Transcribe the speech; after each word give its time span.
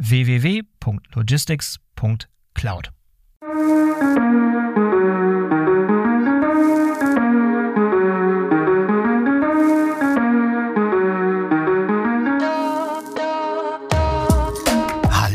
www.logistics.cloud. 0.00 2.88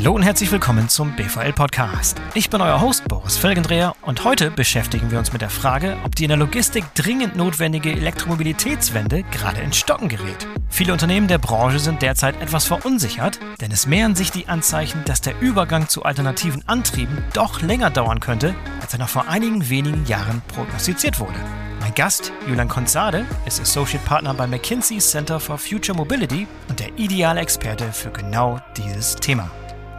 Hallo 0.05 0.13
und 0.13 0.21
herzlich 0.21 0.51
willkommen 0.51 0.87
zum 0.87 1.15
BVL 1.15 1.51
Podcast. 1.53 2.21
Ich 2.35 2.51
bin 2.51 2.61
euer 2.61 2.79
Host 2.79 3.07
Boris 3.07 3.37
Felgendreher 3.37 3.95
und 4.03 4.23
heute 4.23 4.51
beschäftigen 4.51 5.09
wir 5.09 5.17
uns 5.17 5.33
mit 5.33 5.41
der 5.41 5.49
Frage, 5.49 5.97
ob 6.03 6.15
die 6.15 6.25
in 6.25 6.27
der 6.27 6.37
Logistik 6.37 6.83
dringend 6.93 7.35
notwendige 7.35 7.91
Elektromobilitätswende 7.91 9.23
gerade 9.23 9.61
in 9.61 9.73
Stocken 9.73 10.07
gerät. 10.07 10.45
Viele 10.69 10.93
Unternehmen 10.93 11.27
der 11.27 11.39
Branche 11.39 11.79
sind 11.79 12.03
derzeit 12.03 12.39
etwas 12.39 12.65
verunsichert, 12.65 13.39
denn 13.61 13.71
es 13.71 13.87
mehren 13.87 14.13
sich 14.13 14.29
die 14.29 14.47
Anzeichen, 14.47 15.03
dass 15.05 15.21
der 15.21 15.41
Übergang 15.41 15.89
zu 15.89 16.03
alternativen 16.03 16.61
Antrieben 16.67 17.23
doch 17.33 17.63
länger 17.63 17.89
dauern 17.89 18.19
könnte, 18.19 18.53
als 18.81 18.93
er 18.93 18.99
noch 18.99 19.09
vor 19.09 19.27
einigen 19.27 19.69
wenigen 19.69 20.05
Jahren 20.05 20.43
prognostiziert 20.49 21.19
wurde. 21.19 21.39
Mein 21.79 21.95
Gast, 21.95 22.31
Julian 22.47 22.69
Konzade, 22.69 23.25
ist 23.47 23.59
Associate 23.59 24.05
Partner 24.05 24.35
bei 24.35 24.45
McKinsey 24.45 24.99
Center 24.99 25.39
for 25.39 25.57
Future 25.57 25.97
Mobility 25.97 26.45
und 26.69 26.79
der 26.79 26.95
ideale 26.95 27.41
Experte 27.41 27.91
für 27.91 28.11
genau 28.11 28.59
dieses 28.77 29.15
Thema. 29.15 29.49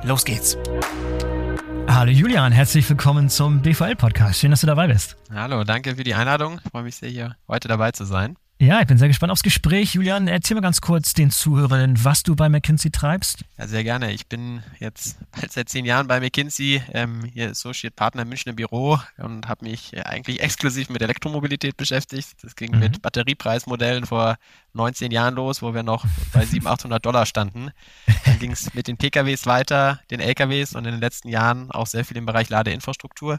Los 0.03 0.25
geht's. 0.25 0.57
Hallo 1.89 2.11
Julian, 2.11 2.53
herzlich 2.53 2.89
willkommen 2.89 3.29
zum 3.29 3.63
BVL-Podcast. 3.63 4.39
Schön, 4.39 4.51
dass 4.51 4.61
du 4.61 4.67
dabei 4.67 4.89
bist. 4.89 5.17
Hallo, 5.33 5.65
danke 5.65 5.97
für 5.97 6.05
die 6.05 6.15
Einladung. 6.15 6.61
Ich 6.65 6.71
freue 6.71 6.83
mich 6.83 6.97
sehr, 6.97 7.09
hier 7.09 7.37
heute 7.49 7.69
dabei 7.69 7.93
zu 7.93 8.05
sein. 8.05 8.37
Ja, 8.59 8.81
ich 8.81 8.87
bin 8.87 8.97
sehr 8.97 9.09
gespannt 9.09 9.31
aufs 9.31 9.43
Gespräch. 9.43 9.93
Julian, 9.93 10.29
erzähl 10.29 10.55
mal 10.55 10.63
ganz 10.63 10.81
kurz 10.81 11.13
den 11.13 11.31
Zuhörern, 11.31 12.03
was 12.03 12.23
du 12.23 12.35
bei 12.35 12.49
McKinsey 12.49 12.91
treibst. 12.91 13.45
Ja, 13.59 13.67
sehr 13.67 13.85
gerne. 13.85 14.13
Ich 14.13 14.29
bin 14.29 14.63
jetzt 14.79 15.19
bald 15.31 15.53
seit 15.53 15.69
zehn 15.69 15.85
Jahren 15.85 16.07
bei 16.07 16.21
McKinsey, 16.21 16.81
ähm, 16.95 17.23
hier 17.35 17.51
Associate 17.51 17.95
Partner 17.95 18.23
im 18.23 18.31
Münchner 18.31 18.55
Büro 18.55 18.99
und 19.19 19.47
habe 19.47 19.67
mich 19.67 19.93
eigentlich 20.07 20.41
exklusiv 20.41 20.89
mit 20.89 21.03
Elektromobilität 21.03 21.77
beschäftigt. 21.77 22.43
Das 22.43 22.57
ging 22.57 22.73
mhm. 22.73 22.79
mit 22.79 23.03
Batteriepreismodellen 23.03 24.07
vor 24.07 24.37
19 24.73 25.11
Jahren 25.11 25.35
los, 25.35 25.61
wo 25.61 25.75
wir 25.75 25.83
noch 25.83 26.07
bei 26.33 26.47
700, 26.47 26.81
800 26.81 27.05
Dollar 27.05 27.27
standen. 27.27 27.73
Dann 28.25 28.39
ging 28.39 28.53
es 28.53 28.73
mit 28.73 28.89
den 28.89 28.97
PKWs 28.97 29.45
weiter, 29.45 30.01
den 30.11 30.21
LKWs 30.21 30.75
und 30.75 30.87
in 30.87 30.93
den 30.93 31.01
letzten 31.01 31.29
Jahren 31.29 31.71
auch 31.73 31.87
sehr 31.87 32.07
viel 32.07 32.17
im 32.17 32.25
Bereich 32.25 32.49
Ladeinfrastruktur. 32.49 33.39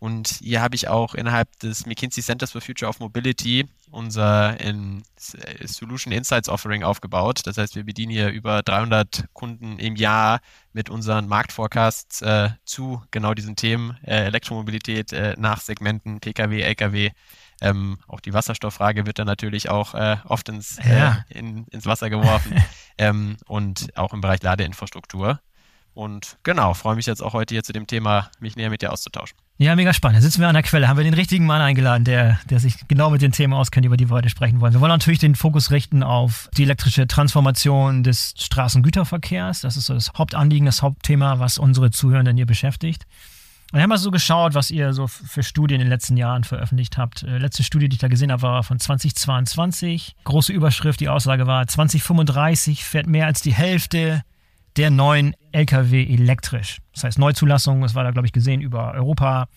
Und 0.00 0.28
hier 0.42 0.62
habe 0.62 0.74
ich 0.74 0.88
auch 0.88 1.14
innerhalb 1.14 1.56
des 1.60 1.86
McKinsey 1.86 2.24
Centers 2.24 2.50
for 2.50 2.60
Future 2.60 2.88
of 2.88 2.98
Mobility 2.98 3.68
unser 3.90 4.60
in 4.60 5.02
Solution 5.16 6.12
Insights 6.12 6.48
Offering 6.48 6.82
aufgebaut. 6.82 7.40
Das 7.44 7.58
heißt, 7.58 7.76
wir 7.76 7.84
bedienen 7.84 8.12
hier 8.12 8.28
über 8.30 8.62
300 8.62 9.26
Kunden 9.32 9.78
im 9.78 9.96
Jahr 9.96 10.40
mit 10.72 10.90
unseren 10.90 11.26
Marktforecasts 11.28 12.22
äh, 12.22 12.50
zu 12.64 13.02
genau 13.10 13.34
diesen 13.34 13.56
Themen 13.56 13.98
äh, 14.04 14.26
Elektromobilität 14.26 15.12
äh, 15.12 15.34
nach 15.38 15.60
Segmenten 15.60 16.20
Pkw, 16.20 16.62
Lkw. 16.62 17.10
Ähm, 17.60 17.98
auch 18.06 18.20
die 18.20 18.32
Wasserstofffrage 18.32 19.06
wird 19.06 19.18
dann 19.18 19.26
natürlich 19.26 19.68
auch 19.68 19.94
äh, 19.94 20.16
oft 20.24 20.48
ins, 20.48 20.78
äh, 20.78 20.98
ja. 20.98 21.24
in, 21.28 21.64
ins 21.66 21.86
Wasser 21.86 22.08
geworfen 22.10 22.62
ähm, 22.98 23.36
und 23.46 23.96
auch 23.96 24.12
im 24.12 24.20
Bereich 24.20 24.42
Ladeinfrastruktur. 24.42 25.40
Und 25.94 26.38
genau, 26.44 26.74
freue 26.74 26.94
mich 26.94 27.06
jetzt 27.06 27.22
auch 27.22 27.32
heute 27.32 27.54
hier 27.54 27.64
zu 27.64 27.72
dem 27.72 27.88
Thema, 27.88 28.30
mich 28.38 28.54
näher 28.54 28.70
mit 28.70 28.82
dir 28.82 28.92
auszutauschen. 28.92 29.36
Ja, 29.60 29.74
mega 29.74 29.92
spannend. 29.92 30.18
Da 30.18 30.22
sitzen 30.22 30.40
wir 30.40 30.46
an 30.46 30.54
der 30.54 30.62
Quelle, 30.62 30.86
haben 30.86 30.98
wir 30.98 31.04
den 31.04 31.14
richtigen 31.14 31.44
Mann 31.44 31.60
eingeladen, 31.60 32.04
der, 32.04 32.38
der 32.48 32.60
sich 32.60 32.76
genau 32.86 33.10
mit 33.10 33.22
den 33.22 33.32
Themen 33.32 33.52
auskennt, 33.52 33.84
über 33.84 33.96
die 33.96 34.08
wir 34.08 34.14
heute 34.14 34.28
sprechen 34.28 34.60
wollen. 34.60 34.72
Wir 34.72 34.80
wollen 34.80 34.92
natürlich 34.92 35.18
den 35.18 35.34
Fokus 35.34 35.72
richten 35.72 36.04
auf 36.04 36.48
die 36.56 36.62
elektrische 36.62 37.08
Transformation 37.08 38.04
des 38.04 38.34
Straßengüterverkehrs. 38.38 39.62
Das 39.62 39.76
ist 39.76 39.86
so 39.86 39.94
das 39.94 40.12
Hauptanliegen, 40.16 40.64
das 40.64 40.82
Hauptthema, 40.82 41.40
was 41.40 41.58
unsere 41.58 41.90
Zuhörenden 41.90 42.36
hier 42.36 42.46
beschäftigt. 42.46 43.04
Und 43.72 43.78
wir 43.78 43.82
haben 43.82 43.90
mal 43.90 43.98
so 43.98 44.12
geschaut, 44.12 44.54
was 44.54 44.70
ihr 44.70 44.92
so 44.92 45.08
für 45.08 45.42
Studien 45.42 45.80
in 45.80 45.86
den 45.86 45.90
letzten 45.90 46.16
Jahren 46.16 46.44
veröffentlicht 46.44 46.96
habt. 46.96 47.24
Äh, 47.24 47.38
letzte 47.38 47.64
Studie, 47.64 47.88
die 47.88 47.94
ich 47.94 48.00
da 48.00 48.06
gesehen 48.06 48.30
habe, 48.30 48.42
war 48.42 48.62
von 48.62 48.78
2022. 48.78 50.14
Große 50.22 50.52
Überschrift, 50.52 51.00
die 51.00 51.08
Aussage 51.08 51.48
war, 51.48 51.66
2035 51.66 52.84
fährt 52.84 53.08
mehr 53.08 53.26
als 53.26 53.42
die 53.42 53.54
Hälfte 53.54 54.22
der 54.76 54.90
neuen 54.90 55.34
Lkw 55.52 56.04
elektrisch. 56.04 56.78
Das 56.94 57.04
heißt 57.04 57.18
Neuzulassung, 57.18 57.80
das 57.80 57.94
war 57.94 58.04
da, 58.04 58.10
glaube 58.10 58.26
ich, 58.26 58.32
gesehen 58.32 58.60
über 58.60 58.92
Europa, 58.92 59.48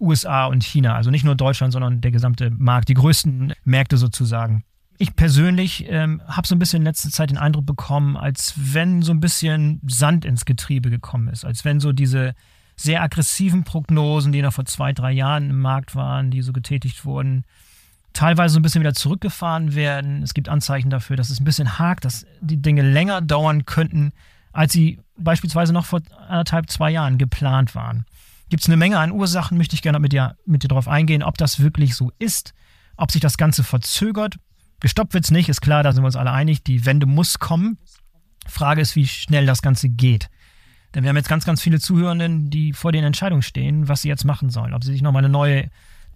USA 0.00 0.46
und 0.46 0.62
China. 0.62 0.94
Also 0.94 1.10
nicht 1.10 1.24
nur 1.24 1.34
Deutschland, 1.34 1.72
sondern 1.72 2.00
der 2.00 2.10
gesamte 2.10 2.50
Markt, 2.50 2.88
die 2.88 2.94
größten 2.94 3.54
Märkte 3.64 3.96
sozusagen. 3.96 4.64
Ich 4.98 5.14
persönlich 5.14 5.86
ähm, 5.88 6.20
habe 6.26 6.46
so 6.46 6.54
ein 6.54 6.58
bisschen 6.58 6.82
in 6.82 6.86
letzter 6.86 7.10
Zeit 7.10 7.30
den 7.30 7.38
Eindruck 7.38 7.66
bekommen, 7.66 8.16
als 8.16 8.54
wenn 8.56 9.02
so 9.02 9.12
ein 9.12 9.20
bisschen 9.20 9.80
Sand 9.86 10.24
ins 10.24 10.44
Getriebe 10.44 10.90
gekommen 10.90 11.28
ist, 11.28 11.44
als 11.44 11.64
wenn 11.64 11.78
so 11.78 11.92
diese 11.92 12.34
sehr 12.74 13.02
aggressiven 13.02 13.64
Prognosen, 13.64 14.32
die 14.32 14.42
noch 14.42 14.52
vor 14.52 14.64
zwei, 14.64 14.92
drei 14.92 15.12
Jahren 15.12 15.50
im 15.50 15.60
Markt 15.60 15.94
waren, 15.94 16.30
die 16.30 16.42
so 16.42 16.52
getätigt 16.52 17.04
wurden, 17.04 17.44
teilweise 18.12 18.54
so 18.54 18.60
ein 18.60 18.62
bisschen 18.62 18.80
wieder 18.80 18.94
zurückgefahren 18.94 19.74
werden. 19.74 20.22
Es 20.22 20.34
gibt 20.34 20.48
Anzeichen 20.48 20.90
dafür, 20.90 21.16
dass 21.16 21.30
es 21.30 21.40
ein 21.40 21.44
bisschen 21.44 21.78
hakt, 21.78 22.04
dass 22.04 22.26
die 22.40 22.60
Dinge 22.60 22.82
länger 22.82 23.20
dauern 23.20 23.66
könnten, 23.66 24.12
als 24.52 24.72
sie 24.72 25.00
beispielsweise 25.16 25.72
noch 25.72 25.86
vor 25.86 26.00
anderthalb, 26.28 26.70
zwei 26.70 26.90
Jahren 26.90 27.18
geplant 27.18 27.74
waren. 27.74 28.04
Gibt 28.48 28.62
es 28.62 28.68
eine 28.68 28.76
Menge 28.76 28.98
an 28.98 29.12
Ursachen, 29.12 29.58
möchte 29.58 29.74
ich 29.74 29.82
gerne 29.82 29.98
mit 29.98 30.12
dir, 30.12 30.36
mit 30.46 30.62
dir 30.62 30.68
darauf 30.68 30.88
eingehen, 30.88 31.22
ob 31.22 31.36
das 31.36 31.60
wirklich 31.60 31.94
so 31.94 32.10
ist, 32.18 32.54
ob 32.96 33.10
sich 33.10 33.20
das 33.20 33.36
Ganze 33.36 33.62
verzögert. 33.62 34.36
Gestoppt 34.80 35.14
wird 35.14 35.24
es 35.24 35.30
nicht, 35.30 35.48
ist 35.48 35.60
klar, 35.60 35.82
da 35.82 35.92
sind 35.92 36.02
wir 36.02 36.06
uns 36.06 36.16
alle 36.16 36.32
einig, 36.32 36.62
die 36.62 36.86
Wende 36.86 37.06
muss 37.06 37.38
kommen. 37.38 37.78
Frage 38.46 38.80
ist, 38.80 38.96
wie 38.96 39.06
schnell 39.06 39.44
das 39.44 39.60
Ganze 39.60 39.88
geht. 39.88 40.30
Denn 40.94 41.02
wir 41.02 41.10
haben 41.10 41.16
jetzt 41.16 41.28
ganz, 41.28 41.44
ganz 41.44 41.60
viele 41.60 41.80
Zuhörenden, 41.80 42.48
die 42.48 42.72
vor 42.72 42.92
den 42.92 43.04
Entscheidungen 43.04 43.42
stehen, 43.42 43.88
was 43.88 44.02
sie 44.02 44.08
jetzt 44.08 44.24
machen 44.24 44.48
sollen. 44.48 44.72
Ob 44.72 44.84
sie 44.84 44.92
sich 44.92 45.02
nochmal 45.02 45.22
eine 45.24 45.32
neue 45.32 45.68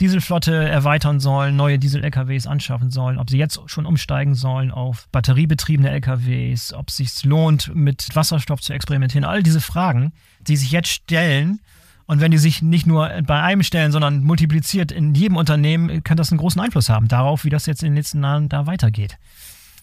Dieselflotte 0.02 0.52
erweitern 0.68 1.20
sollen, 1.20 1.54
neue 1.54 1.78
Diesel-LKWs 1.78 2.48
anschaffen 2.48 2.90
sollen, 2.90 3.18
ob 3.18 3.30
sie 3.30 3.38
jetzt 3.38 3.60
schon 3.66 3.86
umsteigen 3.86 4.34
sollen 4.34 4.72
auf 4.72 5.08
batteriebetriebene 5.12 5.88
LKWs, 5.90 6.72
ob 6.72 6.88
es 6.88 6.96
sich 6.96 7.22
lohnt, 7.22 7.72
mit 7.72 8.08
Wasserstoff 8.16 8.60
zu 8.60 8.72
experimentieren. 8.72 9.24
All 9.24 9.44
diese 9.44 9.60
Fragen, 9.60 10.12
die 10.40 10.56
sich 10.56 10.72
jetzt 10.72 10.88
stellen, 10.88 11.60
und 12.06 12.20
wenn 12.20 12.32
die 12.32 12.38
sich 12.38 12.62
nicht 12.62 12.84
nur 12.84 13.08
bei 13.22 13.40
einem 13.42 13.62
stellen, 13.62 13.92
sondern 13.92 14.24
multipliziert 14.24 14.90
in 14.90 15.14
jedem 15.14 15.36
Unternehmen, 15.36 16.02
kann 16.02 16.16
das 16.16 16.32
einen 16.32 16.40
großen 16.40 16.60
Einfluss 16.60 16.88
haben 16.88 17.06
darauf, 17.06 17.44
wie 17.44 17.50
das 17.50 17.66
jetzt 17.66 17.84
in 17.84 17.90
den 17.90 17.94
nächsten 17.94 18.24
Jahren 18.24 18.48
da 18.48 18.66
weitergeht. 18.66 19.18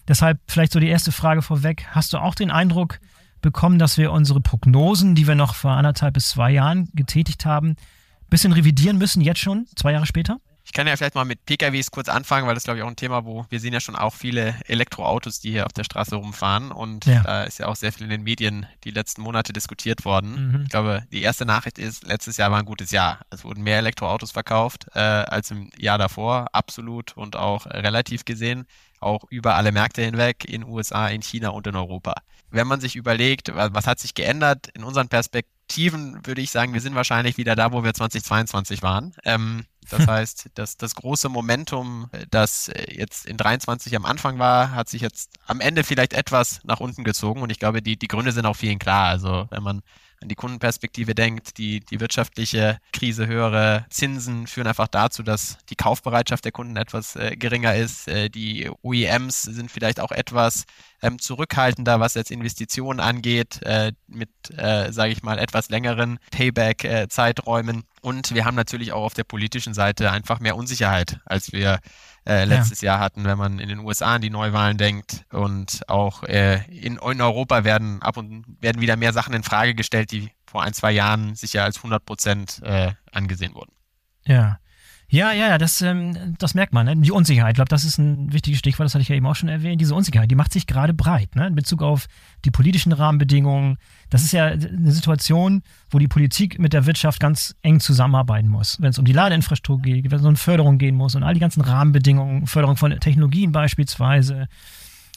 Deshalb 0.06 0.38
vielleicht 0.46 0.72
so 0.72 0.80
die 0.80 0.88
erste 0.88 1.12
Frage 1.12 1.40
vorweg. 1.40 1.86
Hast 1.92 2.12
du 2.12 2.18
auch 2.18 2.34
den 2.34 2.50
Eindruck 2.50 3.00
bekommen, 3.40 3.78
dass 3.78 3.96
wir 3.96 4.12
unsere 4.12 4.42
Prognosen, 4.42 5.14
die 5.14 5.26
wir 5.26 5.34
noch 5.34 5.54
vor 5.54 5.70
anderthalb 5.70 6.12
bis 6.12 6.28
zwei 6.28 6.50
Jahren 6.50 6.90
getätigt 6.92 7.46
haben, 7.46 7.76
bisschen 8.30 8.52
revidieren 8.52 8.98
müssen, 8.98 9.20
jetzt 9.20 9.40
schon, 9.40 9.66
zwei 9.76 9.92
Jahre 9.92 10.06
später? 10.06 10.40
Ich 10.70 10.72
kann 10.72 10.86
ja 10.86 10.96
vielleicht 10.96 11.16
mal 11.16 11.24
mit 11.24 11.44
PKWs 11.46 11.90
kurz 11.90 12.08
anfangen, 12.08 12.46
weil 12.46 12.54
das 12.54 12.62
glaube 12.62 12.78
ich 12.78 12.84
auch 12.84 12.88
ein 12.88 12.94
Thema, 12.94 13.24
wo 13.24 13.44
wir 13.48 13.58
sehen 13.58 13.72
ja 13.72 13.80
schon 13.80 13.96
auch 13.96 14.14
viele 14.14 14.54
Elektroautos, 14.68 15.40
die 15.40 15.50
hier 15.50 15.66
auf 15.66 15.72
der 15.72 15.82
Straße 15.82 16.14
rumfahren 16.14 16.70
und 16.70 17.06
ja. 17.06 17.24
da 17.24 17.42
ist 17.42 17.58
ja 17.58 17.66
auch 17.66 17.74
sehr 17.74 17.92
viel 17.92 18.04
in 18.04 18.10
den 18.10 18.22
Medien 18.22 18.66
die 18.84 18.92
letzten 18.92 19.22
Monate 19.22 19.52
diskutiert 19.52 20.04
worden. 20.04 20.52
Mhm. 20.52 20.62
Ich 20.62 20.68
glaube, 20.68 21.02
die 21.10 21.22
erste 21.22 21.44
Nachricht 21.44 21.80
ist, 21.80 22.06
letztes 22.06 22.36
Jahr 22.36 22.52
war 22.52 22.60
ein 22.60 22.66
gutes 22.66 22.92
Jahr. 22.92 23.18
Es 23.30 23.42
wurden 23.42 23.64
mehr 23.64 23.78
Elektroautos 23.78 24.30
verkauft 24.30 24.86
äh, 24.94 25.00
als 25.00 25.50
im 25.50 25.70
Jahr 25.76 25.98
davor, 25.98 26.46
absolut 26.52 27.16
und 27.16 27.34
auch 27.34 27.66
relativ 27.66 28.24
gesehen, 28.24 28.64
auch 29.00 29.24
über 29.28 29.56
alle 29.56 29.72
Märkte 29.72 30.02
hinweg, 30.02 30.44
in 30.44 30.62
USA, 30.62 31.08
in 31.08 31.22
China 31.22 31.48
und 31.48 31.66
in 31.66 31.74
Europa. 31.74 32.14
Wenn 32.48 32.68
man 32.68 32.80
sich 32.80 32.94
überlegt, 32.94 33.50
was 33.52 33.88
hat 33.88 33.98
sich 33.98 34.14
geändert 34.14 34.68
in 34.68 34.84
unseren 34.84 35.08
Perspektiven, 35.08 36.24
würde 36.24 36.42
ich 36.42 36.52
sagen, 36.52 36.74
wir 36.74 36.80
sind 36.80 36.94
wahrscheinlich 36.94 37.38
wieder 37.38 37.56
da, 37.56 37.72
wo 37.72 37.82
wir 37.82 37.92
2022 37.92 38.82
waren. 38.82 39.16
Ähm, 39.24 39.64
das 39.92 40.06
heißt, 40.06 40.50
das, 40.54 40.76
das 40.76 40.94
große 40.94 41.28
Momentum, 41.28 42.10
das 42.30 42.70
jetzt 42.88 43.26
in 43.26 43.36
23 43.36 43.94
am 43.96 44.04
Anfang 44.04 44.38
war, 44.38 44.72
hat 44.72 44.88
sich 44.88 45.02
jetzt 45.02 45.30
am 45.46 45.60
Ende 45.60 45.84
vielleicht 45.84 46.12
etwas 46.12 46.60
nach 46.64 46.80
unten 46.80 47.04
gezogen. 47.04 47.42
Und 47.42 47.50
ich 47.50 47.58
glaube, 47.58 47.82
die, 47.82 47.96
die 47.96 48.08
Gründe 48.08 48.32
sind 48.32 48.46
auch 48.46 48.56
vielen 48.56 48.78
klar. 48.78 49.08
Also 49.08 49.46
wenn 49.50 49.62
man 49.62 49.82
an 50.22 50.28
die 50.28 50.34
Kundenperspektive 50.34 51.14
denkt, 51.14 51.56
die, 51.56 51.80
die 51.80 52.00
wirtschaftliche 52.00 52.78
Krise, 52.92 53.26
höhere 53.26 53.86
Zinsen 53.88 54.46
führen 54.46 54.66
einfach 54.66 54.88
dazu, 54.88 55.22
dass 55.22 55.56
die 55.70 55.76
Kaufbereitschaft 55.76 56.44
der 56.44 56.52
Kunden 56.52 56.76
etwas 56.76 57.16
äh, 57.16 57.36
geringer 57.36 57.74
ist. 57.74 58.06
Äh, 58.06 58.28
die 58.28 58.70
OEMs 58.82 59.42
sind 59.42 59.70
vielleicht 59.70 59.98
auch 59.98 60.12
etwas 60.12 60.64
ähm, 61.02 61.18
zurückhaltender, 61.18 62.00
was 62.00 62.14
jetzt 62.14 62.30
Investitionen 62.30 63.00
angeht, 63.00 63.62
äh, 63.62 63.92
mit, 64.06 64.30
äh, 64.56 64.92
sage 64.92 65.12
ich 65.12 65.22
mal, 65.22 65.38
etwas 65.38 65.68
längeren 65.70 66.18
Payback-Zeiträumen. 66.30 67.84
Und 68.02 68.34
wir 68.34 68.44
haben 68.44 68.54
natürlich 68.54 68.92
auch 68.92 69.04
auf 69.04 69.14
der 69.14 69.24
politischen 69.24 69.74
Seite 69.74 70.10
einfach 70.10 70.40
mehr 70.40 70.56
Unsicherheit, 70.56 71.20
als 71.24 71.52
wir 71.52 71.80
äh, 72.26 72.44
letztes 72.44 72.80
ja. 72.80 72.92
Jahr 72.92 73.00
hatten, 73.00 73.24
wenn 73.24 73.38
man 73.38 73.58
in 73.58 73.68
den 73.68 73.78
USA 73.80 74.14
an 74.14 74.22
die 74.22 74.30
Neuwahlen 74.30 74.78
denkt. 74.78 75.24
Und 75.30 75.88
auch 75.88 76.22
äh, 76.24 76.64
in, 76.68 76.96
in, 76.96 77.20
Europa 77.20 77.64
werden 77.64 78.02
ab 78.02 78.16
und 78.16 78.44
werden 78.60 78.80
wieder 78.80 78.96
mehr 78.96 79.12
Sachen 79.12 79.34
in 79.34 79.42
Frage 79.42 79.74
gestellt, 79.74 80.12
die 80.12 80.30
vor 80.46 80.62
ein, 80.62 80.74
zwei 80.74 80.92
Jahren 80.92 81.34
sicher 81.34 81.64
als 81.64 81.76
100 81.76 82.04
Prozent 82.04 82.60
äh, 82.62 82.92
angesehen 83.12 83.54
wurden. 83.54 83.72
Ja. 84.26 84.58
Ja, 85.12 85.32
ja, 85.32 85.48
ja, 85.48 85.58
das, 85.58 85.82
ähm, 85.82 86.36
das 86.38 86.54
merkt 86.54 86.72
man. 86.72 86.86
Ne? 86.86 86.96
Die 86.96 87.10
Unsicherheit, 87.10 87.52
ich 87.52 87.56
glaube, 87.56 87.68
das 87.68 87.84
ist 87.84 87.98
ein 87.98 88.32
wichtiges 88.32 88.60
Stichwort, 88.60 88.86
das 88.86 88.94
hatte 88.94 89.02
ich 89.02 89.08
ja 89.08 89.16
eben 89.16 89.26
auch 89.26 89.34
schon 89.34 89.48
erwähnt. 89.48 89.80
Diese 89.80 89.94
Unsicherheit, 89.94 90.30
die 90.30 90.36
macht 90.36 90.52
sich 90.52 90.68
gerade 90.68 90.94
breit 90.94 91.34
ne? 91.34 91.48
in 91.48 91.56
Bezug 91.56 91.82
auf 91.82 92.06
die 92.44 92.52
politischen 92.52 92.92
Rahmenbedingungen. 92.92 93.78
Das 94.08 94.22
ist 94.22 94.32
ja 94.32 94.46
eine 94.46 94.92
Situation, 94.92 95.62
wo 95.90 95.98
die 95.98 96.06
Politik 96.06 96.60
mit 96.60 96.72
der 96.72 96.86
Wirtschaft 96.86 97.18
ganz 97.18 97.56
eng 97.62 97.80
zusammenarbeiten 97.80 98.48
muss. 98.48 98.80
Wenn 98.80 98.90
es 98.90 98.98
um 99.00 99.04
die 99.04 99.12
Ladeinfrastruktur 99.12 99.82
geht, 99.82 100.12
wenn 100.12 100.20
es 100.20 100.24
um 100.24 100.36
Förderung 100.36 100.78
gehen 100.78 100.94
muss 100.94 101.16
und 101.16 101.24
all 101.24 101.34
die 101.34 101.40
ganzen 101.40 101.62
Rahmenbedingungen, 101.62 102.46
Förderung 102.46 102.76
von 102.76 102.92
Technologien 103.00 103.50
beispielsweise, 103.50 104.46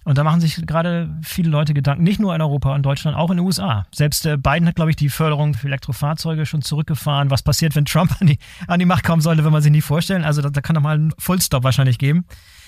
und 0.03 0.17
da 0.17 0.23
machen 0.23 0.41
sich 0.41 0.65
gerade 0.65 1.09
viele 1.23 1.49
Leute 1.49 1.73
Gedanken, 1.73 2.03
nicht 2.03 2.19
nur 2.19 2.35
in 2.35 2.41
Europa 2.41 2.73
und 2.73 2.83
Deutschland, 2.83 3.17
auch 3.17 3.29
in 3.31 3.37
den 3.37 3.45
USA. 3.45 3.85
Selbst 3.93 4.25
äh, 4.25 4.37
Biden 4.37 4.67
hat, 4.67 4.75
glaube 4.75 4.91
ich, 4.91 4.95
die 4.95 5.09
Förderung 5.09 5.53
für 5.53 5.67
Elektrofahrzeuge 5.67 6.45
schon 6.45 6.61
zurückgefahren. 6.61 7.29
Was 7.29 7.41
passiert, 7.41 7.75
wenn 7.75 7.85
Trump 7.85 8.15
an 8.19 8.27
die, 8.27 8.39
an 8.67 8.79
die 8.79 8.85
Macht 8.85 9.03
kommen 9.03 9.21
sollte, 9.21 9.43
wenn 9.45 9.51
man 9.51 9.61
sich 9.61 9.71
nicht 9.71 9.85
vorstellen. 9.85 10.23
Also 10.23 10.41
da, 10.41 10.49
da 10.49 10.61
kann 10.61 10.75
doch 10.75 10.81
mal 10.81 10.97
ein 10.97 11.13
Fullstop 11.17 11.63
wahrscheinlich 11.63 11.97
geben. 11.97 12.25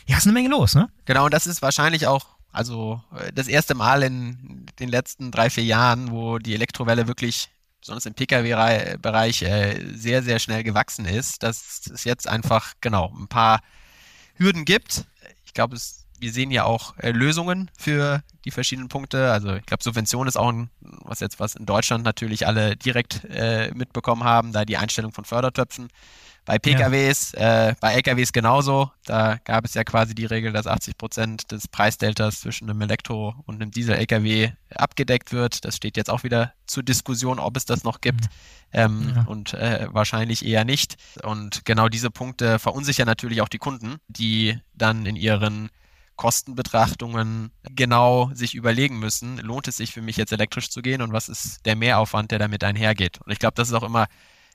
Ja, 0.08 0.18
ist 0.18 0.26
eine 0.26 0.34
Menge 0.34 0.50
los, 0.50 0.76
ne? 0.76 0.90
Genau, 1.06 1.26
und 1.26 1.34
das 1.34 1.48
ist 1.48 1.62
wahrscheinlich 1.62 2.08
auch 2.08 2.36
also 2.56 3.02
äh, 3.20 3.34
das 3.34 3.48
erste 3.48 3.76
Mal 3.76 4.04
in 4.04 4.66
den 4.80 4.90
letzten 4.90 5.32
drei, 5.32 5.50
vier 5.50 5.66
Jahren, 5.66 6.12
wo 6.12 6.40
die 6.40 6.54
Elektrowelle 6.54 7.08
wirklich 7.08 7.50
besonders 7.82 8.06
im 8.06 8.14
Pkw-Bereich 8.14 9.42
äh, 9.44 9.94
sehr, 9.94 10.24
sehr 10.24 10.40
schnell 10.40 10.64
gewachsen 10.64 11.06
ist, 11.06 11.44
dass 11.44 11.82
es 11.94 12.04
jetzt 12.04 12.28
einfach 12.28 12.74
genau 12.82 13.14
ein 13.16 13.28
paar 13.28 13.60
Hürden 14.36 14.66
gibt. 14.66 15.06
Ich 15.46 15.54
glaube, 15.54 15.76
es 15.76 16.05
wir 16.26 16.32
sehen 16.32 16.50
ja 16.50 16.64
auch 16.64 16.98
äh, 16.98 17.12
Lösungen 17.12 17.70
für 17.78 18.24
die 18.46 18.52
verschiedenen 18.52 18.90
Punkte. 18.90 19.32
Also 19.32 19.54
ich 19.54 19.66
glaube, 19.68 19.84
Subvention 19.84 20.28
ist 20.28 20.38
auch 20.38 20.52
ein, 20.52 20.72
was 20.82 21.20
jetzt 21.20 21.40
was 21.40 21.56
in 21.56 21.68
Deutschland 21.68 22.04
natürlich 22.04 22.48
alle 22.48 22.76
direkt 22.76 23.24
äh, 23.26 23.72
mitbekommen 23.76 24.24
haben, 24.24 24.52
da 24.52 24.66
die 24.66 24.78
Einstellung 24.78 25.12
von 25.12 25.24
Fördertöpfen. 25.24 25.90
Bei 26.44 26.58
PKWs, 26.58 27.34
ja. 27.38 27.70
äh, 27.70 27.76
bei 27.80 27.94
LKWs 27.94 28.32
genauso. 28.32 28.92
Da 29.06 29.38
gab 29.44 29.66
es 29.66 29.76
ja 29.76 29.84
quasi 29.84 30.16
die 30.16 30.26
Regel, 30.26 30.52
dass 30.52 30.66
80 30.66 30.98
Prozent 30.98 31.52
des 31.52 31.68
Preisdeltas 31.68 32.42
zwischen 32.42 32.70
einem 32.70 32.82
Elektro- 32.82 33.36
und 33.46 33.62
einem 33.62 33.70
Diesel-LKW 33.70 34.52
abgedeckt 34.74 35.32
wird. 35.32 35.64
Das 35.64 35.76
steht 35.76 35.96
jetzt 35.96 36.10
auch 36.10 36.24
wieder 36.24 36.54
zur 36.66 36.82
Diskussion, 36.82 37.40
ob 37.40 37.56
es 37.56 37.66
das 37.66 37.84
noch 37.84 38.02
gibt. 38.02 38.22
Mhm. 38.22 38.30
Ähm, 38.74 39.14
ja. 39.16 39.24
Und 39.26 39.54
äh, 39.54 39.88
wahrscheinlich 39.92 40.44
eher 40.44 40.66
nicht. 40.66 40.98
Und 41.22 41.66
genau 41.66 41.88
diese 41.88 42.10
Punkte 42.10 42.58
verunsichern 42.58 43.06
natürlich 43.06 43.42
auch 43.42 43.50
die 43.50 43.60
Kunden, 43.60 43.98
die 44.08 44.60
dann 44.74 45.06
in 45.06 45.16
ihren 45.16 45.70
Kostenbetrachtungen 46.16 47.52
genau 47.64 48.30
sich 48.34 48.56
überlegen 48.56 49.00
müssen, 49.00 49.38
lohnt 49.38 49.68
es 49.68 49.78
sich 49.78 49.92
für 49.92 50.02
mich 50.02 50.18
jetzt 50.18 50.32
elektrisch 50.32 50.70
zu 50.70 50.82
gehen 50.82 51.02
und 51.02 51.14
was 51.14 51.30
ist 51.30 51.66
der 51.66 51.76
Mehraufwand, 51.76 52.32
der 52.32 52.40
damit 52.40 52.64
einhergeht. 52.64 53.20
Und 53.22 53.32
ich 53.32 53.40
glaube, 53.40 53.56
das 53.56 53.70
ist 53.70 53.74
auch 53.74 53.84
immer 53.84 54.08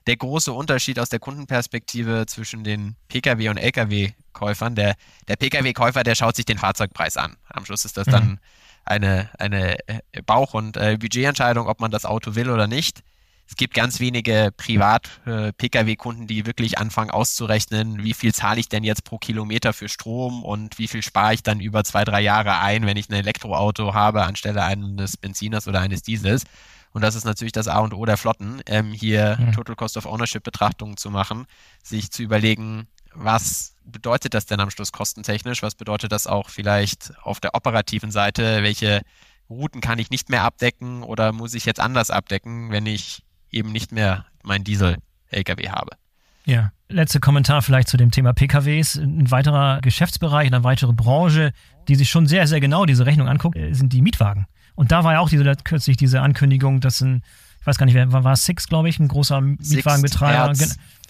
der 0.07 0.17
große 0.17 0.51
Unterschied 0.51 0.99
aus 0.99 1.09
der 1.09 1.19
Kundenperspektive 1.19 2.25
zwischen 2.27 2.63
den 2.63 2.95
Pkw- 3.07 3.49
und 3.49 3.57
Lkw-Käufern. 3.57 4.75
Der, 4.75 4.95
der 5.27 5.35
Pkw-Käufer, 5.35 6.03
der 6.03 6.15
schaut 6.15 6.35
sich 6.35 6.45
den 6.45 6.57
Fahrzeugpreis 6.57 7.17
an. 7.17 7.37
Am 7.49 7.65
Schluss 7.65 7.85
ist 7.85 7.97
das 7.97 8.07
mhm. 8.07 8.11
dann 8.11 8.39
eine, 8.83 9.29
eine 9.37 9.77
Bauch- 10.25 10.55
und 10.55 10.77
äh, 10.77 10.97
Budgetentscheidung, 10.99 11.67
ob 11.67 11.79
man 11.79 11.91
das 11.91 12.05
Auto 12.05 12.35
will 12.35 12.49
oder 12.49 12.67
nicht 12.67 13.03
es 13.51 13.57
gibt 13.57 13.73
ganz 13.73 13.99
wenige 13.99 14.53
Privat-Pkw-Kunden, 14.55 16.23
äh, 16.23 16.25
die 16.25 16.45
wirklich 16.45 16.77
anfangen 16.77 17.11
auszurechnen, 17.11 18.01
wie 18.01 18.13
viel 18.13 18.33
zahle 18.33 18.61
ich 18.61 18.69
denn 18.69 18.85
jetzt 18.85 19.03
pro 19.03 19.17
Kilometer 19.17 19.73
für 19.73 19.89
Strom 19.89 20.45
und 20.45 20.79
wie 20.79 20.87
viel 20.87 21.01
spare 21.01 21.33
ich 21.33 21.43
dann 21.43 21.59
über 21.59 21.83
zwei, 21.83 22.05
drei 22.05 22.21
Jahre 22.21 22.59
ein, 22.59 22.85
wenn 22.85 22.95
ich 22.95 23.09
ein 23.09 23.13
Elektroauto 23.13 23.93
habe 23.93 24.23
anstelle 24.23 24.63
eines 24.63 25.17
Benziners 25.17 25.67
oder 25.67 25.81
eines 25.81 26.01
Diesels. 26.01 26.45
Und 26.93 27.01
das 27.01 27.15
ist 27.15 27.25
natürlich 27.25 27.51
das 27.51 27.67
A 27.67 27.79
und 27.79 27.93
O 27.93 28.05
der 28.05 28.15
Flotten, 28.15 28.61
ähm, 28.67 28.93
hier 28.93 29.37
mhm. 29.37 29.51
Total 29.51 29.75
Cost 29.75 29.97
of 29.97 30.05
Ownership 30.05 30.43
Betrachtungen 30.43 30.95
zu 30.95 31.11
machen, 31.11 31.45
sich 31.83 32.09
zu 32.09 32.23
überlegen, 32.23 32.87
was 33.13 33.75
bedeutet 33.83 34.33
das 34.33 34.45
denn 34.45 34.61
am 34.61 34.69
Schluss 34.69 34.93
kostentechnisch? 34.93 35.61
Was 35.61 35.75
bedeutet 35.75 36.13
das 36.13 36.25
auch 36.25 36.47
vielleicht 36.47 37.11
auf 37.21 37.41
der 37.41 37.53
operativen 37.53 38.11
Seite? 38.11 38.63
Welche 38.63 39.01
Routen 39.49 39.81
kann 39.81 39.99
ich 39.99 40.09
nicht 40.09 40.29
mehr 40.29 40.43
abdecken 40.43 41.03
oder 41.03 41.33
muss 41.33 41.53
ich 41.53 41.65
jetzt 41.65 41.81
anders 41.81 42.11
abdecken, 42.11 42.71
wenn 42.71 42.85
ich 42.85 43.23
eben 43.51 43.71
nicht 43.71 43.91
mehr 43.91 44.25
mein 44.43 44.63
Diesel-LKW 44.63 45.69
habe. 45.69 45.91
Ja, 46.45 46.71
letzter 46.89 47.19
Kommentar 47.19 47.61
vielleicht 47.61 47.87
zu 47.87 47.97
dem 47.97 48.11
Thema 48.11 48.33
PKWs. 48.33 48.95
Ein 48.97 49.29
weiterer 49.29 49.79
Geschäftsbereich, 49.81 50.47
eine 50.47 50.63
weitere 50.63 50.93
Branche, 50.93 51.51
die 51.87 51.95
sich 51.95 52.09
schon 52.09 52.27
sehr, 52.27 52.47
sehr 52.47 52.59
genau 52.59 52.85
diese 52.85 53.05
Rechnung 53.05 53.27
anguckt, 53.27 53.57
äh, 53.57 53.73
sind 53.73 53.93
die 53.93 54.01
Mietwagen. 54.01 54.47
Und 54.75 54.91
da 54.91 55.03
war 55.03 55.13
ja 55.13 55.19
auch 55.19 55.29
diese, 55.29 55.43
kürzlich 55.63 55.97
diese 55.97 56.21
Ankündigung, 56.21 56.79
dass 56.79 57.01
ein 57.01 57.21
ich 57.61 57.67
weiß 57.67 57.77
gar 57.77 57.85
nicht, 57.85 57.93
wer 57.93 58.11
war 58.11 58.35
Six, 58.35 58.67
glaube 58.67 58.89
ich, 58.89 58.99
ein 58.99 59.07
großer 59.07 59.39
Mietwagenbetreiber. 59.39 60.55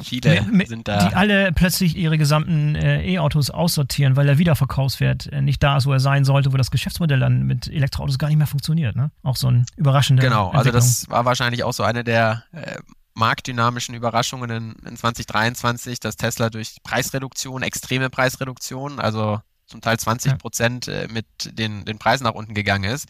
Viele 0.03 0.46
sind 0.67 0.86
da. 0.86 1.08
Die 1.08 1.15
alle 1.15 1.53
plötzlich 1.53 1.96
ihre 1.96 2.17
gesamten 2.17 2.75
äh, 2.75 3.13
E-Autos 3.13 3.50
aussortieren, 3.50 4.17
weil 4.17 4.25
der 4.25 4.38
Wiederverkaufswert 4.38 5.27
äh, 5.27 5.41
nicht 5.41 5.63
da 5.63 5.77
ist, 5.77 5.86
wo 5.86 5.93
er 5.93 6.01
sein 6.01 6.25
sollte, 6.25 6.51
wo 6.51 6.58
das 6.58 6.70
Geschäftsmodell 6.70 7.22
dann 7.22 7.43
mit 7.43 7.70
Elektroautos 7.70 8.17
gar 8.17 8.27
nicht 8.27 8.38
mehr 8.38 8.48
funktioniert. 8.48 8.98
Ne? 8.98 9.12
Auch 9.24 9.38
so 9.38 9.48
ein 9.48 9.65
überraschender. 9.77 10.24
Genau, 10.24 10.50
also 10.50 10.72
das 10.72 11.10
war 11.10 11.24
wahrscheinlich 11.24 11.63
auch 11.63 11.72
so 11.72 11.84
eine 11.84 12.03
der 12.03 12.43
äh, 12.51 12.79
marktdynamischen 13.13 13.96
Überraschungen 13.96 14.50
in, 14.50 14.75
in 14.86 14.98
2023, 14.98 16.01
dass 16.01 16.17
Tesla 16.17 16.50
durch 16.50 16.77
Preisreduktion, 16.84 17.63
extreme 17.63 18.10
Preisreduktion, 18.10 19.00
also 19.00 19.39
zum 19.67 19.79
Teil 19.79 19.98
20 19.98 20.38
Prozent 20.38 20.88
ja. 20.88 20.93
Äh, 20.93 21.08
mit 21.08 21.25
den, 21.58 21.86
den 21.86 21.98
Preisen 21.98 22.25
nach 22.25 22.34
unten 22.34 22.53
gegangen 22.53 22.91
ist. 22.91 23.08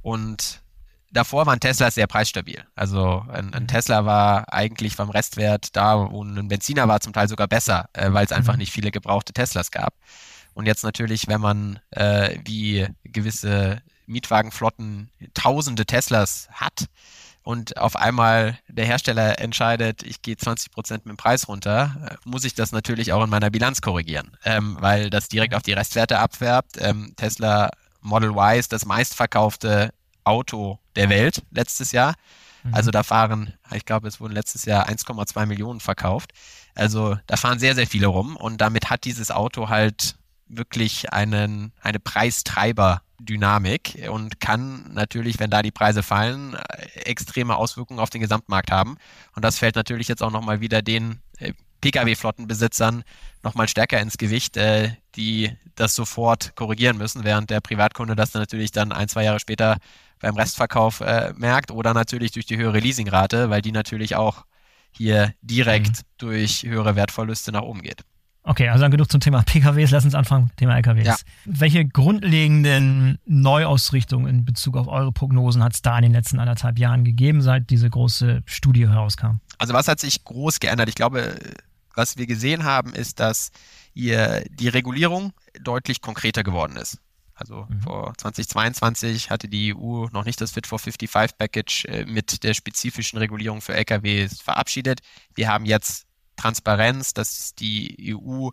Und 0.00 0.62
davor 1.10 1.46
waren 1.46 1.60
Teslas 1.60 1.94
sehr 1.94 2.06
preisstabil. 2.06 2.64
Also 2.74 3.24
ein, 3.28 3.52
ein, 3.54 3.64
mhm. 3.64 3.68
Tesla 3.68 4.04
war 4.04 4.52
eigentlich 4.52 4.96
vom 4.96 5.10
Restwert 5.10 5.74
da, 5.76 6.10
wo 6.10 6.22
ein 6.22 6.48
Benziner 6.48 6.88
war, 6.88 7.00
zum 7.00 7.12
Teil 7.12 7.28
sogar 7.28 7.48
besser, 7.48 7.88
äh, 7.92 8.12
weil 8.12 8.24
es 8.24 8.32
einfach 8.32 8.54
mhm. 8.54 8.60
nicht 8.60 8.72
viele 8.72 8.90
gebrauchte 8.90 9.32
Teslas 9.32 9.70
gab. 9.70 9.94
Und 10.54 10.66
jetzt 10.66 10.82
natürlich, 10.82 11.28
wenn 11.28 11.40
man 11.40 11.78
äh, 11.90 12.38
wie 12.44 12.88
gewisse 13.04 13.80
Mietwagenflotten 14.06 15.10
tausende 15.34 15.86
Teslas 15.86 16.48
hat 16.52 16.86
und 17.42 17.76
auf 17.76 17.94
einmal 17.94 18.58
der 18.68 18.86
Hersteller 18.86 19.38
entscheidet, 19.38 20.02
ich 20.02 20.22
gehe 20.22 20.36
20 20.36 20.72
Prozent 20.72 21.06
mit 21.06 21.12
dem 21.12 21.16
Preis 21.16 21.48
runter, 21.48 21.96
äh, 22.04 22.28
muss 22.28 22.44
ich 22.44 22.54
das 22.54 22.72
natürlich 22.72 23.12
auch 23.12 23.22
in 23.22 23.30
meiner 23.30 23.50
Bilanz 23.50 23.80
korrigieren, 23.80 24.36
ähm, 24.44 24.76
weil 24.80 25.10
das 25.10 25.28
direkt 25.28 25.54
auf 25.54 25.62
die 25.62 25.74
Restwerte 25.74 26.18
abfärbt. 26.18 26.76
Ähm, 26.80 27.14
Tesla 27.16 27.70
Model 28.00 28.30
Y 28.30 28.58
ist 28.58 28.72
das 28.72 28.84
meistverkaufte 28.84 29.92
Auto 30.28 30.78
der 30.96 31.08
Welt 31.08 31.42
letztes 31.50 31.92
Jahr. 31.92 32.14
Mhm. 32.62 32.74
Also 32.74 32.90
da 32.90 33.02
fahren, 33.02 33.54
ich 33.74 33.84
glaube, 33.84 34.08
es 34.08 34.20
wurden 34.20 34.32
letztes 34.32 34.64
Jahr 34.64 34.88
1,2 34.88 35.46
Millionen 35.46 35.80
verkauft. 35.80 36.32
Also 36.74 37.16
da 37.26 37.36
fahren 37.36 37.58
sehr, 37.58 37.74
sehr 37.74 37.86
viele 37.86 38.06
rum 38.06 38.36
und 38.36 38.60
damit 38.60 38.90
hat 38.90 39.04
dieses 39.04 39.30
Auto 39.30 39.68
halt 39.68 40.16
wirklich 40.46 41.12
einen, 41.12 41.72
eine 41.82 41.98
Preistreiberdynamik 41.98 44.08
und 44.10 44.40
kann 44.40 44.92
natürlich, 44.92 45.38
wenn 45.38 45.50
da 45.50 45.62
die 45.62 45.70
Preise 45.70 46.02
fallen, 46.02 46.56
extreme 46.94 47.56
Auswirkungen 47.56 48.00
auf 48.00 48.10
den 48.10 48.20
Gesamtmarkt 48.20 48.70
haben. 48.70 48.96
Und 49.34 49.44
das 49.44 49.58
fällt 49.58 49.76
natürlich 49.76 50.08
jetzt 50.08 50.22
auch 50.22 50.30
nochmal 50.30 50.60
wieder 50.60 50.82
den 50.82 51.20
äh, 51.38 51.52
Pkw-Flottenbesitzern 51.80 53.04
nochmal 53.42 53.68
stärker 53.68 54.00
ins 54.00 54.18
Gewicht, 54.18 54.56
äh, 54.56 54.92
die 55.16 55.56
das 55.74 55.94
sofort 55.94 56.56
korrigieren 56.56 56.98
müssen, 56.98 57.24
während 57.24 57.50
der 57.50 57.60
Privatkunde 57.60 58.16
das 58.16 58.34
natürlich 58.34 58.72
dann 58.72 58.92
ein, 58.92 59.08
zwei 59.08 59.24
Jahre 59.24 59.38
später 59.38 59.78
beim 60.20 60.36
Restverkauf 60.36 61.00
äh, 61.00 61.32
merkt 61.36 61.70
oder 61.70 61.94
natürlich 61.94 62.32
durch 62.32 62.46
die 62.46 62.56
höhere 62.56 62.78
Leasingrate, 62.78 63.50
weil 63.50 63.62
die 63.62 63.72
natürlich 63.72 64.16
auch 64.16 64.44
hier 64.90 65.32
direkt 65.42 65.98
mhm. 65.98 66.02
durch 66.18 66.62
höhere 66.64 66.96
Wertverluste 66.96 67.52
nach 67.52 67.62
oben 67.62 67.82
geht. 67.82 68.02
Okay, 68.48 68.68
also 68.68 68.80
dann 68.80 68.90
genug 68.90 69.10
zum 69.10 69.20
Thema 69.20 69.42
PKWs. 69.42 69.90
Lass 69.90 70.06
uns 70.06 70.14
anfangen, 70.14 70.50
Thema 70.56 70.76
LKWs. 70.76 71.04
Ja. 71.04 71.16
Welche 71.44 71.84
grundlegenden 71.84 73.18
Neuausrichtungen 73.26 74.26
in 74.26 74.44
Bezug 74.46 74.76
auf 74.76 74.88
eure 74.88 75.12
Prognosen 75.12 75.62
hat 75.62 75.74
es 75.74 75.82
da 75.82 75.96
in 75.98 76.04
den 76.04 76.12
letzten 76.12 76.38
anderthalb 76.38 76.78
Jahren 76.78 77.04
gegeben, 77.04 77.42
seit 77.42 77.68
diese 77.68 77.90
große 77.90 78.42
Studie 78.46 78.88
herauskam? 78.88 79.40
Also 79.58 79.74
was 79.74 79.86
hat 79.86 80.00
sich 80.00 80.24
groß 80.24 80.60
geändert? 80.60 80.88
Ich 80.88 80.94
glaube, 80.94 81.38
was 81.94 82.16
wir 82.16 82.26
gesehen 82.26 82.64
haben, 82.64 82.94
ist, 82.94 83.20
dass 83.20 83.50
hier 83.92 84.44
die 84.50 84.68
Regulierung 84.68 85.32
deutlich 85.60 86.00
konkreter 86.00 86.42
geworden 86.42 86.76
ist. 86.76 86.98
Also 87.38 87.66
mhm. 87.68 87.80
vor 87.82 88.12
2022 88.16 89.30
hatte 89.30 89.48
die 89.48 89.74
EU 89.74 90.06
noch 90.10 90.24
nicht 90.24 90.40
das 90.40 90.50
Fit 90.50 90.66
for 90.66 90.78
55 90.78 91.38
Package 91.38 91.84
äh, 91.84 92.04
mit 92.04 92.42
der 92.42 92.52
spezifischen 92.52 93.18
Regulierung 93.18 93.60
für 93.60 93.74
LKWs 93.74 94.42
verabschiedet. 94.42 95.00
Wir 95.34 95.48
haben 95.48 95.64
jetzt 95.64 96.06
Transparenz, 96.36 97.14
dass 97.14 97.54
die 97.54 98.14
EU 98.14 98.50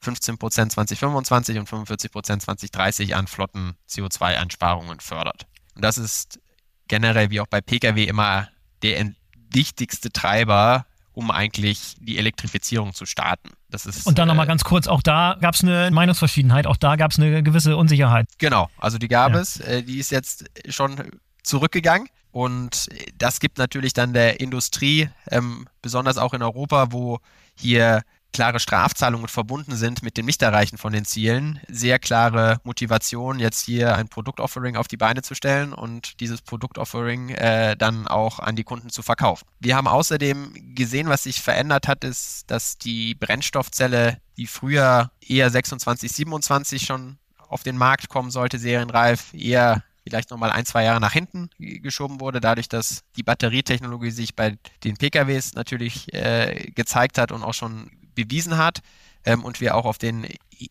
15 0.00 0.38
Prozent 0.38 0.72
2025 0.72 1.58
und 1.58 1.68
45 1.68 2.12
Prozent 2.12 2.42
2030 2.42 3.16
an 3.16 3.26
Flotten 3.26 3.74
CO2-Einsparungen 3.88 5.00
fördert. 5.00 5.46
Und 5.74 5.82
das 5.82 5.98
ist 5.98 6.40
generell 6.86 7.30
wie 7.30 7.40
auch 7.40 7.48
bei 7.48 7.60
Pkw 7.60 8.04
immer 8.04 8.48
der 8.82 9.12
wichtigste 9.50 10.12
Treiber, 10.12 10.86
um 11.18 11.32
eigentlich 11.32 11.96
die 11.98 12.16
Elektrifizierung 12.16 12.94
zu 12.94 13.04
starten. 13.04 13.50
Das 13.70 13.86
ist, 13.86 14.06
und 14.06 14.18
dann 14.18 14.28
nochmal 14.28 14.46
äh, 14.46 14.48
ganz 14.48 14.62
kurz, 14.62 14.86
auch 14.86 15.02
da 15.02 15.36
gab 15.40 15.56
es 15.56 15.64
eine 15.64 15.90
Meinungsverschiedenheit, 15.90 16.64
auch 16.68 16.76
da 16.76 16.94
gab 16.94 17.10
es 17.10 17.18
eine 17.18 17.42
gewisse 17.42 17.76
Unsicherheit. 17.76 18.28
Genau, 18.38 18.70
also 18.78 18.98
die 18.98 19.08
gab 19.08 19.32
ja. 19.32 19.40
es, 19.40 19.58
äh, 19.58 19.82
die 19.82 19.98
ist 19.98 20.12
jetzt 20.12 20.44
schon 20.68 20.94
zurückgegangen. 21.42 22.08
Und 22.30 22.88
das 23.16 23.40
gibt 23.40 23.58
natürlich 23.58 23.94
dann 23.94 24.12
der 24.12 24.38
Industrie, 24.38 25.08
ähm, 25.28 25.66
besonders 25.82 26.18
auch 26.18 26.34
in 26.34 26.42
Europa, 26.42 26.92
wo 26.92 27.18
hier 27.56 28.02
klare 28.38 28.60
Strafzahlungen 28.60 29.26
verbunden 29.26 29.74
sind 29.74 30.04
mit 30.04 30.16
dem 30.16 30.26
Nichterreichen 30.26 30.78
von 30.78 30.92
den 30.92 31.04
Zielen, 31.04 31.58
sehr 31.66 31.98
klare 31.98 32.60
Motivation, 32.62 33.40
jetzt 33.40 33.64
hier 33.64 33.96
ein 33.96 34.06
Produktoffering 34.06 34.76
auf 34.76 34.86
die 34.86 34.96
Beine 34.96 35.22
zu 35.22 35.34
stellen 35.34 35.72
und 35.72 36.20
dieses 36.20 36.40
Produktoffering 36.40 37.30
äh, 37.30 37.76
dann 37.76 38.06
auch 38.06 38.38
an 38.38 38.54
die 38.54 38.62
Kunden 38.62 38.90
zu 38.90 39.02
verkaufen. 39.02 39.44
Wir 39.58 39.74
haben 39.74 39.88
außerdem 39.88 40.52
gesehen, 40.76 41.08
was 41.08 41.24
sich 41.24 41.42
verändert 41.42 41.88
hat, 41.88 42.04
ist, 42.04 42.48
dass 42.48 42.78
die 42.78 43.16
Brennstoffzelle, 43.16 44.18
die 44.36 44.46
früher 44.46 45.10
eher 45.20 45.50
26, 45.50 46.12
27 46.12 46.82
schon 46.82 47.18
auf 47.48 47.64
den 47.64 47.76
Markt 47.76 48.08
kommen 48.08 48.30
sollte, 48.30 48.60
serienreif, 48.60 49.34
eher 49.34 49.82
vielleicht 50.04 50.30
nochmal 50.30 50.52
ein, 50.52 50.64
zwei 50.64 50.84
Jahre 50.84 51.00
nach 51.00 51.12
hinten 51.12 51.50
geschoben 51.58 52.20
wurde, 52.20 52.40
dadurch, 52.40 52.68
dass 52.68 53.02
die 53.16 53.24
Batterietechnologie 53.24 54.12
sich 54.12 54.36
bei 54.36 54.56
den 54.84 54.96
PKWs 54.96 55.54
natürlich 55.54 56.14
äh, 56.14 56.70
gezeigt 56.74 57.18
hat 57.18 57.32
und 57.32 57.42
auch 57.42 57.52
schon 57.52 57.90
bewiesen 58.24 58.56
hat 58.56 58.80
ähm, 59.24 59.44
und 59.44 59.60
wir 59.60 59.74
auch 59.74 59.84
auf 59.84 59.98
den 59.98 60.26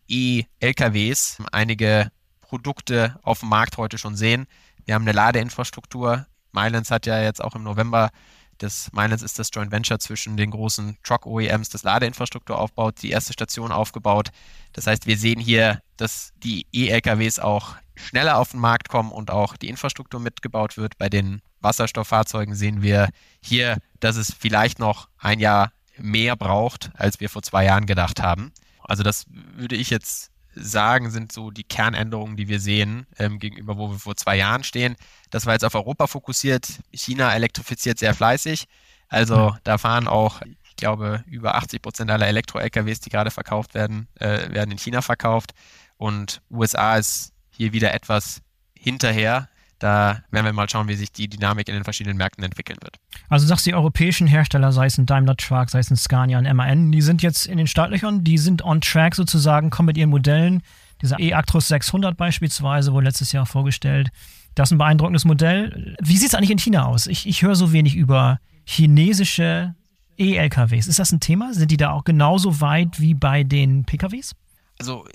E-LKWs 0.08 1.38
einige 1.52 2.12
Produkte 2.42 3.20
auf 3.24 3.42
dem 3.42 3.50
Markt 3.50 3.78
heute 3.78 3.98
schon 3.98 4.16
sehen. 4.16 4.48
Wir 4.86 4.96
haben 4.96 5.04
eine 5.04 5.14
Ladeinfrastruktur. 5.14 6.26
Mylands 6.52 6.92
hat 6.92 7.06
ja 7.06 7.22
jetzt 7.22 7.44
auch 7.44 7.56
im 7.56 7.64
November 7.64 8.10
das 8.58 8.92
Mylands 8.92 9.24
ist 9.24 9.40
das 9.40 9.50
Joint 9.54 9.72
Venture 9.72 10.00
zwischen 10.00 10.38
den 10.38 10.52
großen 10.52 10.98
Truck 11.04 11.26
OEMs, 11.26 11.70
das 11.70 11.84
Ladeinfrastruktur 11.84 12.58
aufbaut, 12.58 13.02
die 13.02 13.12
erste 13.12 13.34
Station 13.34 13.72
aufgebaut. 13.72 14.30
Das 14.74 14.88
heißt, 14.88 15.06
wir 15.06 15.18
sehen 15.18 15.40
hier, 15.40 15.82
dass 15.98 16.34
die 16.38 16.66
E-LKWs 16.72 17.40
auch 17.40 17.76
schneller 17.96 18.38
auf 18.38 18.52
den 18.52 18.60
Markt 18.60 18.90
kommen 18.90 19.12
und 19.12 19.32
auch 19.32 19.58
die 19.58 19.70
Infrastruktur 19.70 20.20
mitgebaut 20.20 20.78
wird. 20.78 20.98
Bei 20.98 21.10
den 21.10 21.42
Wasserstofffahrzeugen 21.62 22.56
sehen 22.56 22.82
wir 22.82 23.10
hier, 23.42 23.78
dass 24.00 24.16
es 24.16 24.34
vielleicht 24.38 24.80
noch 24.80 25.10
ein 25.18 25.40
Jahr 25.40 25.72
mehr 26.00 26.36
braucht, 26.36 26.92
als 26.96 27.20
wir 27.20 27.30
vor 27.30 27.44
zwei 27.44 27.66
Jahren 27.66 27.86
gedacht 27.86 28.22
haben. 28.22 28.52
Also 28.84 29.04
das 29.04 29.26
würde 29.30 29.76
ich 29.76 29.90
jetzt 29.90 30.32
sagen, 30.56 31.12
sind 31.12 31.32
so 31.32 31.52
die 31.52 31.64
Kernänderungen, 31.64 32.36
die 32.36 32.48
wir 32.48 32.60
sehen 32.60 33.06
ähm, 33.20 33.40
gegenüber, 33.40 33.78
wo 33.78 33.92
wir 33.92 34.00
vor 34.00 34.16
zwei 34.16 34.38
Jahren 34.38 34.64
stehen. 34.64 34.96
Das 35.30 35.46
war 35.46 35.54
jetzt 35.54 35.66
auf 35.66 35.76
Europa 35.76 36.08
fokussiert. 36.08 36.68
China 36.92 37.34
elektrifiziert 37.34 38.00
sehr 38.00 38.16
fleißig. 38.16 38.68
Also 39.10 39.56
da 39.64 39.78
fahren 39.78 40.08
auch, 40.08 40.42
ich 40.64 40.76
glaube, 40.76 41.24
über 41.28 41.56
80 41.56 41.82
Prozent 41.82 42.12
aller 42.12 42.28
Elektro-LKWs, 42.28 43.00
die 43.00 43.10
gerade 43.10 43.32
verkauft 43.32 43.74
werden, 43.74 44.08
äh, 44.20 44.52
werden 44.52 44.72
in 44.72 44.78
China 44.78 45.02
verkauft. 45.02 45.54
Und 45.98 46.42
USA 46.50 46.98
ist 46.98 47.34
hier 47.50 47.74
wieder 47.74 47.94
etwas 47.94 48.42
hinterher. 48.74 49.50
Da 49.80 50.24
werden 50.32 50.46
wir 50.46 50.54
mal 50.54 50.70
schauen, 50.70 50.88
wie 50.88 50.96
sich 50.96 51.12
die 51.12 51.28
Dynamik 51.28 51.68
in 51.70 51.76
den 51.76 51.84
verschiedenen 51.84 52.18
Märkten 52.18 52.44
entwickeln 52.44 52.78
wird. 52.82 52.98
Also 53.30 53.46
sagst 53.46 53.66
du, 53.66 53.72
die 53.72 53.76
europäischen 53.76 54.26
Hersteller, 54.26 54.72
sei 54.72 54.88
es 54.88 54.98
ein 54.98 55.06
Daimler 55.06 55.38
Truck, 55.38 55.70
sei 55.70 55.80
es 55.80 55.92
ein 55.92 55.98
Scania, 55.98 56.40
ein 56.40 56.56
MAN, 56.56 56.92
die 56.92 57.02
sind 57.02 57.22
jetzt 57.22 57.46
in 57.46 57.58
den 57.58 57.68
Startlöchern, 57.68 58.24
die 58.24 58.38
sind 58.38 58.64
on 58.64 58.82
track 58.82 59.16
sozusagen, 59.16 59.70
kommen 59.70 59.88
mit 59.88 59.98
ihren 59.98 60.10
Modellen. 60.10 60.64
Dieser 61.02 61.20
e-Actros 61.20 61.68
600 61.68 62.18
beispielsweise 62.18 62.92
wurde 62.92 63.06
letztes 63.06 63.32
Jahr 63.32 63.46
vorgestellt. 63.46 64.10
Das 64.56 64.70
ist 64.70 64.72
ein 64.72 64.80
beeindruckendes 64.80 65.26
Modell. 65.26 65.96
Wie 66.02 66.18
sieht 66.18 66.30
es 66.30 66.34
eigentlich 66.36 66.50
in 66.50 66.58
China 66.58 66.86
aus? 66.86 67.06
Ich, 67.06 67.28
ich 67.28 67.44
höre 67.44 67.56
so 67.56 67.72
wenig 67.72 67.96
über 67.96 68.40
chinesische 68.66 69.76
E-LKWs. 70.18 70.88
Ist 70.88 70.98
das 70.98 71.12
ein 71.12 71.20
Thema? 71.20 71.54
Sind 71.54 71.70
die 71.70 71.78
da 71.78 71.92
auch 71.92 72.04
genauso 72.04 72.60
weit 72.60 73.00
wie 73.00 73.14
bei 73.14 73.44
den 73.44 73.86
PKWs? 73.86 74.34
Also 74.80 75.06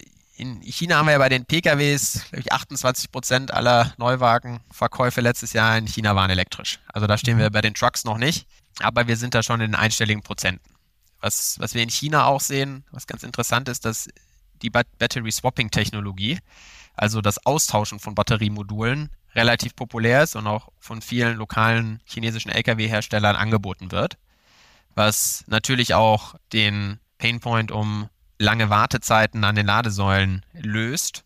in 0.43 0.61
China 0.63 0.97
haben 0.97 1.07
wir 1.07 1.13
ja 1.13 1.19
bei 1.19 1.29
den 1.29 1.47
PKWs, 1.47 2.25
glaube 2.31 2.41
ich, 2.41 2.53
28 2.53 3.13
Prozent 3.13 3.55
aller 3.55 3.95
Neuwagenverkäufe 3.97 5.21
letztes 5.21 5.53
Jahr 5.53 5.79
in 5.79 5.87
China 5.87 6.17
waren 6.17 6.31
elektrisch. 6.31 6.81
Also 6.89 7.07
da 7.07 7.17
stehen 7.17 7.39
wir 7.39 7.49
mhm. 7.49 7.53
bei 7.53 7.61
den 7.61 7.75
Trucks 7.75 8.05
noch 8.05 8.19
nicht, 8.19 8.49
aber 8.81 9.07
wir 9.07 9.17
sind 9.17 9.35
da 9.35 9.45
schon 9.45 9.61
in 9.61 9.71
den 9.71 9.81
einstelligen 9.81 10.23
Prozenten. 10.23 10.75
Was, 11.21 11.61
was 11.61 11.75
wir 11.75 11.83
in 11.83 11.91
China 11.91 12.27
auch 12.27 12.41
sehen, 12.41 12.85
was 12.91 13.07
ganz 13.07 13.23
interessant 13.23 13.69
ist, 13.69 13.85
dass 13.85 14.09
die 14.63 14.71
Battery 14.71 15.31
Swapping 15.31 15.71
Technologie, 15.71 16.41
also 16.95 17.21
das 17.21 17.47
Austauschen 17.47 18.01
von 18.01 18.17
Batteriemodulen, 18.17 19.11
relativ 19.37 19.77
populär 19.77 20.25
ist 20.25 20.35
und 20.35 20.49
auch 20.49 20.71
von 20.81 21.03
vielen 21.03 21.37
lokalen 21.37 22.01
chinesischen 22.05 22.51
Lkw-Herstellern 22.51 23.37
angeboten 23.37 23.93
wird, 23.93 24.19
was 24.97 25.45
natürlich 25.47 25.95
auch 25.95 26.35
den 26.53 26.99
Painpoint 27.19 27.71
um 27.71 28.09
lange 28.43 28.71
Wartezeiten 28.71 29.45
an 29.45 29.55
den 29.55 29.67
Ladesäulen 29.67 30.45
löst 30.53 31.25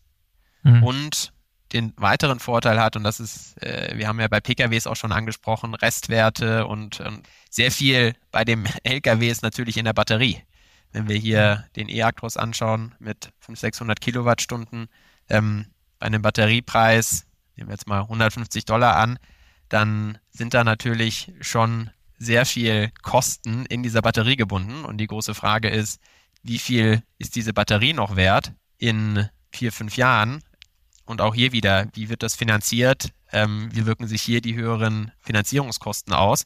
mhm. 0.63 0.83
und 0.83 1.33
den 1.73 1.93
weiteren 1.97 2.39
Vorteil 2.39 2.79
hat, 2.79 2.95
und 2.95 3.03
das 3.03 3.19
ist, 3.19 3.61
äh, 3.61 3.97
wir 3.97 4.07
haben 4.07 4.19
ja 4.19 4.27
bei 4.29 4.39
PKWs 4.39 4.87
auch 4.87 4.95
schon 4.95 5.11
angesprochen, 5.11 5.73
Restwerte 5.73 6.65
und, 6.65 7.01
und 7.01 7.27
sehr 7.49 7.71
viel 7.71 8.13
bei 8.31 8.45
dem 8.45 8.65
LKW 8.83 9.29
ist 9.29 9.43
natürlich 9.43 9.77
in 9.77 9.85
der 9.85 9.93
Batterie. 9.93 10.41
Wenn 10.93 11.09
wir 11.09 11.17
hier 11.17 11.65
den 11.75 11.89
E-Actros 11.89 12.37
anschauen 12.37 12.95
mit 12.99 13.31
500, 13.39 13.59
600 13.59 14.01
Kilowattstunden, 14.01 14.87
ähm, 15.29 15.65
bei 15.99 16.05
einem 16.05 16.21
Batteriepreis, 16.21 17.25
nehmen 17.55 17.69
wir 17.69 17.73
jetzt 17.73 17.87
mal 17.87 18.01
150 18.01 18.63
Dollar 18.63 18.95
an, 18.95 19.19
dann 19.67 20.19
sind 20.29 20.53
da 20.53 20.63
natürlich 20.63 21.33
schon 21.41 21.89
sehr 22.17 22.45
viel 22.45 22.91
Kosten 23.01 23.65
in 23.65 23.83
dieser 23.83 24.01
Batterie 24.01 24.37
gebunden. 24.37 24.85
Und 24.85 24.97
die 24.97 25.07
große 25.07 25.33
Frage 25.33 25.69
ist, 25.69 25.99
wie 26.43 26.59
viel 26.59 27.03
ist 27.17 27.35
diese 27.35 27.53
Batterie 27.53 27.93
noch 27.93 28.15
wert 28.15 28.53
in 28.77 29.29
vier, 29.51 29.71
fünf 29.71 29.97
Jahren? 29.97 30.43
Und 31.05 31.21
auch 31.21 31.33
hier 31.33 31.51
wieder, 31.53 31.87
wie 31.93 32.09
wird 32.09 32.21
das 32.21 32.35
finanziert? 32.35 33.11
Ähm, 33.31 33.69
wie 33.71 33.85
wirken 33.85 34.07
sich 34.07 34.21
hier 34.21 34.41
die 34.41 34.55
höheren 34.55 35.11
Finanzierungskosten 35.21 36.13
aus? 36.13 36.45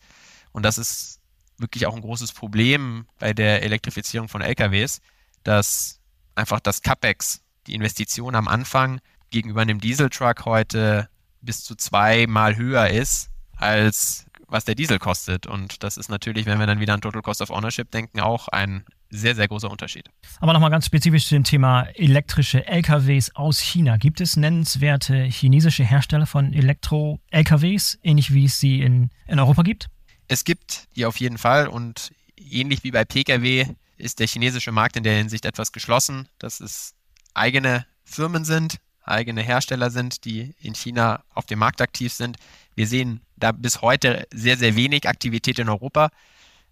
Und 0.51 0.63
das 0.63 0.77
ist 0.77 1.19
wirklich 1.57 1.85
auch 1.85 1.95
ein 1.95 2.01
großes 2.01 2.33
Problem 2.33 3.05
bei 3.19 3.33
der 3.33 3.63
Elektrifizierung 3.63 4.27
von 4.27 4.41
LKWs, 4.41 5.01
dass 5.43 5.99
einfach 6.35 6.59
das 6.59 6.81
CAPEX, 6.81 7.41
die 7.67 7.75
Investition 7.75 8.35
am 8.35 8.47
Anfang 8.47 8.99
gegenüber 9.29 9.61
einem 9.61 9.79
Dieseltruck 9.79 10.45
heute 10.45 11.09
bis 11.41 11.63
zu 11.63 11.75
zweimal 11.75 12.55
höher 12.55 12.89
ist 12.89 13.29
als 13.55 14.25
was 14.47 14.65
der 14.65 14.75
Diesel 14.75 14.99
kostet. 14.99 15.47
Und 15.47 15.81
das 15.83 15.97
ist 15.97 16.09
natürlich, 16.09 16.45
wenn 16.45 16.59
wir 16.59 16.67
dann 16.67 16.79
wieder 16.79 16.93
an 16.93 17.01
Total 17.01 17.21
Cost 17.21 17.41
of 17.41 17.51
Ownership 17.51 17.89
denken, 17.91 18.19
auch 18.19 18.47
ein 18.49 18.85
sehr, 19.11 19.35
sehr 19.35 19.47
großer 19.47 19.69
Unterschied. 19.69 20.09
Aber 20.39 20.53
nochmal 20.53 20.71
ganz 20.71 20.85
spezifisch 20.85 21.27
zu 21.27 21.35
dem 21.35 21.43
Thema 21.43 21.83
elektrische 21.95 22.65
LKWs 22.65 23.35
aus 23.35 23.59
China. 23.59 23.97
Gibt 23.97 24.21
es 24.21 24.37
nennenswerte 24.37 25.23
chinesische 25.23 25.83
Hersteller 25.83 26.25
von 26.25 26.53
Elektro-LKWs, 26.53 27.99
ähnlich 28.01 28.33
wie 28.33 28.45
es 28.45 28.59
sie 28.59 28.81
in, 28.81 29.09
in 29.27 29.39
Europa 29.39 29.61
gibt? 29.63 29.89
Es 30.27 30.45
gibt 30.45 30.87
die 30.95 31.05
auf 31.05 31.19
jeden 31.19 31.37
Fall 31.37 31.67
und 31.67 32.11
ähnlich 32.37 32.83
wie 32.83 32.91
bei 32.91 33.03
Pkw 33.03 33.67
ist 33.97 34.19
der 34.19 34.27
chinesische 34.27 34.71
Markt 34.71 34.95
in 34.95 35.03
der 35.03 35.17
Hinsicht 35.17 35.45
etwas 35.45 35.71
geschlossen, 35.71 36.27
dass 36.39 36.59
es 36.59 36.95
eigene 37.33 37.85
Firmen 38.03 38.45
sind, 38.45 38.77
eigene 39.03 39.41
Hersteller 39.41 39.91
sind, 39.91 40.25
die 40.25 40.55
in 40.59 40.73
China 40.73 41.23
auf 41.33 41.45
dem 41.45 41.59
Markt 41.59 41.81
aktiv 41.81 42.13
sind. 42.13 42.37
Wir 42.75 42.87
sehen 42.87 43.21
da 43.35 43.51
bis 43.51 43.81
heute 43.81 44.27
sehr, 44.33 44.57
sehr 44.57 44.75
wenig 44.75 45.07
Aktivität 45.07 45.59
in 45.59 45.69
Europa. 45.69 46.09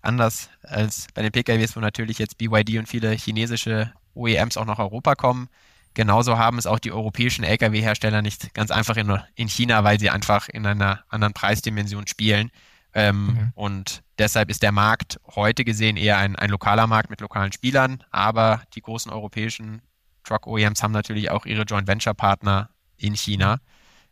Anders 0.02 0.50
als 0.64 1.08
bei 1.14 1.22
den 1.22 1.32
PKWs, 1.32 1.76
wo 1.76 1.80
natürlich 1.80 2.20
jetzt 2.20 2.38
BYD 2.38 2.78
und 2.78 2.88
viele 2.88 3.12
chinesische 3.12 3.92
OEMs 4.14 4.58
auch 4.58 4.66
nach 4.66 4.80
Europa 4.80 5.16
kommen. 5.16 5.50
Genauso 5.94 6.38
haben 6.38 6.58
es 6.58 6.68
auch 6.68 6.80
die 6.80 6.92
europäischen 6.92 7.44
Lkw-Hersteller 7.44 8.22
nicht 8.22 8.54
ganz 8.54 8.72
einfach 8.72 8.96
in, 8.96 9.20
in, 9.36 9.48
China, 9.48 9.84
weil 9.84 10.00
sie 10.00 10.10
einfach 10.10 10.48
in 10.48 10.66
einer 10.66 11.04
anderen 11.10 11.34
Preisdimension 11.34 12.08
spielen. 12.08 12.52
Ähm, 12.94 13.26
mhm. 13.26 13.52
Und 13.56 14.04
deshalb 14.18 14.50
ist 14.50 14.64
der 14.64 14.72
Markt 14.72 15.20
heute 15.36 15.66
gesehen 15.66 15.98
eher 15.98 16.18
ein, 16.18 16.36
ein 16.36 16.50
lokaler 16.50 16.88
Markt 16.88 17.10
mit 17.10 17.22
lokalen 17.22 17.52
Spielern. 17.52 18.04
Aber 18.12 18.62
die 18.76 18.82
großen 18.82 19.12
europäischen 19.12 19.82
Truck-OEMs 20.24 20.84
haben 20.84 20.92
natürlich 20.92 21.32
auch 21.32 21.46
ihre 21.46 21.64
Joint 21.64 21.88
Venture-Partner 21.88 22.70
in 22.98 23.16
China, 23.16 23.60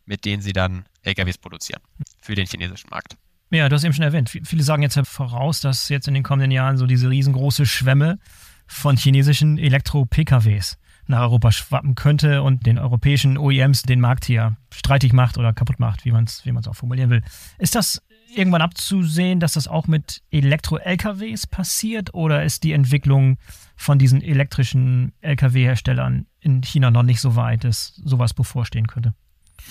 mit 0.06 0.26
denen 0.26 0.42
sie 0.42 0.54
dann 0.54 0.86
LKWs 1.04 1.38
produzieren 1.38 1.82
für 2.20 2.36
den 2.36 2.48
chinesischen 2.48 2.90
Markt. 2.90 3.18
Ja, 3.50 3.70
du 3.70 3.76
hast 3.76 3.84
eben 3.84 3.94
schon 3.94 4.04
erwähnt. 4.04 4.30
Viele 4.30 4.64
sagen 4.64 4.84
jetzt 4.84 5.00
voraus, 5.06 5.62
dass 5.62 5.88
jetzt 5.90 6.08
in 6.08 6.14
den 6.14 6.24
kommenden 6.24 6.52
Jahren 6.52 6.78
so 6.78 6.86
diese 6.86 7.10
riesengroße 7.10 7.66
Schwemme 7.66 8.20
von 8.68 8.98
chinesischen 8.98 9.58
Elektro-PKWs 9.58 10.78
nach 11.08 11.22
Europa 11.22 11.54
schwappen 11.54 11.96
könnte 11.96 12.44
und 12.44 12.66
den 12.66 12.78
europäischen 12.78 13.38
OEMs 13.38 13.84
den 13.84 14.02
Markt 14.02 14.26
hier 14.26 14.58
streitig 14.74 15.14
macht 15.14 15.38
oder 15.38 15.54
kaputt 15.54 15.80
macht, 15.80 16.04
wie 16.04 16.12
man 16.12 16.26
es 16.26 16.46
wie 16.46 16.52
auch 16.52 16.76
formulieren 16.76 17.10
will. 17.10 17.24
Ist 17.58 17.76
das 17.76 18.02
irgendwann 18.36 18.62
abzusehen, 18.62 19.40
dass 19.40 19.54
das 19.54 19.70
auch 19.70 19.88
mit 19.88 20.22
Elektro-LKWs 20.32 21.48
passiert 21.48 22.14
oder 22.14 22.44
ist 22.44 22.64
die 22.64 22.74
Entwicklung 22.74 23.38
von 23.78 23.98
diesen 23.98 24.22
elektrischen 24.22 25.14
LKW-Herstellern 25.22 26.28
in 26.42 26.62
China 26.62 26.92
noch 26.92 27.04
nicht 27.04 27.22
so 27.22 27.38
weit, 27.38 27.64
dass 27.64 27.96
sowas 28.04 28.34
bevorstehen 28.34 28.88
könnte? 28.88 29.14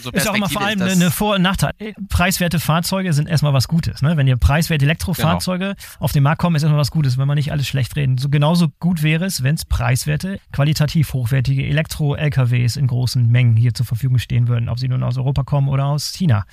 So 0.02 0.10
ist 0.10 0.28
auch 0.28 0.34
immer 0.34 0.48
vor 0.48 0.62
allem 0.62 0.80
eine 0.80 1.10
Vor- 1.10 1.36
und 1.36 1.42
Nachteil. 1.42 1.72
Preiswerte 2.08 2.60
Fahrzeuge 2.60 3.12
sind 3.12 3.28
erstmal 3.28 3.52
was 3.52 3.68
Gutes. 3.68 4.02
Ne? 4.02 4.16
Wenn 4.16 4.26
ihr 4.26 4.36
preiswerte 4.36 4.84
Elektrofahrzeuge 4.84 5.74
genau. 5.74 5.76
auf 5.98 6.12
den 6.12 6.22
Markt 6.22 6.40
kommen, 6.40 6.56
ist 6.56 6.62
erstmal 6.62 6.80
was 6.80 6.90
Gutes, 6.90 7.18
wenn 7.18 7.26
man 7.26 7.36
nicht 7.36 7.52
alles 7.52 7.66
schlecht 7.66 7.96
reden. 7.96 8.18
So 8.18 8.28
genauso 8.28 8.68
gut 8.80 9.02
wäre 9.02 9.24
es, 9.24 9.42
wenn 9.42 9.54
es 9.54 9.64
preiswerte, 9.64 10.40
qualitativ 10.52 11.12
hochwertige 11.12 11.66
Elektro-LKWs 11.66 12.76
in 12.76 12.86
großen 12.86 13.26
Mengen 13.26 13.56
hier 13.56 13.74
zur 13.74 13.86
Verfügung 13.86 14.18
stehen 14.18 14.48
würden, 14.48 14.68
ob 14.68 14.78
sie 14.78 14.88
nun 14.88 15.02
aus 15.02 15.16
Europa 15.16 15.42
kommen 15.42 15.68
oder 15.68 15.86
aus 15.86 16.12
China. 16.12 16.44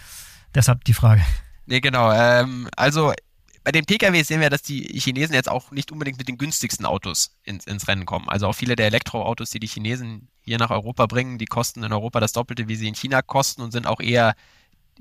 Deshalb 0.55 0.83
die 0.85 0.93
Frage. 0.93 1.21
Nee, 1.65 1.79
genau. 1.79 2.11
Ähm, 2.11 2.67
also 2.75 3.13
bei 3.63 3.71
den 3.71 3.85
PKWs 3.85 4.27
sehen 4.27 4.41
wir, 4.41 4.49
dass 4.49 4.61
die 4.61 4.81
Chinesen 4.99 5.33
jetzt 5.33 5.49
auch 5.49 5.71
nicht 5.71 5.91
unbedingt 5.91 6.17
mit 6.17 6.27
den 6.27 6.37
günstigsten 6.37 6.85
Autos 6.85 7.35
ins, 7.43 7.65
ins 7.65 7.87
Rennen 7.87 8.05
kommen. 8.05 8.27
Also 8.29 8.47
auch 8.47 8.53
viele 8.53 8.75
der 8.75 8.87
Elektroautos, 8.87 9.51
die 9.51 9.59
die 9.59 9.67
Chinesen 9.67 10.27
hier 10.41 10.57
nach 10.57 10.69
Europa 10.69 11.05
bringen, 11.05 11.37
die 11.37 11.45
kosten 11.45 11.83
in 11.83 11.93
Europa 11.93 12.19
das 12.19 12.33
Doppelte, 12.33 12.67
wie 12.67 12.75
sie 12.75 12.87
in 12.87 12.95
China 12.95 13.21
kosten 13.21 13.61
und 13.61 13.71
sind 13.71 13.87
auch 13.87 14.01
eher 14.01 14.35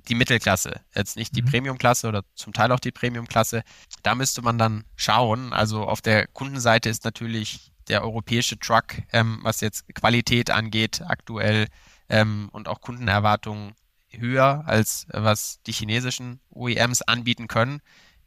die 0.09 0.15
Mittelklasse, 0.15 0.81
jetzt 0.95 1.17
nicht 1.17 1.37
die 1.37 1.43
mhm. 1.43 1.47
Premiumklasse 1.47 2.09
oder 2.09 2.23
zum 2.35 2.53
Teil 2.53 2.73
auch 2.73 2.81
die 2.81 2.93
Premiumklasse. 2.93 3.63
Da 4.03 4.15
müsste 4.15 4.43
man 4.43 4.59
dann 4.59 4.85
schauen. 4.97 5.53
Also 5.53 5.85
auf 5.85 6.01
der 6.01 6.27
Kundenseite 6.29 6.89
ist 6.89 7.05
natürlich 7.05 7.73
der 7.89 8.03
europäische 8.03 8.59
Truck, 8.59 9.03
ähm, 9.13 9.41
was 9.43 9.61
jetzt 9.61 9.93
Qualität 9.95 10.51
angeht, 10.51 11.03
aktuell 11.05 11.67
ähm, 12.09 12.49
und 12.53 12.69
auch 12.69 12.81
Kundenerwartungen 12.81 13.75
höher 14.11 14.65
als 14.67 15.07
was 15.11 15.61
die 15.67 15.73
chinesischen 15.73 16.41
OEMs 16.51 17.03
anbieten 17.03 17.49
können. 17.49 17.81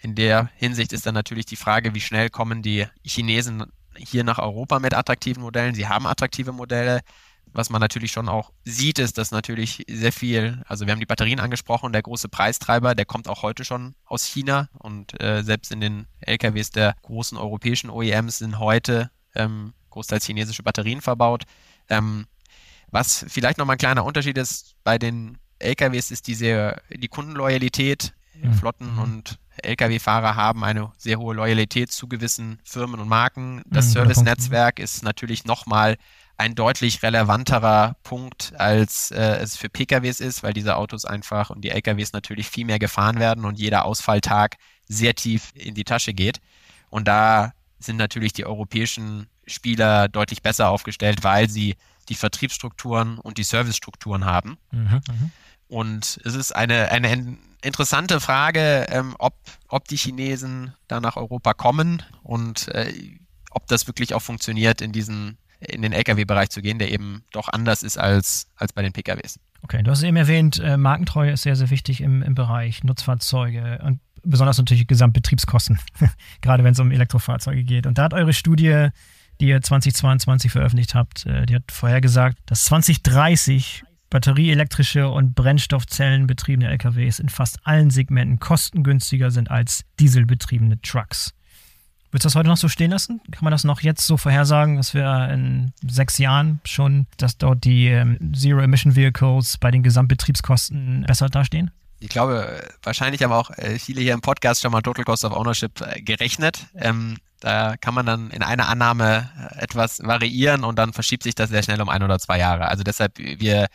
In 0.06 0.14
der 0.14 0.52
Hinsicht 0.56 0.94
ist 0.94 1.08
dann 1.08 1.16
natürlich 1.16 1.48
die 1.48 1.56
Frage, 1.56 1.96
wie 1.96 2.00
schnell 2.00 2.30
kommen 2.30 2.62
die 2.62 2.86
Chinesen 3.04 3.64
hier 3.98 4.24
nach 4.24 4.38
Europa 4.38 4.78
mit 4.78 4.94
attraktiven 4.94 5.42
Modellen. 5.42 5.74
Sie 5.74 5.88
haben 5.88 6.06
attraktive 6.06 6.52
Modelle. 6.52 7.02
Was 7.48 7.72
man 7.72 7.82
natürlich 7.82 8.12
schon 8.12 8.30
auch 8.30 8.52
sieht, 8.64 9.00
ist, 9.00 9.18
dass 9.18 9.32
natürlich 9.32 9.84
sehr 9.90 10.12
viel, 10.12 10.62
also 10.68 10.86
wir 10.86 10.92
haben 10.92 11.00
die 11.00 11.08
Batterien 11.08 11.40
angesprochen, 11.40 11.92
der 11.92 12.04
große 12.04 12.30
Preistreiber, 12.30 12.94
der 12.94 13.06
kommt 13.06 13.28
auch 13.28 13.42
heute 13.42 13.66
schon 13.66 13.96
aus 14.06 14.26
China 14.26 14.70
und 14.78 15.20
äh, 15.20 15.42
selbst 15.42 15.72
in 15.72 15.82
den 15.82 16.06
LKWs 16.20 16.70
der 16.70 16.96
großen 17.02 17.36
europäischen 17.36 17.90
OEMs 17.90 18.38
sind 18.38 18.60
heute 18.60 19.10
ähm, 19.34 19.74
großteils 19.90 20.28
chinesische 20.28 20.62
Batterien 20.62 21.02
verbaut. 21.02 21.46
Ähm, 21.90 22.28
was 22.92 23.26
vielleicht 23.28 23.58
nochmal 23.58 23.74
ein 23.74 23.80
kleiner 23.80 24.06
Unterschied 24.06 24.38
ist 24.38 24.76
bei 24.84 25.00
den 25.00 25.40
LKWs, 25.58 26.12
ist 26.12 26.28
diese, 26.28 26.80
die 26.92 27.08
Kundenloyalität. 27.08 28.14
Mhm. 28.42 28.54
Flotten 28.54 28.94
mhm. 28.94 29.00
und 29.00 29.40
Lkw-Fahrer 29.64 30.36
haben 30.36 30.64
eine 30.64 30.92
sehr 30.98 31.18
hohe 31.18 31.34
Loyalität 31.34 31.92
zu 31.92 32.08
gewissen 32.08 32.60
Firmen 32.64 33.00
und 33.00 33.08
Marken. 33.08 33.62
Das 33.66 33.88
mhm, 33.88 33.92
Service-Netzwerk 33.92 34.80
ist 34.80 35.04
natürlich 35.04 35.46
nochmal 35.46 35.98
ein 36.38 36.56
deutlich 36.56 37.02
relevanterer 37.02 37.96
Punkt, 38.04 38.54
als 38.58 39.12
äh, 39.12 39.38
es 39.38 39.56
für 39.56 39.70
PKWs 39.70 40.20
ist, 40.20 40.44
weil 40.44 40.54
diese 40.54 40.76
Autos 40.76 41.06
einfach 41.06 41.50
und 41.50 41.62
die 41.62 41.70
LKWs 41.70 42.12
natürlich 42.12 42.50
viel 42.50 42.66
mehr 42.66 42.80
gefahren 42.80 43.20
werden 43.20 43.46
und 43.46 43.58
jeder 43.58 43.86
Ausfalltag 43.86 44.58
sehr 44.88 45.16
tief 45.16 45.52
in 45.56 45.76
die 45.76 45.86
Tasche 45.86 46.14
geht. 46.14 46.42
Und 46.90 47.08
da 47.08 47.54
sind 47.80 47.98
natürlich 47.98 48.34
die 48.34 48.46
europäischen 48.46 49.28
Spieler 49.48 50.10
deutlich 50.10 50.42
besser 50.42 50.70
aufgestellt, 50.70 51.24
weil 51.24 51.50
sie 51.50 51.76
die 52.10 52.16
Vertriebsstrukturen 52.16 53.18
und 53.18 53.38
die 53.38 53.44
Servicestrukturen 53.44 54.26
haben. 54.26 54.58
Mhm, 54.72 55.02
mhm. 55.08 55.32
und 55.68 56.20
es 56.24 56.36
ist 56.36 56.56
eine, 56.56 56.92
eine 56.92 57.38
interessante 57.66 58.20
Frage, 58.20 58.86
ähm, 58.90 59.16
ob, 59.20 59.36
ob 59.68 59.88
die 59.88 59.98
Chinesen 59.98 60.74
da 60.88 61.02
nach 61.02 61.18
Europa 61.18 61.54
kommen 61.54 62.04
und 62.24 62.68
äh, 62.70 62.94
ob 63.52 63.68
das 63.68 63.88
wirklich 63.88 64.14
auch 64.14 64.22
funktioniert, 64.22 64.82
in 64.82 64.92
diesen 64.92 65.38
in 65.60 65.82
den 65.82 65.94
Lkw-Bereich 65.94 66.50
zu 66.50 66.62
gehen, 66.62 66.80
der 66.80 66.92
eben 66.92 67.24
doch 67.32 67.48
anders 67.50 67.84
ist 67.84 67.98
als, 67.98 68.48
als 68.56 68.74
bei 68.74 68.82
den 68.82 68.94
PKWs. 68.94 69.40
Okay, 69.62 69.82
du 69.82 69.92
hast 69.92 70.04
eben 70.04 70.18
erwähnt, 70.18 70.60
äh, 70.60 70.78
Markentreue 70.78 71.32
ist 71.32 71.44
sehr, 71.44 71.56
sehr 71.56 71.70
wichtig 71.70 72.02
im, 72.02 72.22
im 72.22 72.36
Bereich 72.36 72.84
Nutzfahrzeuge 72.84 73.80
und 73.84 74.00
besonders 74.24 74.58
natürlich 74.58 74.88
Gesamtbetriebskosten, 74.88 75.80
gerade 76.42 76.64
wenn 76.64 76.74
es 76.74 76.80
um 76.80 76.92
Elektrofahrzeuge 76.92 77.64
geht. 77.64 77.88
Und 77.88 77.98
da 77.98 78.04
hat 78.04 78.14
eure 78.14 78.34
Studie, 78.34 78.90
die 79.40 79.48
ihr 79.48 79.62
2022 79.62 80.52
veröffentlicht 80.52 80.94
habt, 80.94 81.26
äh, 81.26 81.46
die 81.46 81.56
hat 81.56 81.72
vorhergesagt, 81.72 82.38
dass 82.46 82.66
2030 82.66 83.84
batterieelektrische 84.16 85.10
und 85.10 85.36
brennstoffzellenbetriebene 85.36 86.70
LKWs 86.70 87.20
in 87.20 87.28
fast 87.28 87.60
allen 87.66 87.90
Segmenten 87.90 88.40
kostengünstiger 88.40 89.30
sind 89.30 89.52
als 89.52 89.84
dieselbetriebene 90.00 90.80
Trucks. 90.82 91.34
Würdest 92.12 92.24
du 92.24 92.28
das 92.28 92.36
heute 92.36 92.48
noch 92.48 92.56
so 92.56 92.70
stehen 92.70 92.92
lassen? 92.92 93.20
Kann 93.30 93.44
man 93.44 93.52
das 93.52 93.66
noch 93.66 93.82
jetzt 93.82 94.08
so 94.08 94.16
vorhersagen, 94.16 94.78
dass 94.78 94.94
wir 94.94 95.28
in 95.34 95.74
sechs 95.86 96.18
Jahren 96.18 96.62
schon, 96.64 97.08
dass 97.18 97.38
dort 97.38 97.66
die 97.66 97.88
ähm, 97.88 98.34
Zero-Emission-Vehicles 98.34 99.58
bei 99.58 99.70
den 99.70 99.84
Gesamtbetriebskosten 99.84 101.04
besser 101.06 101.28
dastehen? 101.28 101.72
Ich 102.00 102.08
glaube, 102.08 102.64
wahrscheinlich 102.84 103.22
haben 103.22 103.34
auch 103.34 103.50
äh, 103.58 103.78
viele 103.80 104.00
hier 104.00 104.14
im 104.14 104.22
Podcast 104.22 104.62
schon 104.62 104.72
mal 104.72 104.82
Total 104.82 105.04
Cost 105.04 105.26
of 105.26 105.34
Ownership 105.34 105.82
äh, 105.82 106.02
gerechnet. 106.02 106.68
Ähm, 106.76 107.18
da 107.42 107.76
kann 107.76 107.94
man 107.94 108.06
dann 108.06 108.32
in 108.32 108.44
einer 108.44 108.70
Annahme 108.70 109.30
äh, 109.58 109.64
etwas 109.64 110.00
variieren 110.02 110.64
und 110.64 110.80
dann 110.80 110.94
verschiebt 110.94 111.24
sich 111.24 111.36
das 111.36 111.50
sehr 111.50 111.64
schnell 111.64 111.82
um 111.82 111.90
ein 111.90 112.02
oder 112.02 112.18
zwei 112.18 112.40
Jahre. 112.40 112.70
Also 112.70 112.84
deshalb, 112.84 113.18
wir 113.18 113.68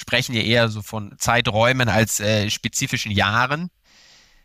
sprechen 0.00 0.32
hier 0.32 0.44
eher 0.44 0.68
so 0.68 0.82
von 0.82 1.14
Zeiträumen 1.18 1.90
als 1.90 2.20
äh, 2.20 2.48
spezifischen 2.48 3.10
Jahren. 3.12 3.68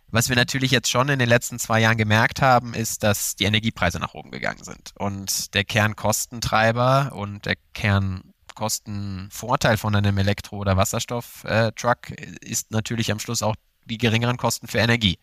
Was 0.10 0.28
wir 0.30 0.36
natürlich 0.36 0.72
jetzt 0.72 0.90
schon 0.90 1.08
in 1.10 1.18
den 1.18 1.30
letzten 1.30 1.58
zwei 1.60 1.80
Jahren 1.80 1.98
gemerkt 1.98 2.42
haben, 2.42 2.74
ist, 2.74 3.04
dass 3.04 3.38
die 3.38 3.46
Energiepreise 3.46 4.00
nach 4.00 4.14
oben 4.14 4.32
gegangen 4.32 4.64
sind. 4.64 4.92
Und 4.98 5.54
der 5.54 5.64
Kernkostentreiber 5.64 7.14
und 7.14 7.46
der 7.46 7.56
Kernkostenvorteil 7.74 9.78
von 9.78 9.96
einem 9.96 10.18
Elektro- 10.18 10.58
oder 10.58 10.76
Wasserstofftruck 10.76 12.12
äh, 12.12 12.36
ist 12.42 12.72
natürlich 12.72 13.10
am 13.12 13.20
Schluss 13.20 13.42
auch 13.42 13.56
die 13.86 13.98
geringeren 13.98 14.38
Kosten 14.38 14.68
für 14.68 14.80
Energie. 14.80 15.20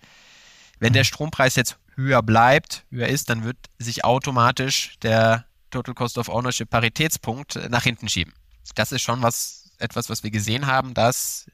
Wenn 0.78 0.94
der 0.94 1.04
Strompreis 1.04 1.56
jetzt 1.56 1.76
höher 1.94 2.22
bleibt, 2.22 2.86
höher 2.90 3.08
ist, 3.08 3.28
dann 3.28 3.44
wird 3.44 3.58
sich 3.78 4.04
automatisch 4.04 4.94
der 5.02 5.44
Total 5.70 5.94
Cost 5.94 6.16
of 6.16 6.28
Ownership 6.28 6.70
Paritätspunkt 6.70 7.68
nach 7.68 7.82
hinten 7.82 8.08
schieben. 8.08 8.32
Das 8.74 8.92
ist 8.92 9.02
schon 9.02 9.22
was 9.22 9.61
etwas, 9.82 10.08
was 10.08 10.22
wir 10.22 10.30
gesehen 10.30 10.66
haben, 10.66 10.94
dass 10.94 11.46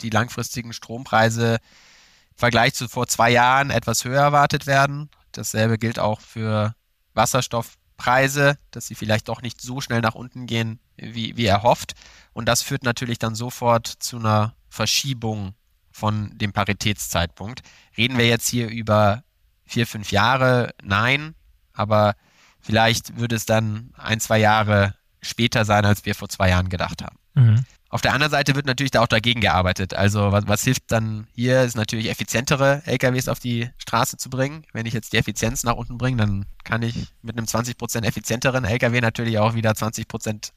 die 0.00 0.10
langfristigen 0.10 0.72
Strompreise 0.72 1.54
im 1.54 2.36
Vergleich 2.36 2.74
zu 2.74 2.88
vor 2.88 3.06
zwei 3.06 3.30
Jahren 3.30 3.70
etwas 3.70 4.04
höher 4.04 4.20
erwartet 4.20 4.66
werden. 4.66 5.10
Dasselbe 5.32 5.78
gilt 5.78 5.98
auch 5.98 6.20
für 6.20 6.74
Wasserstoffpreise, 7.14 8.58
dass 8.70 8.86
sie 8.86 8.94
vielleicht 8.94 9.28
doch 9.28 9.42
nicht 9.42 9.60
so 9.60 9.80
schnell 9.80 10.00
nach 10.00 10.14
unten 10.14 10.46
gehen, 10.46 10.80
wie, 10.96 11.36
wie 11.36 11.46
erhofft. 11.46 11.94
Und 12.32 12.46
das 12.46 12.62
führt 12.62 12.82
natürlich 12.82 13.18
dann 13.18 13.34
sofort 13.34 13.86
zu 13.86 14.18
einer 14.18 14.54
Verschiebung 14.68 15.54
von 15.90 16.36
dem 16.38 16.52
Paritätszeitpunkt. 16.52 17.62
Reden 17.96 18.18
wir 18.18 18.26
jetzt 18.26 18.48
hier 18.48 18.68
über 18.68 19.24
vier, 19.64 19.86
fünf 19.86 20.12
Jahre? 20.12 20.74
Nein, 20.82 21.34
aber 21.72 22.14
vielleicht 22.60 23.16
würde 23.18 23.36
es 23.36 23.46
dann 23.46 23.92
ein, 23.96 24.20
zwei 24.20 24.38
Jahre 24.38 24.94
später 25.20 25.64
sein, 25.64 25.84
als 25.84 26.04
wir 26.04 26.14
vor 26.14 26.28
zwei 26.28 26.50
Jahren 26.50 26.68
gedacht 26.68 27.02
haben. 27.02 27.18
Mhm. 27.38 27.64
Auf 27.90 28.02
der 28.02 28.12
anderen 28.12 28.30
Seite 28.30 28.54
wird 28.54 28.66
natürlich 28.66 28.90
da 28.90 29.00
auch 29.00 29.08
dagegen 29.08 29.40
gearbeitet. 29.40 29.94
Also 29.94 30.30
was, 30.30 30.46
was 30.46 30.62
hilft 30.62 30.92
dann 30.92 31.26
hier, 31.32 31.62
ist 31.62 31.76
natürlich 31.76 32.10
effizientere 32.10 32.82
LKWs 32.84 33.28
auf 33.28 33.38
die 33.38 33.70
Straße 33.78 34.18
zu 34.18 34.28
bringen. 34.28 34.64
Wenn 34.74 34.84
ich 34.84 34.92
jetzt 34.92 35.14
die 35.14 35.16
Effizienz 35.16 35.64
nach 35.64 35.76
unten 35.76 35.96
bringe, 35.96 36.18
dann 36.18 36.44
kann 36.64 36.82
ich 36.82 37.06
mit 37.22 37.38
einem 37.38 37.46
20% 37.46 38.04
effizienteren 38.04 38.64
LKW 38.64 39.00
natürlich 39.00 39.38
auch 39.38 39.54
wieder 39.54 39.70
20% 39.70 40.52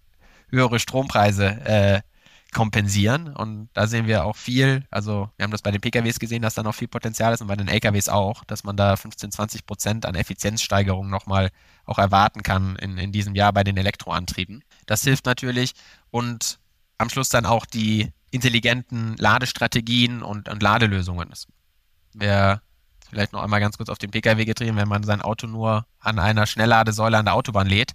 höhere 0.50 0.80
Strompreise 0.80 1.46
äh, 1.63 2.02
kompensieren. 2.54 3.34
Und 3.34 3.70
da 3.74 3.88
sehen 3.88 4.08
wir 4.08 4.26
auch 4.26 4.36
viel, 4.36 4.84
also 4.91 5.30
wir 5.38 5.44
haben 5.44 5.52
das 5.52 5.62
bei 5.62 5.72
den 5.72 5.80
PKWs 5.80 6.20
gesehen, 6.20 6.41
dass 6.41 6.56
da 6.56 6.63
noch 6.63 6.76
viel 6.76 6.89
Potenzial 6.89 7.34
ist 7.34 7.41
und 7.41 7.48
bei 7.48 7.56
den 7.56 7.70
LKWs 7.70 8.10
auch, 8.10 8.44
dass 8.44 8.65
man 8.65 8.76
da 8.76 8.98
15, 8.98 9.32
20 9.32 9.65
Prozent 9.65 10.06
an 10.06 10.15
Effizienzsteigerung 10.15 11.10
nochmal 11.10 11.50
auch 11.86 11.98
erwarten 11.98 12.44
kann 12.44 12.76
in, 12.76 12.98
in 12.98 13.13
diesem 13.13 13.36
Jahr 13.36 13.54
bei 13.54 13.63
den 13.63 13.78
Elektroantrieben. 13.78 14.65
Das 14.86 15.04
hilft 15.04 15.26
natürlich 15.26 15.74
und 16.10 16.60
am 17.01 17.09
Schluss 17.09 17.29
dann 17.29 17.45
auch 17.45 17.65
die 17.65 18.11
intelligenten 18.31 19.15
Ladestrategien 19.17 20.23
und, 20.23 20.47
und 20.47 20.63
Ladelösungen. 20.63 21.29
Das 21.29 21.47
wäre 22.13 22.61
vielleicht 23.09 23.33
noch 23.33 23.43
einmal 23.43 23.59
ganz 23.59 23.77
kurz 23.77 23.89
auf 23.89 23.97
den 23.97 24.11
Pkw 24.11 24.45
getrieben, 24.45 24.77
wenn 24.77 24.87
man 24.87 25.03
sein 25.03 25.21
Auto 25.21 25.47
nur 25.47 25.85
an 25.99 26.17
einer 26.17 26.47
Schnellladesäule 26.47 27.17
an 27.17 27.25
der 27.25 27.33
Autobahn 27.33 27.67
lädt, 27.67 27.91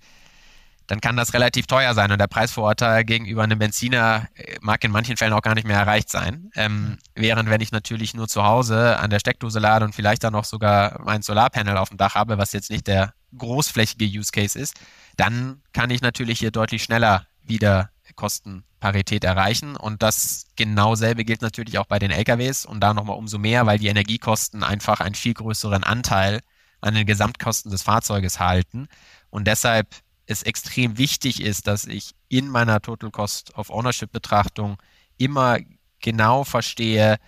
dann 0.87 1.01
kann 1.01 1.17
das 1.17 1.35
relativ 1.35 1.67
teuer 1.67 1.95
sein 1.95 2.13
und 2.13 2.21
der 2.21 2.29
Preisvorurteil 2.29 3.05
gegenüber 3.05 3.43
einem 3.43 3.59
Benziner 3.59 4.29
äh, 4.35 4.57
mag 4.61 4.85
in 4.85 4.93
manchen 4.93 5.17
Fällen 5.17 5.33
auch 5.33 5.43
gar 5.43 5.55
nicht 5.55 5.67
mehr 5.67 5.79
erreicht 5.79 6.11
sein. 6.11 6.51
Ähm, 6.55 6.99
während 7.15 7.51
wenn 7.51 7.61
ich 7.61 7.73
natürlich 7.73 8.15
nur 8.15 8.29
zu 8.29 8.45
Hause 8.45 8.99
an 8.99 9.11
der 9.11 9.19
Steckdose 9.19 9.59
lade 9.59 9.85
und 9.85 9.95
vielleicht 9.95 10.23
dann 10.23 10.33
noch 10.33 10.45
sogar 10.45 11.01
mein 11.05 11.23
Solarpanel 11.23 11.77
auf 11.77 11.89
dem 11.89 11.99
Dach 11.99 12.15
habe, 12.15 12.39
was 12.39 12.53
jetzt 12.53 12.71
nicht 12.71 12.87
der 12.87 13.15
großflächige 13.37 14.07
Use 14.07 14.31
Case 14.31 14.59
ist, 14.59 14.75
dann 15.17 15.63
kann 15.73 15.91
ich 15.91 16.03
natürlich 16.03 16.39
hier 16.39 16.51
deutlich 16.51 16.85
schneller 16.85 17.27
wieder 17.43 17.91
Kostenparität 18.17 19.25
erreichen. 19.25 19.77
Und 19.77 20.03
das 20.03 20.47
genau 20.57 20.95
selbe 20.95 21.25
gilt 21.25 21.43
natürlich 21.43 21.79
auch 21.79 21.87
bei 21.87 21.99
den 21.99 22.11
LKWs 22.11 22.67
und 22.67 22.81
da 22.81 22.95
nochmal 22.95 23.17
umso 23.17 23.39
mehr, 23.39 23.67
weil 23.67 23.79
die 23.79 23.89
Energiekosten 23.89 24.63
einfach 24.63 25.01
einen 25.01 25.15
viel 25.15 25.35
größeren 25.35 25.85
Anteil 25.85 26.41
an 26.81 26.95
den 26.95 27.07
Gesamtkosten 27.07 27.71
des 27.71 27.83
Fahrzeuges 27.83 28.41
halten. 28.41 28.89
Und 29.31 29.47
deshalb 29.47 29.95
es 30.27 30.43
extrem 30.43 30.99
wichtig 30.99 31.41
ist, 31.41 31.67
dass 31.67 31.85
ich 31.87 32.15
in 32.29 32.49
meiner 32.49 32.81
Total 32.81 33.11
Cost 33.11 33.57
of 33.57 33.71
Ownership 33.71 34.11
Betrachtung 34.11 34.77
immer 35.19 35.59
genau 36.01 36.45
verstehe, 36.45 37.19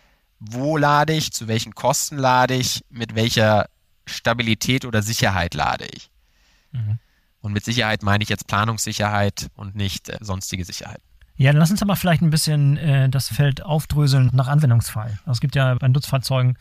wo 0.40 0.76
lade 0.76 1.12
ich, 1.12 1.32
zu 1.32 1.48
welchen 1.48 1.74
Kosten 1.74 2.16
lade 2.16 2.54
ich, 2.54 2.84
mit 2.90 3.14
welcher 3.14 3.68
Stabilität 4.06 4.84
oder 4.84 5.02
Sicherheit 5.02 5.54
lade 5.54 5.86
ich. 5.92 6.10
Mhm. 6.72 6.98
Und 7.48 7.54
mit 7.54 7.64
Sicherheit 7.64 8.02
meine 8.02 8.22
ich 8.22 8.28
jetzt 8.28 8.46
Planungssicherheit 8.46 9.48
und 9.56 9.74
nicht 9.74 10.10
äh, 10.10 10.18
sonstige 10.20 10.66
Sicherheit. 10.66 11.00
Ja, 11.38 11.50
dann 11.50 11.60
lass 11.60 11.70
uns 11.70 11.80
aber 11.80 11.96
vielleicht 11.96 12.20
ein 12.20 12.28
bisschen 12.28 12.76
äh, 12.76 13.08
das 13.08 13.28
Feld 13.28 13.62
aufdröseln 13.62 14.28
nach 14.34 14.48
Anwendungsfall. 14.48 15.18
Also 15.20 15.30
es 15.30 15.40
gibt 15.40 15.56
ja 15.56 15.74
bei 15.76 15.88
Nutzfahrzeugen 15.88 16.58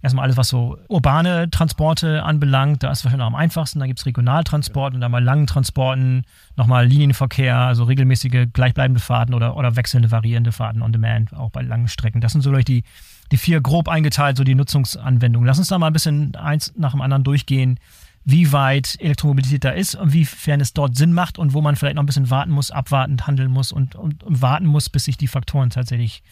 erstmal 0.00 0.24
alles, 0.24 0.38
was 0.38 0.48
so 0.48 0.78
urbane 0.88 1.50
Transporte 1.50 2.22
anbelangt. 2.22 2.82
Da 2.82 2.90
ist 2.90 3.00
es 3.00 3.04
wahrscheinlich 3.04 3.26
am 3.26 3.34
einfachsten. 3.34 3.78
Da 3.78 3.86
gibt 3.86 3.98
es 3.98 4.06
Regionaltransporte 4.06 4.94
und 4.94 5.02
dann 5.02 5.12
bei 5.12 5.20
langen 5.20 5.46
Transporten 5.46 6.24
nochmal 6.56 6.86
Linienverkehr, 6.86 7.58
also 7.58 7.84
regelmäßige 7.84 8.46
gleichbleibende 8.54 9.00
Fahrten 9.00 9.34
oder, 9.34 9.54
oder 9.58 9.76
wechselnde, 9.76 10.10
variierende 10.10 10.50
Fahrten 10.50 10.80
on 10.80 10.92
Demand, 10.92 11.34
auch 11.34 11.50
bei 11.50 11.60
langen 11.60 11.88
Strecken. 11.88 12.22
Das 12.22 12.32
sind 12.32 12.40
so 12.40 12.52
die, 12.52 12.84
die 13.32 13.36
vier 13.36 13.60
grob 13.60 13.86
eingeteilt, 13.86 14.38
so 14.38 14.44
die 14.44 14.54
Nutzungsanwendungen. 14.54 15.46
Lass 15.46 15.58
uns 15.58 15.68
da 15.68 15.78
mal 15.78 15.88
ein 15.88 15.92
bisschen 15.92 16.34
eins 16.36 16.72
nach 16.74 16.92
dem 16.92 17.02
anderen 17.02 17.22
durchgehen 17.22 17.78
wie 18.24 18.52
weit 18.52 18.96
Elektromobilität 19.00 19.64
da 19.64 19.70
ist 19.70 19.94
und 19.94 20.12
wiefern 20.12 20.60
es 20.60 20.72
dort 20.72 20.96
Sinn 20.96 21.12
macht 21.12 21.38
und 21.38 21.54
wo 21.54 21.60
man 21.60 21.76
vielleicht 21.76 21.96
noch 21.96 22.02
ein 22.02 22.06
bisschen 22.06 22.30
warten 22.30 22.52
muss, 22.52 22.70
abwartend 22.70 23.26
handeln 23.26 23.50
muss 23.50 23.72
und, 23.72 23.94
und, 23.94 24.22
und 24.22 24.42
warten 24.42 24.66
muss, 24.66 24.88
bis 24.88 25.04
sich 25.04 25.16
die 25.16 25.26
Faktoren 25.26 25.70
tatsächlich 25.70 26.22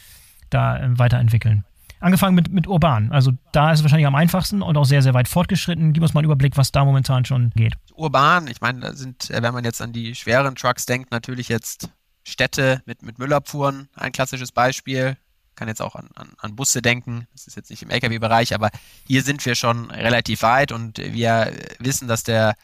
da 0.51 0.79
äh, 0.79 0.99
weiterentwickeln. 0.99 1.65
Angefangen 1.99 2.35
mit, 2.35 2.51
mit 2.51 2.67
urban. 2.67 3.13
Also 3.13 3.33
da 3.53 3.73
ist 3.73 3.81
es 3.81 3.85
wahrscheinlich 3.85 4.07
am 4.07 4.15
einfachsten 4.15 4.63
und 4.63 4.77
auch 4.77 4.85
sehr, 4.85 5.03
sehr 5.03 5.13
weit 5.13 5.29
fortgeschritten. 5.29 5.93
Gib 5.93 6.03
uns 6.03 6.15
mal 6.15 6.21
einen 6.21 6.27
Überblick, 6.27 6.57
was 6.57 6.73
da 6.73 6.85
momentan 6.85 7.27
schon 7.27 7.51
geht. 7.57 7.75
Urban, 7.95 8.47
ich 8.47 8.61
meine, 8.63 8.81
da 8.81 8.93
sind, 8.95 9.29
äh, 9.31 9.43
wenn 9.43 9.53
man 9.53 9.65
jetzt 9.65 9.83
an 9.83 9.93
die 9.93 10.15
schweren 10.15 10.55
Trucks 10.55 10.87
denkt, 10.87 11.11
natürlich 11.11 11.49
jetzt 11.49 11.91
Städte 12.27 12.83
mit, 12.87 13.03
mit 13.03 13.19
Müllabfuhren 13.19 13.89
ein 13.97 14.13
klassisches 14.13 14.53
Beispiel 14.53 15.17
kann 15.61 15.69
jetzt 15.69 15.83
auch 15.83 15.95
an, 15.95 16.09
an, 16.15 16.33
an 16.39 16.57
Busse 16.57 16.81
denken, 16.81 17.27
das 17.33 17.47
ist 17.47 17.55
jetzt 17.55 17.69
nicht 17.69 17.83
im 17.83 17.91
Lkw-Bereich, 17.91 18.55
aber 18.55 18.71
hier 19.07 19.23
sind 19.23 19.45
wir 19.45 19.55
schon 19.55 19.91
relativ 19.91 20.41
weit 20.41 20.73
und 20.73 20.97
wir 20.97 21.53
wissen, 21.79 22.09
dass 22.09 22.23
der 22.23 22.55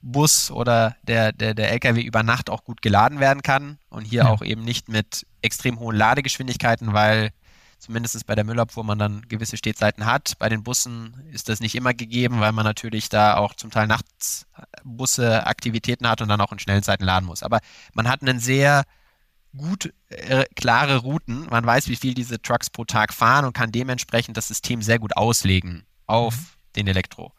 Bus 0.00 0.50
oder 0.50 0.96
der, 1.02 1.32
der, 1.32 1.52
der 1.52 1.70
LKW 1.72 2.00
über 2.00 2.22
Nacht 2.22 2.48
auch 2.48 2.64
gut 2.64 2.80
geladen 2.80 3.20
werden 3.20 3.42
kann 3.42 3.78
und 3.90 4.06
hier 4.06 4.22
ja. 4.22 4.28
auch 4.28 4.40
eben 4.40 4.64
nicht 4.64 4.88
mit 4.88 5.26
extrem 5.42 5.78
hohen 5.78 5.96
Ladegeschwindigkeiten, 5.96 6.94
weil 6.94 7.30
zumindest 7.78 8.26
bei 8.26 8.34
der 8.34 8.44
Müllabfuhr 8.44 8.84
man 8.84 8.98
dann 8.98 9.28
gewisse 9.28 9.58
Stehzeiten 9.58 10.06
hat. 10.06 10.38
Bei 10.38 10.48
den 10.48 10.62
Bussen 10.62 11.28
ist 11.30 11.50
das 11.50 11.60
nicht 11.60 11.74
immer 11.74 11.92
gegeben, 11.92 12.40
weil 12.40 12.52
man 12.52 12.64
natürlich 12.64 13.10
da 13.10 13.36
auch 13.36 13.52
zum 13.52 13.70
Teil 13.70 13.86
nachts 13.86 14.46
Busse 14.82 15.46
Aktivitäten 15.46 16.08
hat 16.08 16.22
und 16.22 16.28
dann 16.28 16.40
auch 16.40 16.52
in 16.52 16.58
schnellen 16.58 16.82
Zeiten 16.82 17.04
laden 17.04 17.26
muss. 17.26 17.42
Aber 17.42 17.60
man 17.92 18.08
hat 18.08 18.22
einen 18.22 18.40
sehr 18.40 18.84
gut 19.56 19.92
äh, 20.08 20.44
klare 20.54 20.98
Routen. 20.98 21.46
Man 21.50 21.64
weiß, 21.64 21.88
wie 21.88 21.96
viel 21.96 22.14
diese 22.14 22.40
Trucks 22.40 22.70
pro 22.70 22.84
Tag 22.84 23.12
fahren 23.12 23.44
und 23.44 23.52
kann 23.52 23.72
dementsprechend 23.72 24.36
das 24.36 24.48
System 24.48 24.82
sehr 24.82 24.98
gut 24.98 25.16
auslegen 25.16 25.84
auf 26.06 26.34
mhm. 26.34 26.46
den 26.76 26.86
Elektro. 26.88 27.32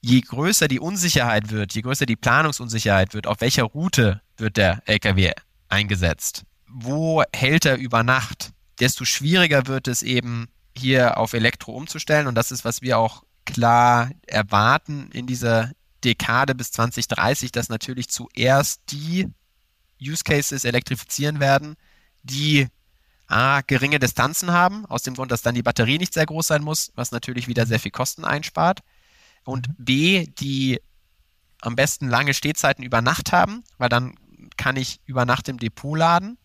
Je 0.00 0.20
größer 0.20 0.68
die 0.68 0.80
Unsicherheit 0.80 1.50
wird, 1.50 1.74
je 1.74 1.82
größer 1.82 2.06
die 2.06 2.16
Planungsunsicherheit 2.16 3.14
wird, 3.14 3.26
auf 3.26 3.40
welcher 3.40 3.64
Route 3.64 4.20
wird 4.36 4.56
der 4.56 4.82
LKW 4.86 5.32
eingesetzt, 5.68 6.44
wo 6.68 7.22
hält 7.34 7.64
er 7.64 7.76
über 7.76 8.02
Nacht, 8.02 8.52
desto 8.80 9.04
schwieriger 9.04 9.66
wird 9.66 9.88
es 9.88 10.02
eben 10.02 10.48
hier 10.76 11.18
auf 11.18 11.32
Elektro 11.32 11.72
umzustellen. 11.72 12.26
Und 12.26 12.34
das 12.34 12.50
ist, 12.50 12.64
was 12.64 12.82
wir 12.82 12.98
auch 12.98 13.22
klar 13.44 14.10
erwarten 14.26 15.10
in 15.12 15.26
dieser 15.26 15.72
Dekade 16.04 16.54
bis 16.54 16.72
2030, 16.72 17.52
dass 17.52 17.68
natürlich 17.68 18.08
zuerst 18.08 18.82
die 18.90 19.28
Use 20.04 20.24
Cases 20.24 20.64
elektrifizieren 20.64 21.40
werden, 21.40 21.76
die 22.22 22.68
A, 23.26 23.62
geringe 23.62 23.98
Distanzen 23.98 24.52
haben, 24.52 24.84
aus 24.86 25.02
dem 25.02 25.14
Grund, 25.14 25.32
dass 25.32 25.42
dann 25.42 25.54
die 25.54 25.62
Batterie 25.62 25.98
nicht 25.98 26.12
sehr 26.12 26.26
groß 26.26 26.46
sein 26.46 26.62
muss, 26.62 26.92
was 26.94 27.10
natürlich 27.10 27.48
wieder 27.48 27.66
sehr 27.66 27.80
viel 27.80 27.90
Kosten 27.90 28.24
einspart. 28.24 28.80
Und 29.44 29.68
mhm. 29.68 29.74
B, 29.78 30.26
die 30.26 30.80
am 31.60 31.76
besten 31.76 32.08
lange 32.08 32.34
Stehzeiten 32.34 32.82
über 32.82 33.00
Nacht 33.00 33.32
haben, 33.32 33.64
weil 33.78 33.88
dann 33.88 34.14
kann 34.56 34.76
ich 34.76 35.00
über 35.06 35.24
Nacht 35.24 35.48
im 35.48 35.58
Depot 35.58 35.96
laden 35.96 36.36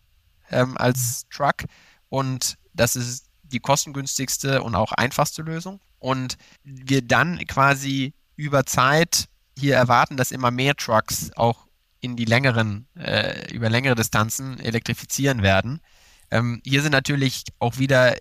ähm, 0.50 0.76
als 0.78 1.24
mhm. 1.24 1.34
Truck. 1.34 1.64
Und 2.08 2.56
das 2.72 2.96
ist 2.96 3.26
die 3.42 3.60
kostengünstigste 3.60 4.62
und 4.62 4.74
auch 4.74 4.92
einfachste 4.92 5.42
Lösung. 5.42 5.80
Und 5.98 6.36
wir 6.64 7.02
dann 7.02 7.38
quasi 7.46 8.14
über 8.36 8.64
Zeit 8.64 9.28
hier 9.58 9.76
erwarten, 9.76 10.16
dass 10.16 10.32
immer 10.32 10.50
mehr 10.50 10.74
Trucks 10.74 11.30
auch 11.36 11.66
in 12.00 12.16
die 12.16 12.24
längeren, 12.24 12.86
äh, 12.96 13.52
über 13.52 13.68
längere 13.68 13.94
Distanzen 13.94 14.58
elektrifizieren 14.58 15.42
werden. 15.42 15.80
Ähm, 16.30 16.60
hier 16.64 16.82
sind 16.82 16.92
natürlich 16.92 17.44
auch 17.58 17.78
wieder 17.78 18.16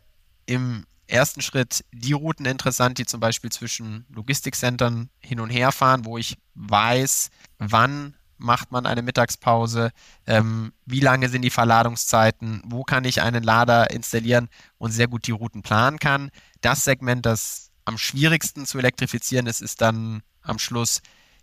im 0.45 0.85
ersten 1.07 1.41
Schritt 1.41 1.83
die 1.91 2.13
Routen 2.13 2.45
interessant, 2.45 2.97
die 2.97 3.05
zum 3.05 3.19
Beispiel 3.19 3.51
zwischen 3.51 4.05
Logistikcentern 4.09 5.09
hin 5.19 5.39
und 5.39 5.49
her 5.49 5.71
fahren, 5.71 6.05
wo 6.05 6.17
ich 6.17 6.37
weiß, 6.55 7.29
wann 7.57 8.15
macht 8.37 8.71
man 8.71 8.85
eine 8.85 9.01
Mittagspause, 9.01 9.91
ähm, 10.25 10.71
wie 10.85 11.01
lange 11.01 11.29
sind 11.29 11.41
die 11.41 11.49
Verladungszeiten, 11.49 12.61
wo 12.65 12.83
kann 12.83 13.03
ich 13.03 13.21
einen 13.21 13.43
Lader 13.43 13.91
installieren 13.91 14.47
und 14.77 14.91
sehr 14.91 15.07
gut 15.07 15.27
die 15.27 15.31
Routen 15.31 15.61
planen 15.61 15.99
kann. 15.99 16.31
Das 16.61 16.85
Segment, 16.85 17.25
das 17.25 17.71
am 17.85 17.97
schwierigsten 17.97 18.65
zu 18.65 18.79
elektrifizieren 18.79 19.45
ist, 19.47 19.61
ist 19.61 19.81
dann 19.81 20.21
am 20.41 20.57
Schluss 20.57 21.01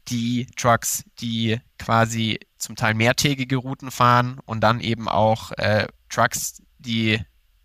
die 0.09 0.47
Trucks, 0.57 1.05
die 1.21 1.61
quasi 1.79 2.39
zum 2.59 2.77
Teil 2.77 2.95
mehrtägige 2.95 3.57
Routen 3.57 3.91
fahren 3.91 4.39
und 4.45 4.61
dann 4.61 4.81
eben 4.81 5.09
auch 5.09 5.53
äh, 5.53 5.87
Trucks, 6.09 6.63
die 6.79 7.21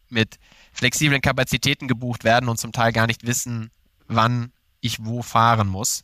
mit 0.09 0.39
flexiblen 0.73 1.21
Kapazitäten 1.21 1.87
gebucht 1.87 2.23
werden 2.23 2.49
und 2.49 2.57
zum 2.57 2.71
Teil 2.71 2.91
gar 2.91 3.07
nicht 3.07 3.25
wissen, 3.25 3.71
wann 4.07 4.51
ich 4.81 5.05
wo 5.05 5.21
fahren 5.21 5.67
muss 5.67 6.03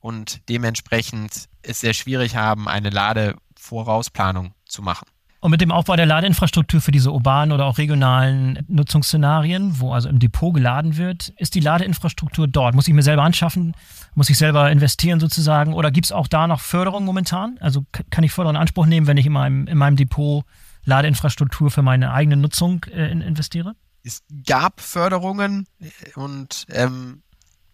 und 0.00 0.48
dementsprechend 0.48 1.48
es 1.62 1.80
sehr 1.80 1.94
schwierig 1.94 2.36
haben, 2.36 2.68
eine 2.68 2.90
Ladevorausplanung 2.90 4.54
zu 4.66 4.82
machen. 4.82 5.06
Und 5.42 5.50
mit 5.50 5.60
dem 5.60 5.72
Aufbau 5.72 5.96
der 5.96 6.06
Ladeinfrastruktur 6.06 6.80
für 6.80 6.92
diese 6.92 7.10
urbanen 7.10 7.50
oder 7.50 7.66
auch 7.66 7.76
regionalen 7.76 8.64
Nutzungsszenarien, 8.68 9.80
wo 9.80 9.92
also 9.92 10.08
im 10.08 10.20
Depot 10.20 10.54
geladen 10.54 10.96
wird, 10.96 11.30
ist 11.36 11.56
die 11.56 11.60
Ladeinfrastruktur 11.60 12.46
dort? 12.46 12.76
Muss 12.76 12.86
ich 12.86 12.94
mir 12.94 13.02
selber 13.02 13.24
anschaffen? 13.24 13.74
Muss 14.14 14.30
ich 14.30 14.38
selber 14.38 14.70
investieren 14.70 15.18
sozusagen? 15.18 15.74
Oder 15.74 15.90
gibt 15.90 16.06
es 16.06 16.12
auch 16.12 16.28
da 16.28 16.46
noch 16.46 16.60
Förderung 16.60 17.04
momentan? 17.04 17.58
Also 17.60 17.84
kann 18.10 18.22
ich 18.22 18.30
Förderung 18.30 18.54
in 18.54 18.60
Anspruch 18.60 18.86
nehmen, 18.86 19.08
wenn 19.08 19.16
ich 19.16 19.26
in 19.26 19.32
meinem, 19.32 19.66
in 19.66 19.76
meinem 19.76 19.96
Depot 19.96 20.44
Ladeinfrastruktur 20.84 21.72
für 21.72 21.82
meine 21.82 22.12
eigene 22.12 22.36
Nutzung 22.36 22.84
äh, 22.84 23.10
investiere? 23.10 23.74
es 24.04 24.22
gab 24.46 24.80
Förderungen 24.80 25.66
und 26.14 26.66
ähm, 26.70 27.22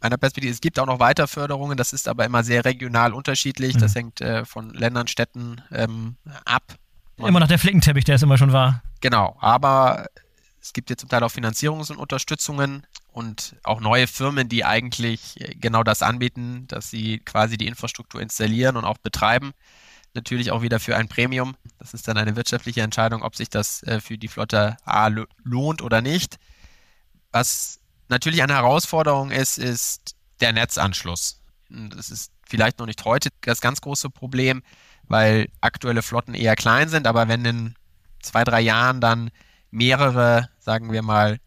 meiner 0.01 0.17
Perspektive, 0.17 0.53
es 0.53 0.61
gibt 0.61 0.79
auch 0.79 0.87
noch 0.87 1.01
weiter 1.01 1.27
Förderungen, 1.27 1.77
das 1.77 1.93
ist 1.93 2.09
aber 2.09 2.25
immer 2.25 2.45
sehr 2.45 2.65
regional 2.65 3.13
unterschiedlich, 3.13 3.75
mhm. 3.75 3.79
das 3.79 3.95
hängt 3.95 4.21
äh, 4.21 4.45
von 4.45 4.71
Ländern, 4.71 5.09
Städten 5.09 5.63
ähm, 5.73 6.17
ab. 6.45 6.63
Man, 7.19 7.29
immer 7.29 7.41
noch 7.41 7.49
der 7.49 7.59
Flickenteppich, 7.59 8.05
der 8.05 8.17
es 8.17 8.23
immer 8.23 8.39
schon 8.39 8.53
war. 8.53 8.83
Genau, 9.01 9.37
aber 9.41 10.07
es 10.61 10.73
gibt 10.73 10.91
jetzt 10.91 11.01
zum 11.01 11.09
Teil 11.09 11.23
auch 11.23 11.31
Finanzierungs- 11.31 11.91
und 11.91 11.99
Unterstützungen 11.99 12.87
und 13.13 13.57
auch 13.65 13.81
neue 13.81 14.07
Firmen, 14.07 14.49
die 14.49 14.65
eigentlich 14.65 15.41
äh, 15.41 15.55
genau 15.55 15.83
das 15.83 16.03
anbieten, 16.03 16.67
dass 16.69 16.91
sie 16.91 17.19
quasi 17.19 17.57
die 17.57 17.67
Infrastruktur 17.67 18.21
installieren 18.21 18.77
und 18.77 18.85
auch 18.85 18.99
betreiben. 18.99 19.53
Natürlich 20.15 20.51
auch 20.51 20.63
wieder 20.63 20.81
für 20.81 20.97
ein 20.97 21.09
Premium. 21.09 21.57
Das 21.79 21.95
ist 21.95 22.09
dann 22.09 22.17
eine 22.17 22.37
wirtschaftliche 22.37 22.83
Entscheidung, 22.83 23.23
ob 23.23 23.37
sich 23.37 23.51
das 23.51 23.83
äh, 23.83 24.01
für 24.01 24.19
die 24.19 24.29
Flotte 24.29 24.77
A 24.85 25.09
lohnt 25.43 25.83
oder 25.83 26.01
nicht. 26.01 26.39
Was 27.33 27.81
natürlich 28.09 28.43
eine 28.43 28.55
Herausforderung 28.55 29.31
ist, 29.31 29.59
ist 29.59 30.17
der 30.41 30.53
Netzanschluss. 30.53 31.41
Das 31.69 32.11
ist 32.11 32.33
vielleicht 32.47 32.79
noch 32.79 32.87
nicht 32.87 33.05
heute 33.05 33.29
das 33.43 33.61
ganz 33.61 33.81
große 33.81 34.11
Problem, 34.11 34.63
weil 35.09 35.49
aktuelle 35.61 36.03
Flotten 36.03 36.35
eher 36.35 36.57
klein 36.57 36.89
sind, 36.89 37.07
aber 37.07 37.29
wenn 37.29 37.45
in 37.45 37.75
zwei, 38.23 38.45
drei 38.45 38.61
Jahren 38.61 39.01
dann 39.01 39.31
mehrere, 39.71 40.49
sagen 40.59 40.93
wir 40.93 41.03
mal, 41.03 41.39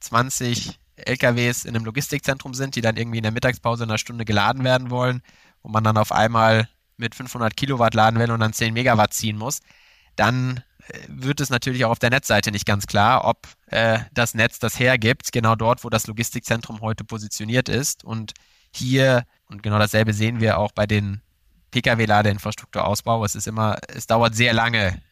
20 0.00 0.78
LKWs 0.96 1.64
in 1.64 1.74
einem 1.74 1.84
Logistikzentrum 1.84 2.54
sind, 2.54 2.76
die 2.76 2.80
dann 2.80 2.96
irgendwie 2.96 3.18
in 3.18 3.24
der 3.24 3.32
Mittagspause 3.32 3.84
in 3.84 3.90
einer 3.90 3.98
Stunde 3.98 4.24
geladen 4.24 4.64
werden 4.64 4.90
wollen 4.90 5.22
und 5.62 5.72
man 5.72 5.84
dann 5.84 5.96
auf 5.96 6.12
einmal 6.12 6.68
mit 6.96 7.14
500 7.14 7.56
Kilowatt 7.56 7.94
laden 7.94 8.20
will 8.20 8.30
und 8.30 8.40
dann 8.40 8.52
10 8.52 8.72
Megawatt 8.72 9.12
ziehen 9.12 9.36
muss, 9.36 9.60
dann 10.16 10.62
äh, 10.88 10.98
wird 11.08 11.40
es 11.40 11.50
natürlich 11.50 11.84
auch 11.84 11.90
auf 11.90 11.98
der 11.98 12.10
Netzseite 12.10 12.52
nicht 12.52 12.66
ganz 12.66 12.86
klar, 12.86 13.24
ob 13.24 13.48
äh, 13.66 14.00
das 14.12 14.34
Netz 14.34 14.58
das 14.58 14.78
hergibt, 14.78 15.32
genau 15.32 15.56
dort, 15.56 15.82
wo 15.84 15.90
das 15.90 16.06
Logistikzentrum 16.06 16.80
heute 16.80 17.04
positioniert 17.04 17.68
ist. 17.68 18.04
Und 18.04 18.32
hier, 18.72 19.24
und 19.46 19.62
genau 19.62 19.78
dasselbe 19.78 20.12
sehen 20.12 20.40
wir 20.40 20.58
auch 20.58 20.72
bei 20.72 20.86
den 20.86 21.20
Pkw-Ladeinfrastrukturausbau, 21.74 23.24
es 23.24 23.34
ist 23.34 23.48
immer, 23.48 23.78
es 23.88 24.06
dauert 24.06 24.36
sehr 24.36 24.52
lange, 24.52 25.02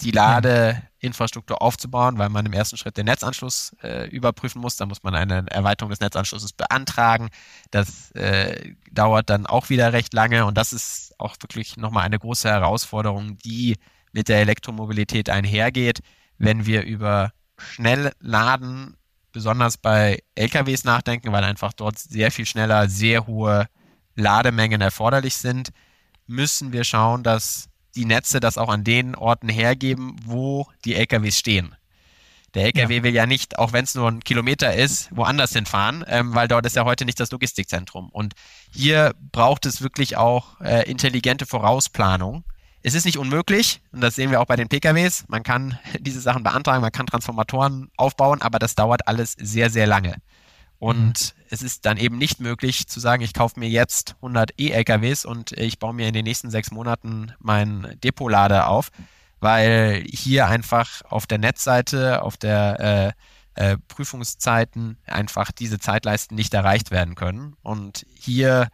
die 0.00 0.10
Ladeinfrastruktur 0.10 1.60
aufzubauen, 1.60 2.16
weil 2.16 2.30
man 2.30 2.46
im 2.46 2.54
ersten 2.54 2.78
Schritt 2.78 2.96
den 2.96 3.04
Netzanschluss 3.04 3.76
äh, 3.82 4.08
überprüfen 4.08 4.60
muss. 4.60 4.76
Da 4.76 4.86
muss 4.86 5.02
man 5.02 5.14
eine 5.14 5.44
Erweiterung 5.50 5.90
des 5.90 6.00
Netzanschlusses 6.00 6.54
beantragen. 6.54 7.28
Das 7.70 8.10
äh, 8.12 8.74
dauert 8.90 9.28
dann 9.28 9.46
auch 9.46 9.68
wieder 9.68 9.92
recht 9.92 10.14
lange 10.14 10.46
und 10.46 10.56
das 10.56 10.72
ist 10.72 11.14
auch 11.18 11.36
wirklich 11.40 11.76
nochmal 11.76 12.04
eine 12.04 12.18
große 12.18 12.48
Herausforderung, 12.48 13.36
die 13.38 13.76
mit 14.12 14.28
der 14.28 14.40
Elektromobilität 14.40 15.28
einhergeht, 15.28 16.00
wenn 16.38 16.64
wir 16.64 16.84
über 16.84 17.32
Schnellladen 17.58 18.96
besonders 19.30 19.76
bei 19.76 20.22
LKWs 20.34 20.84
nachdenken, 20.84 21.32
weil 21.32 21.44
einfach 21.44 21.74
dort 21.74 21.98
sehr 21.98 22.32
viel 22.32 22.46
schneller 22.46 22.88
sehr 22.88 23.26
hohe 23.26 23.68
Lademengen 24.14 24.80
erforderlich 24.80 25.36
sind, 25.36 25.70
müssen 26.26 26.72
wir 26.72 26.84
schauen, 26.84 27.22
dass 27.22 27.68
die 27.94 28.04
Netze 28.04 28.40
das 28.40 28.58
auch 28.58 28.68
an 28.68 28.84
den 28.84 29.14
Orten 29.14 29.48
hergeben, 29.48 30.16
wo 30.24 30.66
die 30.84 30.94
LKWs 30.94 31.38
stehen. 31.38 31.74
Der 32.54 32.64
LKW 32.64 32.96
ja. 32.98 33.02
will 33.02 33.14
ja 33.14 33.26
nicht, 33.26 33.58
auch 33.58 33.72
wenn 33.72 33.84
es 33.84 33.94
nur 33.94 34.08
ein 34.08 34.20
Kilometer 34.20 34.74
ist, 34.74 35.08
woanders 35.10 35.52
hinfahren, 35.52 36.04
ähm, 36.06 36.34
weil 36.34 36.48
dort 36.48 36.66
ist 36.66 36.76
ja 36.76 36.84
heute 36.84 37.06
nicht 37.06 37.18
das 37.18 37.30
Logistikzentrum. 37.30 38.10
Und 38.10 38.34
hier 38.70 39.14
braucht 39.32 39.64
es 39.64 39.80
wirklich 39.80 40.16
auch 40.18 40.60
äh, 40.60 40.88
intelligente 40.90 41.46
Vorausplanung. 41.46 42.44
Es 42.82 42.94
ist 42.94 43.06
nicht 43.06 43.16
unmöglich, 43.16 43.80
und 43.92 44.02
das 44.02 44.16
sehen 44.16 44.30
wir 44.30 44.40
auch 44.40 44.46
bei 44.46 44.56
den 44.56 44.68
PKWs. 44.68 45.24
Man 45.28 45.42
kann 45.42 45.78
diese 46.00 46.20
Sachen 46.20 46.42
beantragen, 46.42 46.82
man 46.82 46.92
kann 46.92 47.06
Transformatoren 47.06 47.90
aufbauen, 47.96 48.42
aber 48.42 48.58
das 48.58 48.74
dauert 48.74 49.08
alles 49.08 49.32
sehr, 49.38 49.70
sehr 49.70 49.86
lange. 49.86 50.16
Und 50.82 51.36
mhm. 51.36 51.42
es 51.48 51.62
ist 51.62 51.86
dann 51.86 51.96
eben 51.96 52.18
nicht 52.18 52.40
möglich 52.40 52.88
zu 52.88 52.98
sagen, 52.98 53.22
ich 53.22 53.34
kaufe 53.34 53.60
mir 53.60 53.68
jetzt 53.68 54.16
100 54.16 54.54
E-LKWs 54.58 55.24
und 55.24 55.52
ich 55.52 55.78
baue 55.78 55.94
mir 55.94 56.08
in 56.08 56.12
den 56.12 56.24
nächsten 56.24 56.50
sechs 56.50 56.72
Monaten 56.72 57.32
mein 57.38 57.96
Depotlader 58.02 58.66
auf, 58.66 58.90
weil 59.38 60.04
hier 60.12 60.48
einfach 60.48 61.02
auf 61.02 61.28
der 61.28 61.38
Netzseite, 61.38 62.20
auf 62.22 62.36
der 62.36 63.14
äh, 63.54 63.74
äh, 63.74 63.78
Prüfungszeiten 63.86 64.98
einfach 65.06 65.52
diese 65.52 65.78
Zeitleisten 65.78 66.34
nicht 66.34 66.52
erreicht 66.52 66.90
werden 66.90 67.14
können. 67.14 67.54
Und 67.62 68.04
hier 68.16 68.66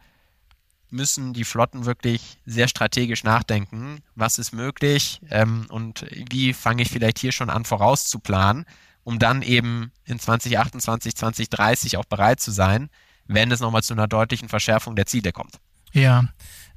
müssen 0.89 1.33
die 1.33 1.43
Flotten 1.43 1.85
wirklich 1.85 2.39
sehr 2.43 2.67
strategisch 2.67 3.23
nachdenken, 3.23 4.01
was 4.15 4.39
ist 4.39 4.51
möglich 4.51 5.21
ähm, 5.29 5.67
und 5.69 6.07
wie 6.31 6.53
fange 6.53 6.81
ich 6.81 6.89
vielleicht 6.89 7.19
hier 7.19 7.33
schon 7.33 7.51
an 7.51 7.65
vorauszuplanen 7.65 8.65
um 9.03 9.19
dann 9.19 9.41
eben 9.41 9.91
in 10.05 10.19
2028, 10.19 11.15
2030 11.15 11.97
auch 11.97 12.05
bereit 12.05 12.39
zu 12.39 12.51
sein, 12.51 12.89
wenn 13.27 13.51
es 13.51 13.59
nochmal 13.59 13.83
zu 13.83 13.93
einer 13.93 14.07
deutlichen 14.07 14.49
Verschärfung 14.49 14.95
der 14.95 15.05
Ziele 15.05 15.31
kommt. 15.31 15.59
Ja. 15.93 16.25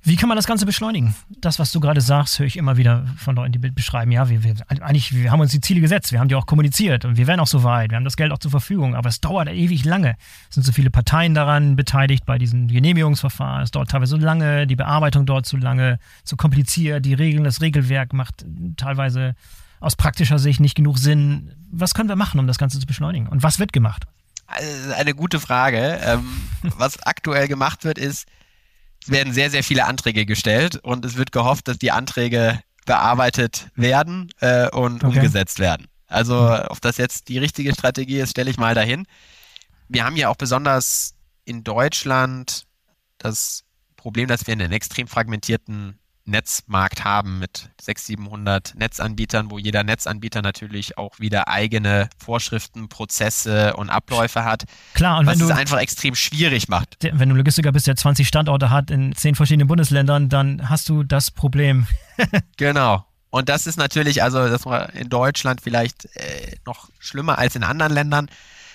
Wie 0.04 0.16
kann 0.16 0.28
man 0.28 0.35
das 0.35 0.48
Ganze 0.48 0.66
beschleunigen? 0.66 1.14
Das, 1.28 1.61
was 1.61 1.70
du 1.70 1.78
gerade 1.78 2.00
sagst, 2.00 2.40
höre 2.40 2.46
ich 2.46 2.56
immer 2.56 2.76
wieder 2.76 3.06
von 3.18 3.37
Leuten, 3.37 3.52
die 3.52 3.58
beschreiben, 3.58 4.11
ja, 4.11 4.28
wir, 4.28 4.42
wir, 4.42 4.56
eigentlich, 4.68 5.14
wir 5.14 5.30
haben 5.30 5.38
uns 5.38 5.52
die 5.52 5.61
Ziele 5.61 5.80
gesetzt, 5.80 6.11
wir 6.11 6.18
haben 6.18 6.26
die 6.26 6.35
auch 6.35 6.46
kommuniziert 6.46 7.04
und 7.04 7.16
wir 7.16 7.28
werden 7.28 7.38
auch 7.38 7.46
so 7.46 7.62
weit, 7.62 7.92
wir 7.92 7.96
haben 7.96 8.04
das 8.04 8.16
Geld 8.16 8.32
auch 8.32 8.38
zur 8.38 8.50
Verfügung, 8.50 8.96
aber 8.96 9.08
es 9.08 9.20
dauert 9.20 9.48
ewig 9.48 9.85
lange. 9.85 10.16
Es 10.48 10.56
sind 10.56 10.64
so 10.64 10.72
viele 10.72 10.90
Parteien 10.90 11.35
daran 11.35 11.76
beteiligt 11.76 12.26
bei 12.26 12.37
diesen 12.37 12.66
Genehmigungsverfahren, 12.66 13.62
es 13.62 13.70
dauert 13.70 13.90
teilweise 13.90 14.11
so 14.11 14.16
lange, 14.16 14.66
die 14.66 14.74
Bearbeitung 14.74 15.24
dauert 15.24 15.46
zu 15.46 15.56
lange, 15.56 16.00
zu 16.24 16.37
kompliziert, 16.37 17.06
die 17.06 17.14
Regeln, 17.14 17.44
das 17.44 17.61
Regelwerk 17.61 18.12
macht 18.12 18.44
teilweise 18.76 19.37
aus 19.83 19.97
praktischer 19.97 20.38
Sicht 20.38 20.61
nicht 20.61 20.75
genug 20.75 20.99
Sinn. 20.99 21.55
Was 21.71 21.95
können 21.95 22.09
wir 22.09 22.16
machen, 22.16 22.38
um 22.38 22.47
das 22.47 22.59
Ganze 22.59 22.79
zu 22.79 22.87
beschleunigen? 22.87 23.27
Und 23.27 23.42
was 23.42 23.59
wird 23.59 23.73
gemacht? 23.73 24.05
Also 24.47 24.92
eine 24.95 25.14
gute 25.14 25.40
Frage. 25.40 25.99
Ähm, 26.03 26.25
was 26.62 27.03
aktuell 27.03 27.49
gemacht 27.49 27.85
wird, 27.85 27.99
ist, 27.99 28.27
es 29.03 29.11
werden 29.11 29.33
sehr, 29.33 29.51
sehr 29.51 29.64
viele 29.64 29.87
Anträge 29.87 30.25
gestellt 30.25 30.77
und 30.77 31.05
es 31.05 31.16
wird 31.16 31.33
gehofft, 31.33 31.66
dass 31.66 31.79
die 31.79 31.90
Anträge 31.90 32.61
bearbeitet 32.87 33.68
werden 33.75 34.31
äh, 34.40 34.68
und 34.68 35.03
okay. 35.03 35.16
umgesetzt 35.16 35.59
werden. 35.59 35.88
Also, 36.07 36.35
mhm. 36.35 36.66
ob 36.68 36.81
das 36.81 36.99
jetzt 36.99 37.29
die 37.29 37.38
richtige 37.38 37.73
Strategie 37.73 38.21
ist, 38.21 38.31
stelle 38.31 38.51
ich 38.51 38.59
mal 38.59 38.75
dahin. 38.75 39.07
Wir 39.88 40.05
haben 40.05 40.16
ja 40.16 40.29
auch 40.29 40.37
besonders 40.37 41.14
in 41.45 41.64
Deutschland 41.64 42.66
das 43.18 43.64
Problem, 43.97 44.29
dass 44.29 44.47
wir 44.47 44.53
einen 44.53 44.73
extrem 44.73 45.09
fragmentierten 45.09 45.99
Netzmarkt 46.24 47.04
haben 47.04 47.38
mit 47.38 47.70
600, 47.80 48.22
700 48.22 48.74
Netzanbietern, 48.76 49.50
wo 49.50 49.58
jeder 49.58 49.82
Netzanbieter 49.82 50.42
natürlich 50.42 50.98
auch 50.98 51.18
wieder 51.18 51.48
eigene 51.48 52.08
Vorschriften, 52.16 52.88
Prozesse 52.88 53.74
und 53.76 53.90
Abläufe 53.90 54.44
hat. 54.44 54.64
Klar, 54.94 55.18
und 55.18 55.26
was 55.26 55.35
wenn 55.35 55.46
du 55.46 55.52
es 55.52 55.58
einfach 55.58 55.78
extrem 55.78 56.14
schwierig 56.14 56.68
macht. 56.68 56.96
Wenn 57.00 57.28
du 57.28 57.35
Logistiker 57.35 57.72
bist, 57.72 57.87
der 57.87 57.96
20 57.96 58.26
Standorte 58.26 58.70
hat 58.70 58.90
in 58.90 59.14
10 59.14 59.35
verschiedenen 59.35 59.68
Bundesländern, 59.68 60.28
dann 60.28 60.68
hast 60.68 60.88
du 60.88 61.02
das 61.02 61.30
Problem. 61.30 61.87
genau. 62.56 63.04
Und 63.30 63.48
das 63.48 63.66
ist 63.66 63.76
natürlich, 63.76 64.22
also 64.22 64.48
das 64.48 64.66
war 64.66 64.92
in 64.92 65.08
Deutschland 65.08 65.61
vielleicht 65.62 66.04
äh, 66.16 66.56
noch 66.66 66.90
schlimmer 66.98 67.38
als 67.38 67.56
in 67.56 67.64
anderen 67.64 67.92
Ländern. 67.92 68.28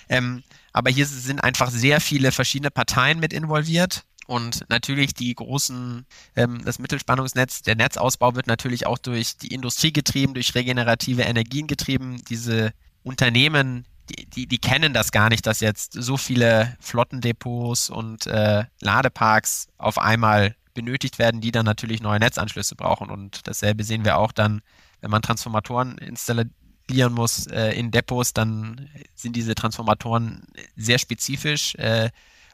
Ähm, 0.08 0.42
aber 0.72 0.90
hier 0.90 1.06
sind 1.06 1.40
einfach 1.40 1.70
sehr 1.70 2.00
viele 2.00 2.32
verschiedene 2.32 2.70
Parteien 2.70 3.20
mit 3.20 3.32
involviert. 3.32 4.04
Und 4.28 4.66
natürlich 4.68 5.14
die 5.14 5.34
großen, 5.34 6.04
ähm, 6.36 6.62
das 6.62 6.78
Mittelspannungsnetz, 6.78 7.62
der 7.62 7.76
Netzausbau 7.76 8.34
wird 8.34 8.46
natürlich 8.46 8.86
auch 8.86 8.98
durch 8.98 9.38
die 9.38 9.54
Industrie 9.54 9.90
getrieben, 9.90 10.34
durch 10.34 10.54
regenerative 10.54 11.22
Energien 11.22 11.66
getrieben. 11.66 12.22
Diese 12.28 12.74
Unternehmen, 13.02 13.86
die, 14.10 14.26
die, 14.26 14.46
die 14.46 14.58
kennen 14.58 14.92
das 14.92 15.12
gar 15.12 15.30
nicht, 15.30 15.46
dass 15.46 15.60
jetzt 15.60 15.94
so 15.94 16.18
viele 16.18 16.76
Flottendepots 16.78 17.88
und 17.88 18.26
äh, 18.26 18.66
Ladeparks 18.82 19.68
auf 19.78 19.96
einmal 19.96 20.54
benötigt 20.74 21.18
werden, 21.18 21.40
die 21.40 21.50
dann 21.50 21.64
natürlich 21.64 22.02
neue 22.02 22.20
Netzanschlüsse 22.20 22.76
brauchen. 22.76 23.08
Und 23.08 23.48
dasselbe 23.48 23.82
sehen 23.82 24.04
wir 24.04 24.18
auch 24.18 24.32
dann, 24.32 24.60
wenn 25.00 25.10
man 25.10 25.22
Transformatoren 25.22 25.96
installieren 25.96 27.14
muss 27.14 27.46
äh, 27.46 27.70
in 27.70 27.92
Depots, 27.92 28.34
dann 28.34 28.90
sind 29.14 29.36
diese 29.36 29.54
Transformatoren 29.54 30.42
sehr 30.76 30.98
spezifisch. 30.98 31.74
Äh, 31.76 32.10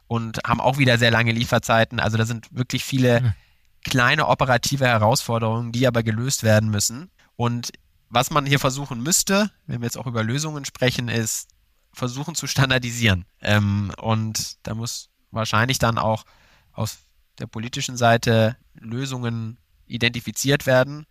und 0.07 0.39
haben 0.45 0.61
auch 0.61 0.77
wieder 0.77 0.97
sehr 0.97 1.11
lange 1.11 1.31
Lieferzeiten. 1.31 1.99
Also 1.99 2.17
da 2.17 2.25
sind 2.25 2.47
wirklich 2.55 2.83
viele 2.83 3.21
mhm. 3.21 3.33
kleine 3.83 4.27
operative 4.27 4.85
Herausforderungen, 4.85 5.71
die 5.71 5.87
aber 5.87 6.03
gelöst 6.03 6.43
werden 6.43 6.69
müssen. 6.69 7.09
Und 7.35 7.71
was 8.09 8.29
man 8.29 8.45
hier 8.45 8.59
versuchen 8.59 9.01
müsste, 9.01 9.51
wenn 9.67 9.81
wir 9.81 9.85
jetzt 9.85 9.97
auch 9.97 10.07
über 10.07 10.23
Lösungen 10.23 10.65
sprechen, 10.65 11.09
ist 11.09 11.49
versuchen 11.93 12.35
zu 12.35 12.45
standardisieren. 12.47 13.25
Ähm, 13.41 13.91
und 13.97 14.57
da 14.63 14.75
muss 14.75 15.09
wahrscheinlich 15.31 15.79
dann 15.79 15.97
auch 15.97 16.25
aus 16.73 16.99
der 17.39 17.47
politischen 17.47 17.97
Seite 17.97 18.57
Lösungen 18.73 19.57
identifiziert 19.87 20.65
werden. 20.65 21.05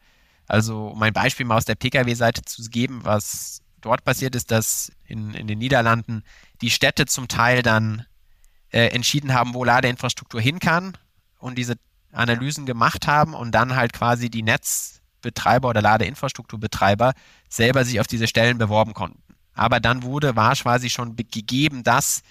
Also 0.47 0.89
um 0.89 1.03
ein 1.03 1.13
Beispiel 1.13 1.47
mal 1.47 1.57
aus 1.57 1.65
der 1.65 1.75
Pkw-Seite 1.75 2.43
zu 2.43 2.63
geben, 2.69 3.01
was 3.05 3.61
dort 3.81 4.05
passiert 4.05 4.35
ist, 4.35 4.51
dass 4.51 4.93
in, 5.05 5.35
in 5.35 5.47
den 5.47 5.59
Niederlanden 5.59 6.23
die 6.61 6.71
Städte 6.71 7.07
zum 7.07 7.29
Teil 7.29 7.63
dann 7.63 8.05
äh, 8.75 8.89
entschieden 8.89 9.33
haben, 9.33 9.55
wo 9.55 9.63
Ladeinfrastruktur 9.63 10.41
hin 10.41 10.59
kann 10.59 10.99
und 11.39 11.57
diese 11.57 11.77
Analysen 12.11 12.67
gemacht 12.67 13.07
haben 13.07 13.33
und 13.33 13.53
dann 13.53 13.77
halt 13.77 13.93
quasi 13.93 14.31
die 14.31 14.43
Netzbetreiber 14.43 15.69
oder 15.69 15.81
Ladeinfrastrukturbetreiber 15.81 17.13
selber 17.49 17.85
sich 17.85 18.01
auf 18.01 18.09
diese 18.09 18.27
Stellen 18.27 18.59
beworben 18.59 18.93
konnten. 18.93 19.23
aber 19.55 19.79
dann 19.79 20.03
wurde, 20.03 20.35
war 20.35 20.57
quasi 20.57 20.91
schon 20.91 21.15
gegeben, 21.15 21.85
dass 21.85 22.23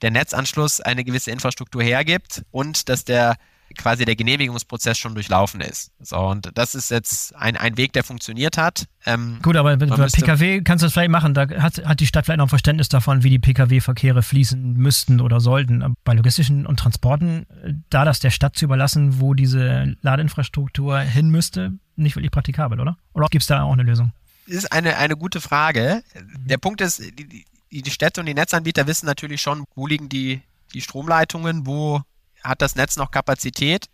der 0.00 0.10
Netzanschluss 0.10 0.80
eine 0.80 1.04
gewisse 1.04 1.30
Infrastruktur 1.30 1.82
hergibt 1.82 2.44
und 2.50 2.88
dass 2.88 3.04
der 3.04 3.36
quasi 3.76 4.04
der 4.04 4.16
Genehmigungsprozess 4.16 4.98
schon 4.98 5.14
durchlaufen 5.14 5.60
ist. 5.60 5.92
So, 6.00 6.18
und 6.18 6.50
das 6.54 6.74
ist 6.74 6.90
jetzt 6.90 7.34
ein, 7.36 7.56
ein 7.56 7.76
Weg, 7.76 7.92
der 7.92 8.04
funktioniert 8.04 8.58
hat. 8.58 8.86
Ähm, 9.06 9.38
Gut, 9.42 9.56
aber 9.56 9.76
bei 9.76 9.86
Pkw 9.86 10.62
kannst 10.62 10.82
du 10.82 10.86
das 10.86 10.92
vielleicht 10.92 11.10
machen, 11.10 11.34
da 11.34 11.48
hat, 11.48 11.84
hat 11.84 12.00
die 12.00 12.06
Stadt 12.06 12.26
vielleicht 12.26 12.38
noch 12.38 12.46
ein 12.46 12.50
Verständnis 12.50 12.88
davon, 12.88 13.22
wie 13.22 13.30
die 13.30 13.38
Pkw-Verkehre 13.38 14.22
fließen 14.22 14.74
müssten 14.74 15.20
oder 15.20 15.40
sollten. 15.40 15.94
Bei 16.04 16.14
logistischen 16.14 16.66
und 16.66 16.78
Transporten, 16.78 17.46
da 17.90 18.04
das 18.04 18.20
der 18.20 18.30
Stadt 18.30 18.56
zu 18.56 18.64
überlassen, 18.64 19.20
wo 19.20 19.34
diese 19.34 19.96
Ladeinfrastruktur 20.02 21.00
hin 21.00 21.30
müsste, 21.30 21.72
nicht 21.96 22.16
wirklich 22.16 22.30
praktikabel, 22.30 22.80
oder? 22.80 22.96
Oder 23.12 23.28
gibt 23.30 23.42
es 23.42 23.48
da 23.48 23.62
auch 23.62 23.72
eine 23.72 23.82
Lösung? 23.82 24.12
Das 24.46 24.56
ist 24.56 24.72
eine, 24.72 24.96
eine 24.96 25.16
gute 25.16 25.40
Frage. 25.40 26.02
Der 26.46 26.58
Punkt 26.58 26.80
ist, 26.80 27.00
die, 27.00 27.44
die 27.70 27.90
Städte 27.90 28.20
und 28.20 28.26
die 28.26 28.34
Netzanbieter 28.34 28.86
wissen 28.86 29.06
natürlich 29.06 29.40
schon, 29.40 29.64
wo 29.74 29.86
liegen 29.86 30.08
die, 30.08 30.42
die 30.74 30.80
Stromleitungen, 30.80 31.66
wo 31.66 32.02
hat 32.42 32.62
das 32.62 32.76
Netz 32.76 32.96
noch 32.96 33.10
Kapazität 33.10 33.86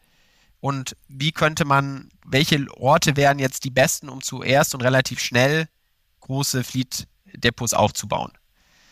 und 0.61 0.97
wie 1.09 1.33
könnte 1.33 1.65
man, 1.65 2.11
welche 2.25 2.67
Orte 2.77 3.17
wären 3.17 3.39
jetzt 3.39 3.65
die 3.65 3.71
besten, 3.71 4.09
um 4.09 4.23
zuerst 4.23 4.75
und 4.75 4.83
relativ 4.83 5.21
schnell 5.21 5.69
große 6.21 6.65
Fleet-Depots 6.65 7.75
aufzubauen. 7.75 8.33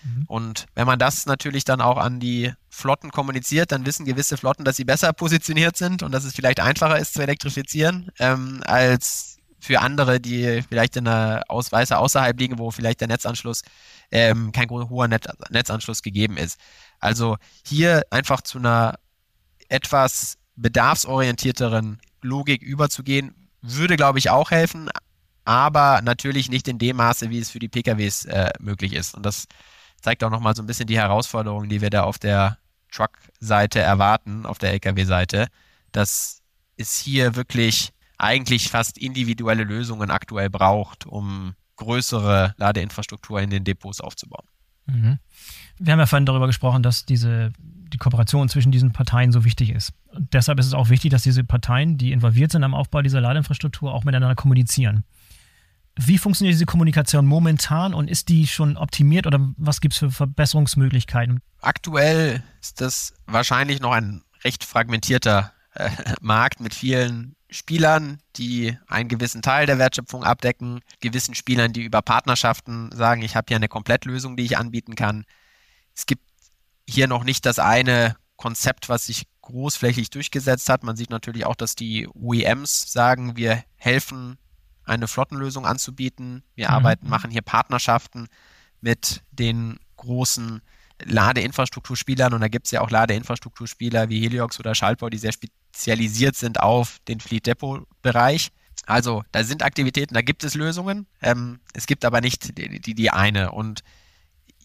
Mhm. 0.04 0.24
Und 0.26 0.66
wenn 0.74 0.86
man 0.86 0.98
das 0.98 1.26
natürlich 1.26 1.64
dann 1.64 1.80
auch 1.80 1.96
an 1.96 2.20
die 2.20 2.52
Flotten 2.68 3.10
kommuniziert, 3.10 3.72
dann 3.72 3.86
wissen 3.86 4.04
gewisse 4.04 4.36
Flotten, 4.36 4.64
dass 4.64 4.76
sie 4.76 4.84
besser 4.84 5.12
positioniert 5.12 5.76
sind 5.76 6.02
und 6.02 6.12
dass 6.12 6.24
es 6.24 6.34
vielleicht 6.34 6.60
einfacher 6.60 6.98
ist 6.98 7.14
zu 7.14 7.22
elektrifizieren 7.22 8.10
ähm, 8.18 8.62
als 8.66 9.38
für 9.60 9.80
andere, 9.80 10.20
die 10.20 10.62
vielleicht 10.68 10.96
in 10.96 11.08
einer 11.08 11.42
Ausweise 11.48 11.96
außerhalb 11.96 12.38
liegen, 12.38 12.58
wo 12.58 12.70
vielleicht 12.70 13.00
der 13.00 13.08
Netzanschluss 13.08 13.62
ähm, 14.10 14.52
kein 14.52 14.68
hoher 14.68 15.08
Net 15.08 15.26
Netzanschluss 15.50 16.02
gegeben 16.02 16.36
ist. 16.36 16.60
Also 17.00 17.36
hier 17.66 18.02
einfach 18.10 18.42
zu 18.42 18.58
einer 18.58 18.98
etwas 19.68 20.36
bedarfsorientierteren 20.56 22.00
Logik 22.22 22.62
überzugehen, 22.62 23.34
würde, 23.60 23.96
glaube 23.96 24.18
ich, 24.18 24.30
auch 24.30 24.50
helfen, 24.50 24.90
aber 25.44 26.00
natürlich 26.02 26.48
nicht 26.48 26.68
in 26.68 26.78
dem 26.78 26.96
Maße, 26.96 27.30
wie 27.30 27.38
es 27.38 27.50
für 27.50 27.58
die 27.58 27.68
PKWs 27.68 28.24
äh, 28.26 28.50
möglich 28.60 28.92
ist. 28.92 29.14
Und 29.14 29.24
das 29.24 29.46
zeigt 30.00 30.22
auch 30.24 30.30
nochmal 30.30 30.54
so 30.54 30.62
ein 30.62 30.66
bisschen 30.66 30.86
die 30.86 30.98
Herausforderungen, 30.98 31.68
die 31.68 31.80
wir 31.80 31.90
da 31.90 32.02
auf 32.02 32.18
der 32.18 32.58
Truck-Seite 32.92 33.80
erwarten, 33.80 34.46
auf 34.46 34.58
der 34.58 34.72
Lkw-Seite, 34.72 35.48
dass 35.92 36.42
es 36.76 36.98
hier 36.98 37.36
wirklich 37.36 37.92
eigentlich 38.18 38.70
fast 38.70 38.98
individuelle 38.98 39.64
Lösungen 39.64 40.10
aktuell 40.10 40.50
braucht, 40.50 41.06
um 41.06 41.54
größere 41.76 42.54
Ladeinfrastruktur 42.56 43.40
in 43.40 43.50
den 43.50 43.64
Depots 43.64 44.00
aufzubauen. 44.00 44.46
Mhm. 44.86 45.18
Wir 45.78 45.92
haben 45.92 46.00
ja 46.00 46.06
vorhin 46.06 46.26
darüber 46.26 46.46
gesprochen, 46.46 46.82
dass 46.82 47.04
diese, 47.04 47.52
die 47.94 47.98
Kooperation 47.98 48.48
zwischen 48.48 48.72
diesen 48.72 48.92
Parteien 48.92 49.32
so 49.32 49.44
wichtig 49.44 49.70
ist. 49.70 49.92
Und 50.08 50.34
deshalb 50.34 50.58
ist 50.58 50.66
es 50.66 50.74
auch 50.74 50.90
wichtig, 50.90 51.10
dass 51.10 51.22
diese 51.22 51.44
Parteien, 51.44 51.96
die 51.96 52.12
involviert 52.12 52.52
sind 52.52 52.64
am 52.64 52.74
Aufbau 52.74 53.00
dieser 53.00 53.20
Ladeinfrastruktur, 53.20 53.94
auch 53.94 54.04
miteinander 54.04 54.34
kommunizieren. 54.34 55.04
Wie 55.96 56.18
funktioniert 56.18 56.54
diese 56.54 56.66
Kommunikation 56.66 57.24
momentan 57.24 57.94
und 57.94 58.10
ist 58.10 58.28
die 58.28 58.48
schon 58.48 58.76
optimiert 58.76 59.28
oder 59.28 59.38
was 59.56 59.80
gibt 59.80 59.94
es 59.94 59.98
für 59.98 60.10
Verbesserungsmöglichkeiten? 60.10 61.40
Aktuell 61.60 62.42
ist 62.60 62.80
das 62.80 63.14
wahrscheinlich 63.26 63.80
noch 63.80 63.92
ein 63.92 64.22
recht 64.42 64.64
fragmentierter 64.64 65.52
äh, 65.74 65.90
Markt 66.20 66.60
mit 66.60 66.74
vielen 66.74 67.36
Spielern, 67.48 68.18
die 68.34 68.76
einen 68.88 69.08
gewissen 69.08 69.40
Teil 69.40 69.66
der 69.66 69.78
Wertschöpfung 69.78 70.24
abdecken, 70.24 70.80
gewissen 70.98 71.36
Spielern, 71.36 71.72
die 71.72 71.84
über 71.84 72.02
Partnerschaften 72.02 72.90
sagen, 72.92 73.22
ich 73.22 73.36
habe 73.36 73.46
hier 73.48 73.56
eine 73.56 73.68
Komplettlösung, 73.68 74.36
die 74.36 74.42
ich 74.42 74.58
anbieten 74.58 74.96
kann. 74.96 75.24
Es 75.94 76.06
gibt 76.06 76.23
hier 76.88 77.08
noch 77.08 77.24
nicht 77.24 77.46
das 77.46 77.58
eine 77.58 78.16
Konzept, 78.36 78.88
was 78.88 79.06
sich 79.06 79.26
großflächig 79.42 80.10
durchgesetzt 80.10 80.68
hat. 80.68 80.82
Man 80.82 80.96
sieht 80.96 81.10
natürlich 81.10 81.46
auch, 81.46 81.54
dass 81.54 81.74
die 81.74 82.08
OEMs 82.08 82.90
sagen, 82.90 83.36
wir 83.36 83.62
helfen, 83.76 84.38
eine 84.84 85.08
Flottenlösung 85.08 85.66
anzubieten. 85.66 86.42
Wir 86.54 86.68
mhm. 86.68 86.74
arbeiten, 86.74 87.08
machen 87.08 87.30
hier 87.30 87.42
Partnerschaften 87.42 88.28
mit 88.80 89.22
den 89.30 89.78
großen 89.96 90.62
Ladeinfrastrukturspielern 91.02 92.32
und 92.34 92.40
da 92.40 92.48
gibt 92.48 92.66
es 92.66 92.72
ja 92.72 92.80
auch 92.80 92.90
Ladeinfrastrukturspieler 92.90 94.08
wie 94.08 94.20
Heliox 94.20 94.60
oder 94.60 94.74
Schaltbau, 94.74 95.10
die 95.10 95.18
sehr 95.18 95.32
spezialisiert 95.32 96.36
sind 96.36 96.60
auf 96.60 96.98
den 97.08 97.20
Fleet 97.20 97.46
Depot 97.46 97.86
Bereich. 98.02 98.50
Also 98.86 99.24
da 99.32 99.44
sind 99.44 99.62
Aktivitäten, 99.62 100.14
da 100.14 100.22
gibt 100.22 100.44
es 100.44 100.54
Lösungen. 100.54 101.06
Ähm, 101.22 101.60
es 101.72 101.86
gibt 101.86 102.04
aber 102.04 102.20
nicht 102.20 102.58
die, 102.58 102.80
die, 102.80 102.94
die 102.94 103.10
eine. 103.10 103.52
Und 103.52 103.82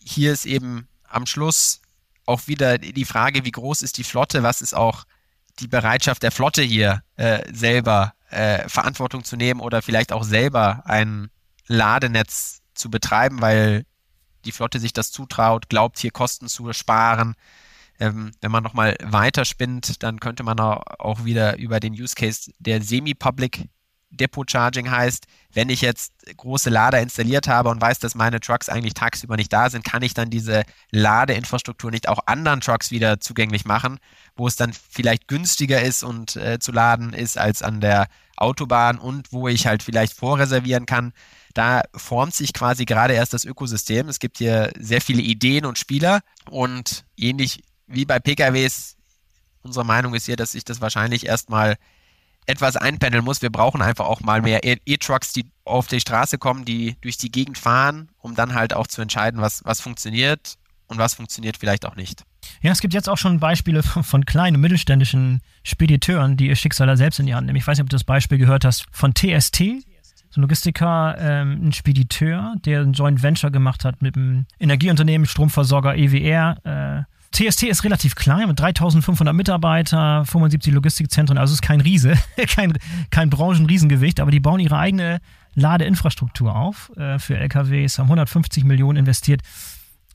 hier 0.03 0.33
ist 0.33 0.45
eben 0.45 0.87
am 1.03 1.25
Schluss 1.25 1.81
auch 2.29 2.47
wieder 2.47 2.77
die 2.77 3.05
Frage, 3.05 3.43
wie 3.43 3.51
groß 3.51 3.81
ist 3.81 3.97
die 3.97 4.03
Flotte, 4.03 4.43
was 4.43 4.61
ist 4.61 4.75
auch 4.75 5.05
die 5.59 5.67
Bereitschaft 5.67 6.23
der 6.23 6.31
Flotte 6.31 6.61
hier 6.61 7.01
äh, 7.17 7.41
selber 7.53 8.13
äh, 8.29 8.67
Verantwortung 8.69 9.23
zu 9.23 9.35
nehmen 9.35 9.59
oder 9.59 9.81
vielleicht 9.81 10.13
auch 10.13 10.23
selber 10.23 10.83
ein 10.85 11.29
Ladenetz 11.67 12.61
zu 12.75 12.89
betreiben, 12.89 13.41
weil 13.41 13.85
die 14.45 14.51
Flotte 14.51 14.79
sich 14.79 14.93
das 14.93 15.11
zutraut, 15.11 15.69
glaubt 15.69 15.99
hier 15.99 16.11
Kosten 16.11 16.47
zu 16.47 16.71
sparen. 16.71 17.35
Ähm, 17.99 18.31
wenn 18.39 18.51
man 18.51 18.63
nochmal 18.63 18.95
weiterspinnt, 19.03 20.01
dann 20.03 20.19
könnte 20.19 20.43
man 20.43 20.59
auch 20.59 21.25
wieder 21.25 21.57
über 21.57 21.81
den 21.81 21.93
Use 21.93 22.15
Case 22.15 22.51
der 22.59 22.81
Semi-Public 22.81 23.67
Depot 24.11 24.49
Charging 24.49 24.89
heißt, 24.89 25.25
wenn 25.53 25.69
ich 25.69 25.81
jetzt 25.81 26.13
große 26.37 26.69
Lader 26.69 26.99
installiert 26.99 27.47
habe 27.47 27.69
und 27.69 27.81
weiß, 27.81 27.99
dass 27.99 28.15
meine 28.15 28.39
Trucks 28.39 28.69
eigentlich 28.69 28.93
tagsüber 28.93 29.35
nicht 29.35 29.51
da 29.51 29.69
sind, 29.69 29.83
kann 29.83 30.01
ich 30.01 30.13
dann 30.13 30.29
diese 30.29 30.63
Ladeinfrastruktur 30.91 31.91
nicht 31.91 32.07
auch 32.07 32.19
anderen 32.25 32.61
Trucks 32.61 32.91
wieder 32.91 33.19
zugänglich 33.19 33.65
machen, 33.65 33.99
wo 34.35 34.47
es 34.47 34.55
dann 34.55 34.73
vielleicht 34.73 35.27
günstiger 35.27 35.81
ist 35.81 36.03
und 36.03 36.35
äh, 36.35 36.59
zu 36.59 36.71
laden 36.71 37.13
ist 37.13 37.37
als 37.37 37.61
an 37.61 37.81
der 37.81 38.07
Autobahn 38.35 38.97
und 38.97 39.31
wo 39.31 39.47
ich 39.47 39.67
halt 39.67 39.83
vielleicht 39.83 40.13
vorreservieren 40.13 40.85
kann. 40.85 41.13
Da 41.53 41.83
formt 41.95 42.35
sich 42.35 42.53
quasi 42.53 42.85
gerade 42.85 43.13
erst 43.13 43.33
das 43.33 43.43
Ökosystem. 43.43 44.07
Es 44.07 44.19
gibt 44.19 44.37
hier 44.37 44.71
sehr 44.77 45.01
viele 45.01 45.21
Ideen 45.21 45.65
und 45.65 45.77
Spieler 45.77 46.21
und 46.49 47.05
ähnlich 47.17 47.63
wie 47.87 48.05
bei 48.05 48.19
PKWs, 48.19 48.95
unsere 49.61 49.85
Meinung 49.85 50.13
ist 50.13 50.25
hier, 50.25 50.35
dass 50.35 50.51
sich 50.51 50.63
das 50.63 50.79
wahrscheinlich 50.79 51.25
erstmal 51.25 51.75
etwas 52.49 52.75
einpendeln 52.75 53.23
muss. 53.23 53.41
Wir 53.41 53.51
brauchen 53.51 53.81
einfach 53.81 54.05
auch 54.05 54.21
mal 54.21 54.41
mehr 54.41 54.63
e- 54.65 54.79
E-Trucks, 54.85 55.33
die 55.33 55.45
auf 55.65 55.87
die 55.87 55.99
Straße 55.99 56.37
kommen, 56.37 56.65
die 56.65 56.97
durch 57.01 57.17
die 57.17 57.31
Gegend 57.31 57.57
fahren, 57.57 58.09
um 58.17 58.35
dann 58.35 58.55
halt 58.55 58.73
auch 58.73 58.87
zu 58.87 59.01
entscheiden, 59.01 59.39
was, 59.39 59.63
was 59.65 59.81
funktioniert 59.81 60.55
und 60.87 60.97
was 60.97 61.13
funktioniert 61.13 61.57
vielleicht 61.57 61.85
auch 61.85 61.95
nicht. 61.95 62.23
Ja, 62.61 62.71
es 62.71 62.81
gibt 62.81 62.95
jetzt 62.95 63.07
auch 63.07 63.17
schon 63.17 63.39
Beispiele 63.39 63.83
von, 63.83 64.25
kleinen 64.25 64.55
und 64.55 64.61
mittelständischen 64.61 65.41
Spediteuren, 65.63 66.37
die 66.37 66.47
ihr 66.47 66.55
Schicksal 66.55 66.97
selbst 66.97 67.19
in 67.19 67.27
die 67.27 67.35
Hand 67.35 67.45
nehmen. 67.45 67.57
Ich 67.57 67.67
weiß 67.67 67.77
nicht, 67.77 67.83
ob 67.83 67.89
du 67.89 67.95
das 67.95 68.03
Beispiel 68.03 68.39
gehört 68.39 68.65
hast 68.65 68.85
von 68.91 69.13
TST, 69.13 69.63
so 70.31 70.39
ein 70.39 70.41
Logistiker, 70.41 71.15
ähm, 71.19 71.67
ein 71.67 71.73
Spediteur, 71.73 72.55
der 72.65 72.81
ein 72.81 72.93
Joint 72.93 73.21
Venture 73.23 73.51
gemacht 73.51 73.85
hat 73.85 74.01
mit 74.01 74.15
dem 74.15 74.45
Energieunternehmen, 74.59 75.25
Stromversorger 75.25 75.95
EWR. 75.95 77.05
Äh, 77.05 77.18
TST 77.31 77.63
ist 77.63 77.83
relativ 77.83 78.15
klein 78.15 78.47
mit 78.47 78.59
3500 78.59 79.35
Mitarbeiter, 79.35 80.25
75 80.25 80.73
Logistikzentren, 80.73 81.37
also 81.37 81.53
ist 81.53 81.61
kein 81.61 81.81
Riese, 81.81 82.15
kein, 82.47 82.73
kein 83.11 83.29
Branchenriesengewicht, 83.29 84.19
aber 84.19 84.31
die 84.31 84.39
bauen 84.39 84.59
ihre 84.59 84.77
eigene 84.77 85.21
Ladeinfrastruktur 85.55 86.55
auf 86.55 86.91
äh, 86.97 87.19
für 87.19 87.37
LKWs, 87.37 87.99
haben 87.99 88.07
150 88.07 88.63
Millionen 88.63 88.97
investiert. 88.97 89.41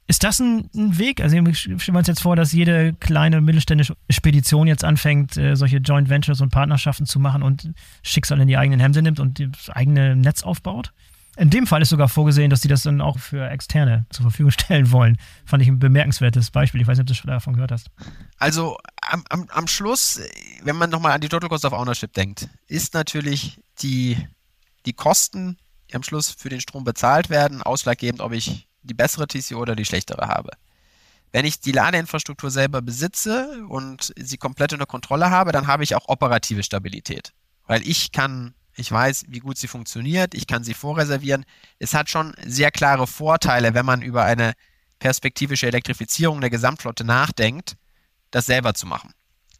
Ist 0.07 0.23
das 0.23 0.39
ein, 0.39 0.69
ein 0.75 0.99
Weg? 0.99 1.23
Also 1.23 1.37
stellen 1.53 1.79
wir 1.79 1.95
uns 1.97 2.09
jetzt 2.09 2.21
vor, 2.21 2.37
dass 2.37 2.53
jede 2.53 2.93
kleine 2.95 3.41
mittelständische 3.41 3.97
Spedition 4.11 4.67
jetzt 4.67 4.85
anfängt, 4.85 5.37
äh, 5.39 5.57
solche 5.57 5.79
Joint 5.79 6.11
Ventures 6.11 6.43
und 6.43 6.51
Partnerschaften 6.51 7.07
zu 7.07 7.19
machen 7.19 7.43
und 7.43 7.73
Schicksal 8.03 8.41
in 8.41 8.49
die 8.49 8.59
eigenen 8.59 8.81
Hände 8.81 9.01
nimmt 9.01 9.19
und 9.19 9.41
das 9.41 9.71
eigene 9.71 10.15
Netz 10.15 10.43
aufbaut? 10.43 10.93
In 11.37 11.51
dem 11.51 11.67
Fall 11.67 11.83
ist 11.83 11.89
sogar 11.89 12.09
vorgesehen, 12.09 12.51
dass 12.51 12.61
sie 12.61 12.69
das 12.69 12.83
dann 12.83 13.01
auch 13.01 13.19
für 13.19 13.49
Externe 13.49 14.07
zur 14.11 14.25
Verfügung 14.25 14.51
stellen 14.53 14.93
wollen. 14.93 15.17
Fand 15.45 15.63
ich 15.63 15.69
ein 15.69 15.79
bemerkenswertes 15.79 16.51
Beispiel. 16.51 16.81
Ich 16.81 16.87
weiß 16.87 16.99
nicht, 16.99 17.05
ob 17.05 17.09
du 17.09 17.15
schon 17.15 17.31
davon 17.31 17.55
gehört 17.55 17.73
hast. 17.73 17.91
Also 18.39 18.79
am, 19.03 19.25
am, 19.31 19.49
am 19.51 19.67
Schluss, 19.67 20.21
wenn 20.63 20.77
man 20.77 20.91
nochmal 20.91 21.13
an 21.13 21.21
die 21.21 21.29
Total 21.29 21.49
Cost 21.49 21.65
of 21.65 21.73
Ownership 21.73 22.13
denkt, 22.13 22.49
ist 22.67 22.95
natürlich 22.95 23.61
die, 23.81 24.17
die 24.87 24.93
Kosten, 24.93 25.59
die 25.91 25.97
am 25.97 26.03
Schluss 26.03 26.31
für 26.31 26.49
den 26.49 26.61
Strom 26.61 26.85
bezahlt 26.85 27.31
werden, 27.31 27.63
ausschlaggebend, 27.63 28.21
ob 28.21 28.33
ich 28.33 28.69
die 28.83 28.95
bessere 28.95 29.27
TCO 29.27 29.59
oder 29.59 29.75
die 29.75 29.85
schlechtere 29.85 30.29
habe. 30.29 30.51
Wenn 31.33 31.47
ich 31.47 31.59
die 31.59 31.73
Ladeinfrastruktur 31.73 32.51
selber 32.51 32.81
besitze 32.81 33.67
und 33.69 34.13
sie 34.17 34.37
komplett 34.37 34.73
unter 34.73 34.87
Kontrolle 34.87 35.31
habe, 35.31 35.51
dann 35.51 35.67
habe 35.67 35.83
ich 35.83 35.97
auch 35.97 36.09
operative 36.09 36.63
Stabilität. 36.63 37.33
Weil 37.67 37.83
ich 37.89 38.13
kann 38.13 38.55
ich 38.77 38.91
weiß, 38.91 39.27
wie 39.29 39.39
gut 39.39 39.59
sie 39.59 39.69
funktioniert. 39.69 40.35
Ich 40.35 40.47
kann 40.47 40.65
sie 40.65 40.75
vorreservieren. 40.75 41.45
Es 41.79 41.95
hat 41.95 42.11
schon 42.11 42.35
sehr 42.45 42.71
klare 42.71 43.07
Vorteile, 43.07 43.75
wenn 43.75 43.87
man 43.87 44.03
über 44.03 44.25
eine 44.25 44.53
perspektivische 44.99 45.67
Elektrifizierung 45.67 46.41
der 46.41 46.51
Gesamtflotte 46.51 47.05
nachdenkt, 47.05 47.77
das 48.31 48.47
selber 48.47 48.75
zu 48.75 48.87
machen. 48.87 49.13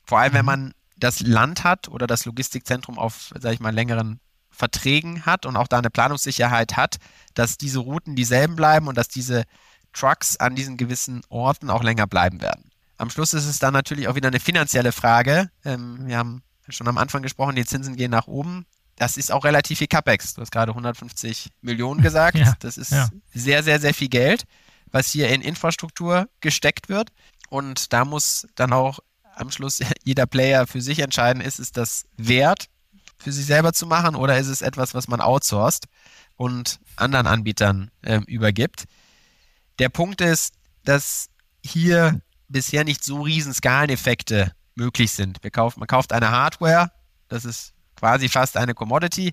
Vor 0.05 0.19
allem, 0.19 0.35
wenn 0.35 0.45
mhm. 0.45 0.47
man 0.47 0.75
das 0.97 1.21
Land 1.21 1.65
hat 1.65 1.89
oder 1.89 2.07
das 2.07 2.25
Logistikzentrum 2.25 2.99
auf, 2.99 3.33
sage 3.39 3.55
ich 3.55 3.61
mal, 3.61 3.75
längeren 3.75 4.21
Verträgen 4.51 5.27
hat 5.27 5.47
und 5.47 5.57
auch 5.57 5.69
da 5.69 5.79
eine 5.79 5.91
Planungssicherheit 5.91 6.77
hat, 6.77 6.97
dass 7.35 7.59
diese 7.59 7.81
Routen 7.81 8.15
dieselben 8.15 8.57
bleiben 8.57 8.87
und 8.87 8.97
dass 8.97 9.09
diese 9.09 9.45
Trucks 9.93 10.37
an 10.37 10.55
diesen 10.55 10.77
gewissen 10.77 11.23
Orten 11.29 11.71
auch 11.71 11.83
länger 11.83 12.07
bleiben 12.07 12.41
werden. 12.41 12.71
Am 12.97 13.11
Schluss 13.11 13.35
ist 13.35 13.47
es 13.47 13.59
dann 13.59 13.73
natürlich 13.73 14.09
auch 14.09 14.15
wieder 14.15 14.29
eine 14.29 14.41
finanzielle 14.41 14.93
Frage. 14.93 15.51
Ähm, 15.65 16.07
wir 16.07 16.17
haben 16.17 16.43
schon 16.69 16.89
am 16.89 16.99
Anfang 16.99 17.23
gesprochen, 17.23 17.57
die 17.57 17.65
Zinsen 17.65 17.97
gehen 17.97 18.11
nach 18.11 18.29
oben. 18.29 18.67
Das 18.97 19.17
ist 19.17 19.33
auch 19.33 19.45
relativ 19.45 19.79
viel 19.79 19.87
CapEx. 19.87 20.35
Du 20.35 20.41
hast 20.41 20.53
gerade 20.53 20.71
150 20.71 21.51
Millionen 21.63 22.01
gesagt. 22.01 22.39
Ja, 22.39 22.55
das 22.61 22.77
ist 22.77 22.93
ja. 22.93 23.09
sehr, 23.33 23.63
sehr, 23.63 23.81
sehr 23.81 23.95
viel 23.95 24.09
Geld, 24.09 24.45
was 24.91 25.09
hier 25.09 25.29
in 25.29 25.41
Infrastruktur 25.41 26.29
gesteckt 26.41 26.89
wird. 26.89 27.11
Und 27.49 27.93
da 27.93 28.05
muss 28.05 28.47
dann 28.55 28.73
auch 28.73 29.01
am 29.35 29.51
Schluss 29.51 29.81
jeder 30.05 30.27
Player 30.27 30.67
für 30.67 30.81
sich 30.81 31.01
entscheiden, 31.01 31.43
ist 31.43 31.59
es 31.59 31.73
das 31.73 32.05
wert, 32.17 32.67
für 33.19 33.33
sich 33.33 33.47
selber 33.47 33.73
zu 33.73 33.87
machen 33.87 34.15
oder 34.15 34.39
ist 34.39 34.49
es 34.49 34.63
etwas, 34.63 34.95
was 34.95 35.09
man 35.09 35.21
outsourced 35.21 35.87
und 36.37 36.81
anderen 36.97 37.27
Anbietern 37.27 37.91
äh, 38.03 38.21
übergibt. 38.27 38.85
Der 39.79 39.89
Punkt 39.89 40.21
ist, 40.21 40.55
dass 40.85 41.29
hier 41.65 42.21
bisher 42.49 42.85
nicht 42.85 43.03
so 43.03 43.23
riesen 43.23 43.55
Skaleneffekte 43.55 44.53
möglich 44.75 45.13
sind. 45.13 45.41
Kaufen, 45.53 45.81
man 45.81 45.87
kauft 45.87 46.13
eine 46.13 46.31
Hardware, 46.31 46.91
das 47.29 47.45
ist 47.45 47.74
quasi 47.97 48.29
fast 48.29 48.57
eine 48.57 48.75
Commodity. 48.75 49.33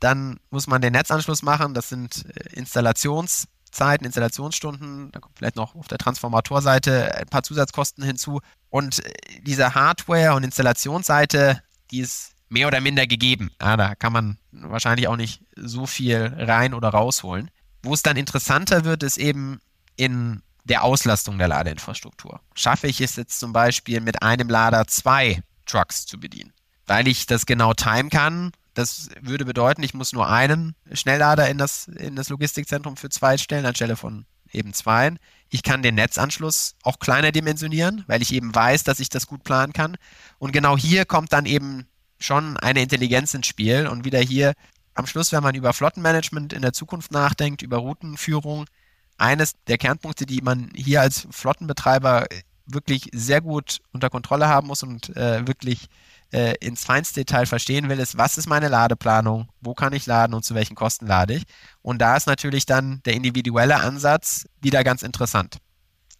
Dann 0.00 0.38
muss 0.50 0.66
man 0.66 0.80
den 0.80 0.92
Netzanschluss 0.92 1.42
machen, 1.42 1.74
das 1.74 1.88
sind 1.88 2.24
äh, 2.26 2.54
Installationszeiten, 2.54 4.06
Installationsstunden, 4.06 5.10
da 5.10 5.20
kommt 5.20 5.36
vielleicht 5.36 5.56
noch 5.56 5.74
auf 5.74 5.88
der 5.88 5.98
Transformatorseite 5.98 7.14
ein 7.16 7.26
paar 7.26 7.42
Zusatzkosten 7.42 8.04
hinzu. 8.04 8.40
Und 8.70 9.04
äh, 9.04 9.12
diese 9.42 9.74
Hardware- 9.74 10.34
und 10.34 10.44
Installationsseite, 10.44 11.62
die 11.90 12.00
ist 12.00 12.34
mehr 12.48 12.66
oder 12.66 12.80
minder 12.80 13.06
gegeben. 13.06 13.50
Ja, 13.60 13.76
da 13.76 13.94
kann 13.94 14.12
man 14.12 14.38
wahrscheinlich 14.52 15.08
auch 15.08 15.16
nicht 15.16 15.42
so 15.56 15.86
viel 15.86 16.34
rein 16.36 16.74
oder 16.74 16.88
rausholen. 16.88 17.50
Wo 17.82 17.94
es 17.94 18.02
dann 18.02 18.16
interessanter 18.16 18.84
wird, 18.84 19.02
ist 19.02 19.18
eben 19.18 19.60
in 19.96 20.42
der 20.64 20.84
Auslastung 20.84 21.38
der 21.38 21.48
Ladeinfrastruktur. 21.48 22.40
Schaffe 22.54 22.88
ich 22.88 23.00
es 23.00 23.16
jetzt 23.16 23.40
zum 23.40 23.52
Beispiel 23.52 24.00
mit 24.00 24.22
einem 24.22 24.48
Lader 24.48 24.86
zwei 24.86 25.42
Trucks 25.66 26.06
zu 26.06 26.18
bedienen? 26.18 26.52
Weil 26.88 27.06
ich 27.06 27.26
das 27.26 27.46
genau 27.46 27.74
timen 27.74 28.10
kann, 28.10 28.50
das 28.74 29.10
würde 29.20 29.44
bedeuten, 29.44 29.82
ich 29.82 29.94
muss 29.94 30.12
nur 30.12 30.28
einen 30.28 30.74
Schnelllader 30.92 31.48
in 31.48 31.58
das, 31.58 31.88
in 31.88 32.16
das 32.16 32.28
Logistikzentrum 32.28 32.96
für 32.96 33.08
zwei 33.08 33.38
stellen, 33.38 33.66
anstelle 33.66 33.96
von 33.96 34.24
eben 34.52 34.72
zwei. 34.72 35.14
Ich 35.50 35.62
kann 35.62 35.82
den 35.82 35.94
Netzanschluss 35.94 36.74
auch 36.82 36.98
kleiner 36.98 37.32
dimensionieren, 37.32 38.04
weil 38.06 38.22
ich 38.22 38.32
eben 38.32 38.54
weiß, 38.54 38.84
dass 38.84 39.00
ich 39.00 39.08
das 39.08 39.26
gut 39.26 39.44
planen 39.44 39.72
kann. 39.72 39.96
Und 40.38 40.52
genau 40.52 40.76
hier 40.76 41.04
kommt 41.04 41.32
dann 41.32 41.46
eben 41.46 41.86
schon 42.18 42.56
eine 42.56 42.82
Intelligenz 42.82 43.34
ins 43.34 43.46
Spiel. 43.46 43.86
Und 43.86 44.04
wieder 44.04 44.20
hier 44.20 44.54
am 44.94 45.06
Schluss, 45.06 45.32
wenn 45.32 45.42
man 45.42 45.54
über 45.54 45.72
Flottenmanagement 45.72 46.52
in 46.52 46.62
der 46.62 46.72
Zukunft 46.72 47.12
nachdenkt, 47.12 47.62
über 47.62 47.78
Routenführung, 47.78 48.66
eines 49.16 49.54
der 49.66 49.78
Kernpunkte, 49.78 50.26
die 50.26 50.40
man 50.42 50.70
hier 50.74 51.00
als 51.00 51.26
Flottenbetreiber 51.30 52.26
wirklich 52.66 53.10
sehr 53.12 53.40
gut 53.40 53.80
unter 53.92 54.10
Kontrolle 54.10 54.48
haben 54.48 54.68
muss 54.68 54.82
und 54.82 55.16
äh, 55.16 55.46
wirklich 55.46 55.88
äh, 56.32 56.54
ins 56.60 56.84
feinste 56.84 57.20
Detail 57.20 57.46
verstehen 57.46 57.88
will, 57.88 57.98
ist, 57.98 58.18
was 58.18 58.38
ist 58.38 58.48
meine 58.48 58.68
Ladeplanung, 58.68 59.48
wo 59.60 59.74
kann 59.74 59.92
ich 59.92 60.06
laden 60.06 60.34
und 60.34 60.44
zu 60.44 60.54
welchen 60.54 60.74
Kosten 60.74 61.06
lade 61.06 61.34
ich. 61.34 61.44
Und 61.82 61.98
da 61.98 62.16
ist 62.16 62.26
natürlich 62.26 62.66
dann 62.66 63.02
der 63.04 63.14
individuelle 63.14 63.76
Ansatz 63.76 64.46
wieder 64.60 64.84
ganz 64.84 65.02
interessant. 65.02 65.58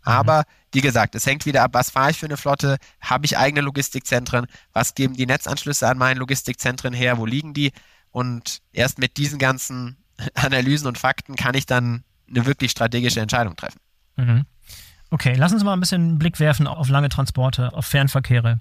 Mhm. 0.04 0.12
Aber 0.12 0.44
wie 0.72 0.80
gesagt, 0.80 1.14
es 1.14 1.26
hängt 1.26 1.46
wieder 1.46 1.62
ab, 1.62 1.70
was 1.74 1.90
fahre 1.90 2.11
ich 2.11 2.18
für 2.18 2.26
eine 2.26 2.36
Flotte, 2.36 2.78
habe 3.00 3.26
ich 3.26 3.36
eigene 3.36 3.61
Logistikzentren, 3.61 4.46
was 4.72 4.94
geben 4.94 5.14
die 5.14 5.26
Netzanschlüsse 5.26 5.88
an 5.88 5.98
meinen 5.98 6.18
Logistikzentren 6.18 6.94
her, 6.94 7.18
wo 7.18 7.26
liegen 7.26 7.54
die? 7.54 7.72
Und 8.11 8.61
erst 8.72 8.98
mit 8.98 9.16
diesen 9.16 9.38
ganzen 9.38 9.98
Analysen 10.34 10.86
und 10.86 10.98
Fakten 10.98 11.36
kann 11.36 11.54
ich 11.54 11.66
dann 11.66 12.04
eine 12.28 12.46
wirklich 12.46 12.70
strategische 12.70 13.20
Entscheidung 13.20 13.56
treffen. 13.56 13.80
Mhm. 14.16 14.44
Okay, 15.11 15.34
lass 15.36 15.52
uns 15.52 15.64
mal 15.64 15.72
ein 15.72 15.80
bisschen 15.80 16.02
einen 16.02 16.18
Blick 16.18 16.38
werfen 16.38 16.66
auf 16.66 16.88
lange 16.88 17.09
Transporte, 17.09 17.72
auf 17.72 17.86
Fernverkehre. 17.86 18.61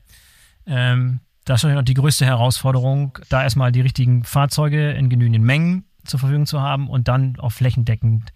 Ähm, 0.66 1.20
das 1.48 1.60
ist 1.60 1.64
natürlich 1.64 1.78
noch 1.78 1.86
die 1.86 1.94
größte 1.94 2.26
Herausforderung, 2.26 3.18
da 3.30 3.42
erstmal 3.42 3.72
die 3.72 3.82
richtigen 3.82 4.26
Fahrzeuge 4.26 4.92
in 4.92 5.10
genügenden 5.10 5.44
Mengen 5.44 5.86
zur 6.04 6.20
Verfügung 6.20 6.46
zu 6.46 6.62
haben 6.62 6.90
und 6.90 7.08
dann 7.08 7.40
auch 7.40 7.52
flächendeckend 7.52 8.34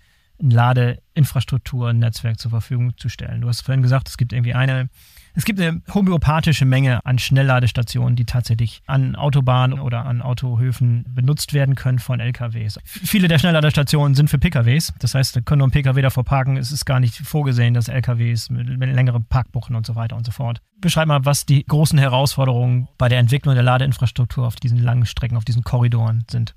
Ladeinfrastruktur, 0.50 1.90
ein 1.90 2.00
Netzwerk 2.00 2.40
zur 2.40 2.52
Verfügung 2.52 2.98
zu 2.98 3.10
stellen. 3.10 3.42
Du 3.42 3.48
hast 3.48 3.62
vorhin 3.62 3.82
gesagt, 3.82 4.10
es 4.10 4.18
gibt 4.18 4.34
irgendwie 4.34 4.54
eine, 4.54 4.90
es 5.34 5.46
gibt 5.46 5.62
eine 5.62 5.82
homöopathische 5.94 6.66
Menge 6.66 7.06
an 7.06 7.20
Schnellladestationen, 7.20 8.16
die 8.16 8.26
tatsächlich 8.26 8.82
an 8.88 9.16
Autobahnen 9.16 9.80
oder 9.80 10.06
an 10.06 10.22
Autohöfen 10.22 11.06
benutzt 11.08 11.54
werden 11.54 11.76
können 11.76 12.00
von 12.00 12.20
LKWs. 12.20 12.80
Viele 12.86 13.28
der 13.28 13.40
Schnellladestationen 13.40 14.16
sind 14.16 14.30
für 14.30 14.40
PKWs. 14.40 14.94
Das 15.00 15.16
heißt, 15.16 15.36
da 15.36 15.42
können 15.42 15.60
nur 15.60 15.68
ein 15.68 15.72
PKW 15.72 16.02
davor 16.02 16.24
parken. 16.24 16.58
Es 16.58 16.72
ist 16.72 16.86
gar 16.86 17.00
nicht 17.00 17.16
vorgesehen, 17.16 17.74
dass 17.74 17.88
LKWs 17.88 18.50
mit, 18.50 18.68
längeren 18.68 19.26
Parkbuchten 19.26 19.76
und 19.76 19.86
so 19.86 19.96
weiter 19.96 20.16
und 20.18 20.26
so 20.26 20.32
fort. 20.32 20.62
Beschreib 20.80 21.08
mal, 21.08 21.24
was 21.24 21.46
die 21.46 21.64
großen 21.66 22.00
Herausforderungen 22.00 22.88
bei 22.98 23.08
der 23.08 23.20
Entwicklung 23.20 23.54
der 23.54 23.64
Ladeinfrastruktur 23.64 24.48
auf 24.48 24.56
diesen 24.56 24.80
langen 24.80 25.06
Strecken, 25.06 25.38
auf 25.38 25.46
diesen 25.46 25.64
Korridoren 25.64 26.26
sind. 26.30 26.56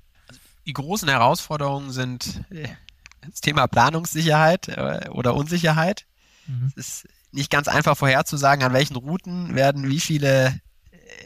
Die 0.65 0.73
großen 0.73 1.07
Herausforderungen 1.07 1.91
sind 1.91 2.41
äh, 2.49 2.67
das 3.29 3.41
Thema 3.41 3.67
Planungssicherheit 3.67 4.67
äh, 4.69 5.09
oder 5.09 5.35
Unsicherheit. 5.35 6.05
Mhm. 6.47 6.71
Es 6.75 7.03
ist 7.03 7.07
nicht 7.31 7.51
ganz 7.51 7.67
einfach 7.67 7.97
vorherzusagen, 7.97 8.63
an 8.63 8.73
welchen 8.73 8.95
Routen 8.95 9.55
werden 9.55 9.89
wie 9.89 9.99
viele 9.99 10.59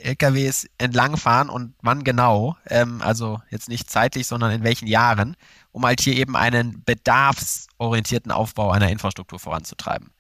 LKWs 0.01 0.67
entlangfahren 0.77 1.49
und 1.49 1.73
wann 1.81 2.03
genau. 2.03 2.57
Ähm, 2.67 3.01
also 3.01 3.41
jetzt 3.49 3.69
nicht 3.69 3.89
zeitlich, 3.89 4.27
sondern 4.27 4.51
in 4.51 4.63
welchen 4.63 4.87
Jahren, 4.87 5.35
um 5.71 5.85
halt 5.85 6.01
hier 6.01 6.15
eben 6.15 6.35
einen 6.35 6.83
bedarfsorientierten 6.83 8.31
Aufbau 8.31 8.71
einer 8.71 8.89
Infrastruktur 8.89 9.39
voranzutreiben. 9.39 10.11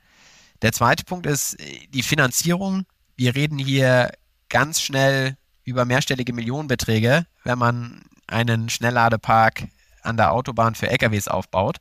Der 0.61 0.71
zweite 0.71 1.05
Punkt 1.05 1.25
ist 1.25 1.59
äh, 1.59 1.87
die 1.89 2.03
Finanzierung. 2.03 2.85
Wir 3.15 3.35
reden 3.35 3.57
hier 3.57 4.11
ganz 4.49 4.81
schnell 4.81 5.35
über 5.63 5.85
mehrstellige 5.85 6.33
Millionenbeträge, 6.33 7.25
wenn 7.43 7.57
man 7.57 8.01
einen 8.27 8.69
Schnellladepark 8.69 9.67
an 10.03 10.17
der 10.17 10.31
Autobahn 10.31 10.75
für 10.75 10.89
LKWs 10.89 11.27
aufbaut. 11.27 11.77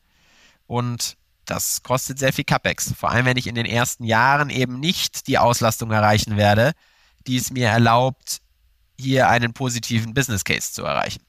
Und 0.67 1.17
das 1.45 1.83
kostet 1.83 2.19
sehr 2.19 2.33
viel 2.33 2.45
CapEx. 2.45 2.93
Vor 2.93 3.11
allem, 3.11 3.27
wenn 3.27 3.37
ich 3.37 3.47
in 3.47 3.55
den 3.55 3.67
ersten 3.67 4.05
Jahren 4.05 4.51
eben 4.51 4.81
nicht 4.81 5.27
die 5.27 5.39
Auslastung 5.39 5.91
erreichen 5.91 6.37
werde, 6.37 6.73
die 7.27 7.37
es 7.37 7.51
mir 7.51 7.69
erlaubt, 7.69 8.39
hier 8.99 9.29
einen 9.29 9.53
positiven 9.53 10.15
Business 10.15 10.45
Case 10.45 10.73
zu 10.73 10.85
erreichen. 10.85 11.23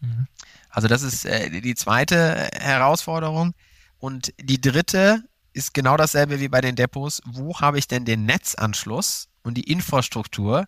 Mhm. 0.00 0.26
Also 0.68 0.86
das 0.86 1.02
ist 1.02 1.24
äh, 1.24 1.60
die 1.60 1.74
zweite 1.74 2.48
Herausforderung. 2.54 3.54
Und 3.98 4.32
die 4.40 4.60
dritte 4.60 5.24
ist 5.52 5.74
genau 5.74 5.96
dasselbe 5.96 6.40
wie 6.40 6.48
bei 6.48 6.60
den 6.60 6.76
Depots. 6.76 7.20
Wo 7.26 7.58
habe 7.58 7.78
ich 7.78 7.88
denn 7.88 8.04
den 8.04 8.24
Netzanschluss 8.24 9.28
und 9.42 9.54
die 9.54 9.70
Infrastruktur, 9.70 10.66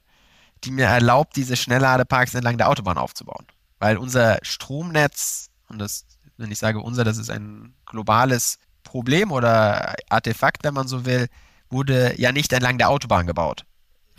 die 0.64 0.70
mir 0.70 0.86
erlaubt, 0.86 1.36
diese 1.36 1.56
Schnellladeparks 1.56 2.34
entlang 2.34 2.58
der 2.58 2.68
Autobahn 2.68 2.98
aufzubauen? 2.98 3.46
Weil 3.82 3.96
unser 3.96 4.38
Stromnetz, 4.42 5.50
und 5.66 5.80
das, 5.80 6.06
wenn 6.36 6.52
ich 6.52 6.60
sage 6.60 6.78
unser, 6.78 7.02
das 7.02 7.18
ist 7.18 7.30
ein 7.30 7.74
globales 7.84 8.60
Problem 8.84 9.32
oder 9.32 9.96
Artefakt, 10.08 10.62
wenn 10.62 10.72
man 10.72 10.86
so 10.86 11.04
will, 11.04 11.26
wurde 11.68 12.14
ja 12.16 12.30
nicht 12.30 12.52
entlang 12.52 12.78
der 12.78 12.90
Autobahn 12.90 13.26
gebaut. 13.26 13.64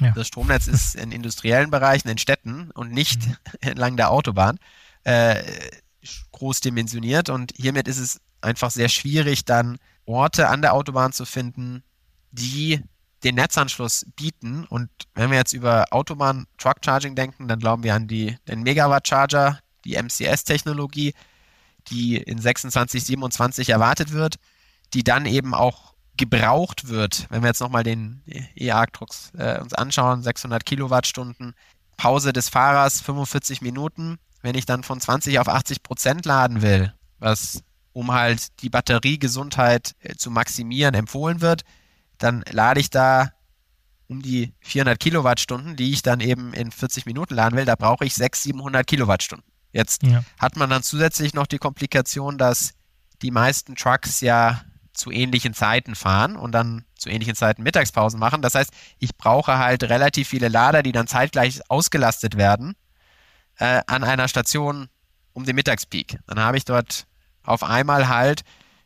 Ja. 0.02 0.12
Das 0.12 0.28
Stromnetz 0.28 0.68
ist 0.68 0.96
in 0.96 1.14
industriellen 1.14 1.72
Bereichen, 1.72 2.10
in 2.10 2.18
Städten 2.18 2.72
und 2.72 2.92
nicht 2.92 3.26
mhm. 3.26 3.38
entlang 3.62 3.96
der 3.96 4.12
Autobahn 4.12 4.60
äh, 5.06 5.42
groß 6.34 6.60
dimensioniert. 6.60 7.30
Und 7.30 7.54
hiermit 7.56 7.88
ist 7.88 8.00
es 8.00 8.20
einfach 8.42 8.70
sehr 8.70 8.90
schwierig, 8.90 9.46
dann 9.46 9.78
Orte 10.06 10.50
an 10.50 10.62
der 10.62 10.74
Autobahn 10.74 11.14
zu 11.14 11.24
finden, 11.24 11.84
die 12.32 12.82
den 13.24 13.36
Netzanschluss 13.36 14.06
bieten. 14.16 14.66
Und 14.66 14.90
wenn 15.14 15.32
wir 15.32 15.38
jetzt 15.38 15.54
über 15.54 15.86
Autobahn 15.92 16.46
Truck 16.58 16.78
Charging 16.84 17.16
denken, 17.16 17.48
dann 17.48 17.60
glauben 17.60 17.84
wir 17.84 17.96
an 17.96 18.08
die, 18.08 18.38
den 18.48 18.64
Megawatt 18.64 19.08
Charger, 19.08 19.60
die 19.86 19.96
MCS-Technologie, 19.96 21.14
die 21.90 22.18
in 22.18 22.40
26, 22.40 23.04
27 23.04 23.70
erwartet 23.70 24.12
wird, 24.12 24.36
die 24.94 25.04
dann 25.04 25.26
eben 25.26 25.54
auch 25.54 25.94
gebraucht 26.18 26.88
wird. 26.90 27.26
Wenn 27.30 27.42
wir 27.42 27.50
jetzt 27.50 27.60
nochmal 27.60 27.84
den 27.84 28.22
E-Arctrux 28.56 29.32
äh, 29.38 29.60
uns 29.60 29.74
anschauen, 29.74 30.22
600 30.22 30.66
Kilowattstunden, 30.66 31.56
Pause 31.98 32.34
des 32.34 32.50
Fahrers 32.50 33.02
45 33.02 33.62
Minuten. 33.62 34.18
Wenn 34.42 34.56
ich 34.56 34.66
dann 34.66 34.84
von 34.84 35.00
20 35.00 35.40
auf 35.40 35.48
80 35.48 35.84
Prozent 35.84 36.26
laden 36.26 36.62
will, 36.62 36.94
was 37.20 37.64
um 37.94 38.12
halt 38.12 38.62
die 38.62 38.70
Batteriegesundheit 38.70 39.96
äh, 40.00 40.16
zu 40.16 40.32
maximieren 40.32 40.96
empfohlen 40.96 41.42
wird, 41.42 41.64
dann 42.24 42.44
lade 42.50 42.80
ich 42.80 42.90
da 42.90 43.32
um 44.08 44.22
die 44.22 44.54
400 44.62 45.00
Kilowattstunden, 45.00 45.76
die 45.76 45.92
ich 45.92 46.02
dann 46.02 46.20
eben 46.20 46.54
in 46.54 46.72
40 46.72 47.06
Minuten 47.06 47.36
laden 47.36 47.58
will, 47.58 47.66
da 47.66 47.76
brauche 47.76 48.06
ich 48.06 48.14
600, 48.14 48.56
700 48.56 48.88
Kilowattstunden. 48.88 49.48
Jetzt 49.72 50.04
ja. 50.04 50.24
hat 50.38 50.56
man 50.56 50.70
dann 50.70 50.84
zusätzlich 50.84 51.34
noch 51.34 51.48
die 51.48 51.58
Komplikation, 51.58 52.38
dass 52.38 52.74
die 53.22 53.32
meisten 53.32 53.76
Trucks 53.76 54.22
ja 54.22 54.62
zu 54.94 55.10
ähnlichen 55.10 55.54
Zeiten 55.54 55.96
fahren 55.96 56.36
und 56.36 56.52
dann 56.52 56.86
zu 56.96 57.10
ähnlichen 57.10 57.36
Zeiten 57.36 57.64
Mittagspausen 57.64 58.20
machen. 58.20 58.42
Das 58.42 58.54
heißt, 58.56 58.72
ich 59.00 59.18
brauche 59.18 59.58
halt 59.58 59.84
relativ 59.84 60.28
viele 60.28 60.48
Lader, 60.48 60.84
die 60.84 60.92
dann 60.92 61.08
zeitgleich 61.08 61.62
ausgelastet 61.70 62.38
werden, 62.38 62.76
äh, 63.58 63.82
an 63.88 64.04
einer 64.04 64.28
Station 64.28 64.90
um 65.34 65.46
den 65.46 65.56
Mittagspeak. 65.56 66.20
Dann 66.28 66.40
habe 66.40 66.58
ich 66.58 66.66
dort 66.66 67.08
auf 67.42 67.64
einmal 67.64 68.08
halt, 68.08 68.44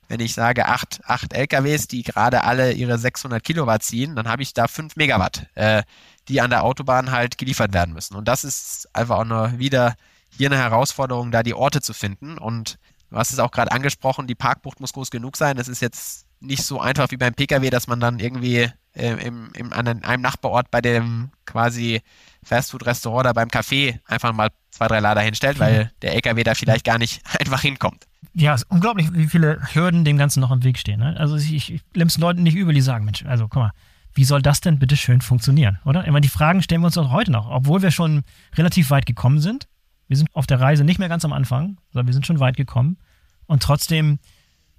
wenn 0.07 0.19
ich 0.19 0.33
sage 0.33 0.67
acht, 0.67 1.01
acht 1.05 1.33
LKWs, 1.33 1.87
die 1.87 2.03
gerade 2.03 2.43
alle 2.43 2.71
ihre 2.73 2.97
600 2.97 3.43
Kilowatt 3.43 3.83
ziehen, 3.83 4.15
dann 4.15 4.27
habe 4.27 4.41
ich 4.41 4.53
da 4.53 4.67
fünf 4.67 4.95
Megawatt, 4.95 5.47
äh, 5.55 5.83
die 6.27 6.41
an 6.41 6.49
der 6.49 6.63
Autobahn 6.63 7.11
halt 7.11 7.37
geliefert 7.37 7.73
werden 7.73 7.93
müssen. 7.93 8.15
Und 8.15 8.27
das 8.27 8.43
ist 8.43 8.89
einfach 8.93 9.19
auch 9.19 9.25
nur 9.25 9.57
wieder 9.59 9.95
hier 10.29 10.49
eine 10.49 10.57
Herausforderung, 10.57 11.31
da 11.31 11.43
die 11.43 11.53
Orte 11.53 11.81
zu 11.81 11.93
finden. 11.93 12.37
Und 12.37 12.77
du 13.09 13.17
hast 13.17 13.31
es 13.31 13.39
auch 13.39 13.51
gerade 13.51 13.71
angesprochen, 13.71 14.27
die 14.27 14.35
Parkbucht 14.35 14.79
muss 14.79 14.93
groß 14.93 15.09
genug 15.09 15.37
sein. 15.37 15.57
Es 15.57 15.67
ist 15.67 15.81
jetzt 15.81 16.26
nicht 16.39 16.63
so 16.63 16.79
einfach 16.79 17.11
wie 17.11 17.17
beim 17.17 17.33
Pkw, 17.33 17.69
dass 17.69 17.87
man 17.87 17.99
dann 17.99 18.19
irgendwie 18.19 18.69
äh, 18.93 19.25
im, 19.25 19.51
im, 19.53 19.73
an 19.73 19.87
einem 19.87 20.21
Nachbarort 20.21 20.71
bei 20.71 20.81
dem 20.81 21.29
quasi 21.45 22.01
Fastfood-Restaurant 22.43 23.21
oder 23.21 23.33
beim 23.33 23.49
Café 23.49 23.99
einfach 24.05 24.33
mal 24.33 24.49
zwei, 24.71 24.87
drei 24.87 24.99
Lader 24.99 25.21
hinstellt, 25.21 25.59
weil 25.59 25.85
mhm. 25.85 25.89
der 26.01 26.13
LKW 26.15 26.43
da 26.43 26.55
vielleicht 26.55 26.85
gar 26.85 26.97
nicht 26.97 27.21
einfach 27.39 27.61
hinkommt. 27.61 28.05
Ja, 28.33 28.53
es 28.53 28.63
ist 28.63 28.71
unglaublich, 28.71 29.13
wie 29.13 29.27
viele 29.27 29.59
Hürden 29.73 30.05
dem 30.05 30.17
Ganzen 30.17 30.41
noch 30.41 30.51
im 30.51 30.63
Weg 30.63 30.77
stehen. 30.77 30.99
Ne? 30.99 31.15
Also 31.17 31.35
ich, 31.37 31.53
ich 31.53 31.81
nehme 31.95 32.07
es 32.07 32.17
Leuten 32.17 32.43
nicht 32.43 32.55
übel, 32.55 32.73
die 32.73 32.81
sagen, 32.81 33.05
Mensch, 33.05 33.25
also 33.25 33.47
guck 33.47 33.63
mal, 33.63 33.71
wie 34.13 34.23
soll 34.23 34.41
das 34.41 34.61
denn 34.61 34.79
bitte 34.79 34.97
schön 34.97 35.21
funktionieren, 35.21 35.79
oder? 35.85 36.01
Ich 36.01 36.11
meine, 36.11 36.21
die 36.21 36.27
Fragen 36.27 36.63
stellen 36.63 36.81
wir 36.81 36.87
uns 36.87 36.97
auch 36.97 37.11
heute 37.11 37.31
noch, 37.31 37.49
obwohl 37.49 37.83
wir 37.83 37.91
schon 37.91 38.23
relativ 38.55 38.89
weit 38.89 39.05
gekommen 39.05 39.39
sind. 39.39 39.67
Wir 40.07 40.17
sind 40.17 40.29
auf 40.33 40.47
der 40.47 40.59
Reise 40.59 40.83
nicht 40.83 40.97
mehr 40.97 41.09
ganz 41.09 41.23
am 41.23 41.33
Anfang, 41.33 41.77
sondern 41.91 42.07
wir 42.07 42.13
sind 42.13 42.25
schon 42.25 42.39
weit 42.39 42.57
gekommen. 42.57 42.97
Und 43.45 43.61
trotzdem 43.61 44.19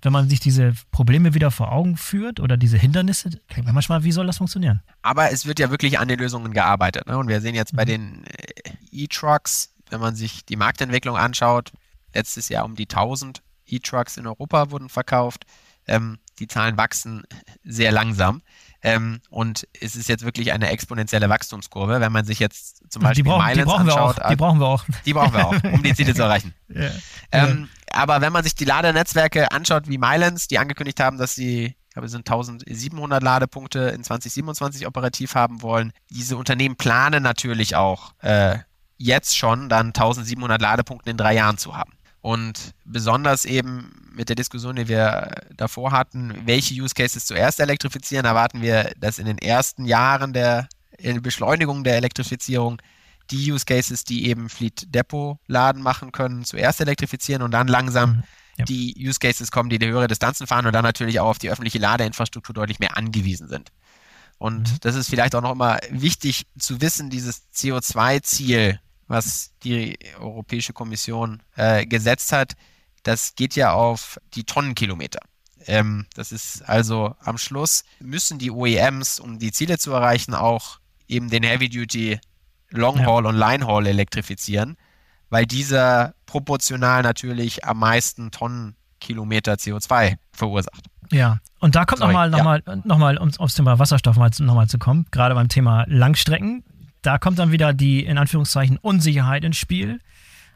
wenn 0.02 0.12
man 0.12 0.28
sich 0.28 0.40
diese 0.40 0.74
Probleme 0.90 1.34
wieder 1.34 1.50
vor 1.50 1.72
Augen 1.72 1.96
führt 1.96 2.40
oder 2.40 2.56
diese 2.56 2.78
Hindernisse, 2.78 3.30
denkt 3.30 3.64
man 3.64 3.74
manchmal, 3.74 4.04
wie 4.04 4.12
soll 4.12 4.26
das 4.26 4.38
funktionieren? 4.38 4.82
Aber 5.02 5.32
es 5.32 5.46
wird 5.46 5.58
ja 5.58 5.70
wirklich 5.70 5.98
an 5.98 6.08
den 6.08 6.18
Lösungen 6.18 6.52
gearbeitet. 6.52 7.06
Ne? 7.06 7.18
Und 7.18 7.28
wir 7.28 7.40
sehen 7.40 7.54
jetzt 7.54 7.74
bei 7.74 7.84
mhm. 7.84 7.88
den 7.88 8.24
äh, 8.26 8.70
E-Trucks, 8.92 9.74
wenn 9.90 10.00
man 10.00 10.14
sich 10.14 10.44
die 10.44 10.56
Marktentwicklung 10.56 11.16
anschaut, 11.16 11.72
letztes 12.14 12.48
Jahr 12.48 12.64
um 12.64 12.74
die 12.74 12.88
1000 12.88 13.42
E-Trucks 13.66 14.16
in 14.16 14.26
Europa 14.26 14.70
wurden 14.70 14.88
verkauft. 14.88 15.44
Ähm, 15.86 16.18
die 16.38 16.46
Zahlen 16.46 16.76
wachsen 16.76 17.24
sehr 17.64 17.92
langsam. 17.92 18.42
Ähm, 18.82 19.20
und 19.30 19.66
es 19.80 19.96
ist 19.96 20.08
jetzt 20.08 20.24
wirklich 20.24 20.52
eine 20.52 20.70
exponentielle 20.70 21.28
Wachstumskurve. 21.28 22.00
Wenn 22.00 22.12
man 22.12 22.24
sich 22.24 22.38
jetzt 22.38 22.90
zum 22.90 23.02
Beispiel 23.02 23.24
die 23.24 23.28
brauchen, 23.28 23.54
die 23.54 23.62
brauchen 23.62 23.88
anschaut, 23.88 24.16
wir 24.16 24.24
auch, 24.24 24.30
die 24.30 24.36
brauchen 24.36 24.60
wir 24.60 24.66
auch. 24.66 24.84
Die 25.04 25.12
brauchen 25.12 25.32
wir 25.32 25.46
auch, 25.46 25.72
um 25.72 25.82
die 25.82 25.94
Ziele 25.94 26.14
zu 26.14 26.22
erreichen. 26.22 26.54
Yeah. 26.70 26.92
Ähm, 27.32 27.68
aber 27.90 28.20
wenn 28.20 28.30
man 28.30 28.44
sich 28.44 28.54
die 28.54 28.66
Ladenetzwerke 28.66 29.50
anschaut 29.52 29.88
wie 29.88 29.96
Mylands, 29.96 30.48
die 30.48 30.58
angekündigt 30.58 31.00
haben, 31.00 31.16
dass 31.16 31.34
sie 31.34 31.64
ich 31.88 31.94
glaube, 31.94 32.04
es 32.04 32.12
sind 32.12 32.28
1700 32.28 33.22
Ladepunkte 33.22 33.78
in 33.78 34.04
2027 34.04 34.86
operativ 34.86 35.34
haben 35.34 35.62
wollen. 35.62 35.92
Diese 36.10 36.36
Unternehmen 36.36 36.76
planen 36.76 37.22
natürlich 37.22 37.74
auch 37.74 38.12
äh, 38.20 38.58
jetzt 38.98 39.38
schon 39.38 39.70
dann 39.70 39.88
1700 39.88 40.60
Ladepunkte 40.60 41.10
in 41.10 41.16
drei 41.16 41.34
Jahren 41.34 41.56
zu 41.56 41.74
haben. 41.76 41.92
Und 42.28 42.74
besonders 42.84 43.46
eben 43.46 43.90
mit 44.12 44.28
der 44.28 44.36
Diskussion, 44.36 44.76
die 44.76 44.86
wir 44.86 45.30
davor 45.56 45.92
hatten, 45.92 46.34
welche 46.44 46.74
Use 46.74 46.92
Cases 46.94 47.24
zuerst 47.24 47.58
elektrifizieren, 47.58 48.26
erwarten 48.26 48.60
wir, 48.60 48.92
dass 49.00 49.18
in 49.18 49.24
den 49.24 49.38
ersten 49.38 49.86
Jahren 49.86 50.34
der 50.34 50.68
Beschleunigung 51.22 51.84
der 51.84 51.96
Elektrifizierung 51.96 52.82
die 53.30 53.50
Use 53.50 53.64
Cases, 53.64 54.04
die 54.04 54.26
eben 54.26 54.50
Fleet 54.50 54.94
Depot 54.94 55.38
Laden 55.46 55.80
machen 55.80 56.12
können, 56.12 56.44
zuerst 56.44 56.82
elektrifizieren 56.82 57.40
und 57.40 57.52
dann 57.52 57.66
langsam 57.66 58.10
mhm. 58.10 58.22
ja. 58.58 58.64
die 58.66 58.94
Use 58.98 59.20
Cases 59.20 59.50
kommen, 59.50 59.70
die 59.70 59.78
die 59.78 59.86
höhere 59.86 60.06
Distanzen 60.06 60.46
fahren 60.46 60.66
und 60.66 60.74
dann 60.74 60.84
natürlich 60.84 61.20
auch 61.20 61.28
auf 61.28 61.38
die 61.38 61.48
öffentliche 61.48 61.78
Ladeinfrastruktur 61.78 62.54
deutlich 62.54 62.78
mehr 62.78 62.98
angewiesen 62.98 63.48
sind. 63.48 63.72
Und 64.36 64.70
mhm. 64.70 64.76
das 64.82 64.96
ist 64.96 65.08
vielleicht 65.08 65.34
auch 65.34 65.40
noch 65.40 65.52
immer 65.52 65.78
wichtig 65.88 66.46
zu 66.58 66.82
wissen, 66.82 67.08
dieses 67.08 67.50
CO2-Ziel, 67.54 68.80
was 69.08 69.52
die 69.64 69.98
Europäische 70.18 70.72
Kommission 70.72 71.42
äh, 71.56 71.86
gesetzt 71.86 72.32
hat, 72.32 72.54
das 73.02 73.34
geht 73.34 73.56
ja 73.56 73.72
auf 73.72 74.20
die 74.34 74.44
Tonnenkilometer. 74.44 75.20
Ähm, 75.66 76.06
das 76.14 76.30
ist 76.30 76.62
also 76.68 77.16
am 77.20 77.38
Schluss 77.38 77.84
müssen 78.00 78.38
die 78.38 78.50
OEMs, 78.50 79.18
um 79.18 79.38
die 79.38 79.52
Ziele 79.52 79.78
zu 79.78 79.92
erreichen, 79.92 80.34
auch 80.34 80.78
eben 81.08 81.30
den 81.30 81.42
Heavy-Duty 81.42 82.20
Long 82.70 83.04
Haul 83.04 83.24
ja. 83.24 83.30
und 83.30 83.36
Line 83.36 83.66
Haul 83.66 83.86
elektrifizieren, 83.86 84.76
weil 85.30 85.46
dieser 85.46 86.14
proportional 86.26 87.02
natürlich 87.02 87.64
am 87.64 87.78
meisten 87.78 88.30
Tonnenkilometer 88.30 89.54
CO2 89.54 90.16
verursacht. 90.32 90.86
Ja, 91.10 91.38
und 91.60 91.74
da 91.74 91.86
kommt 91.86 92.00
nochmal, 92.00 92.28
nochmal, 92.28 92.62
ja. 92.66 92.76
nochmal, 92.84 93.16
um 93.16 93.30
aufs 93.38 93.54
Thema 93.54 93.78
Wasserstoff 93.78 94.16
nochmal 94.16 94.68
zu 94.68 94.78
kommen, 94.78 95.06
gerade 95.10 95.34
beim 95.34 95.48
Thema 95.48 95.84
Langstrecken. 95.88 96.62
Da 97.02 97.18
kommt 97.18 97.38
dann 97.38 97.52
wieder 97.52 97.72
die, 97.72 98.04
in 98.04 98.18
Anführungszeichen, 98.18 98.76
Unsicherheit 98.78 99.44
ins 99.44 99.56
Spiel. 99.56 100.00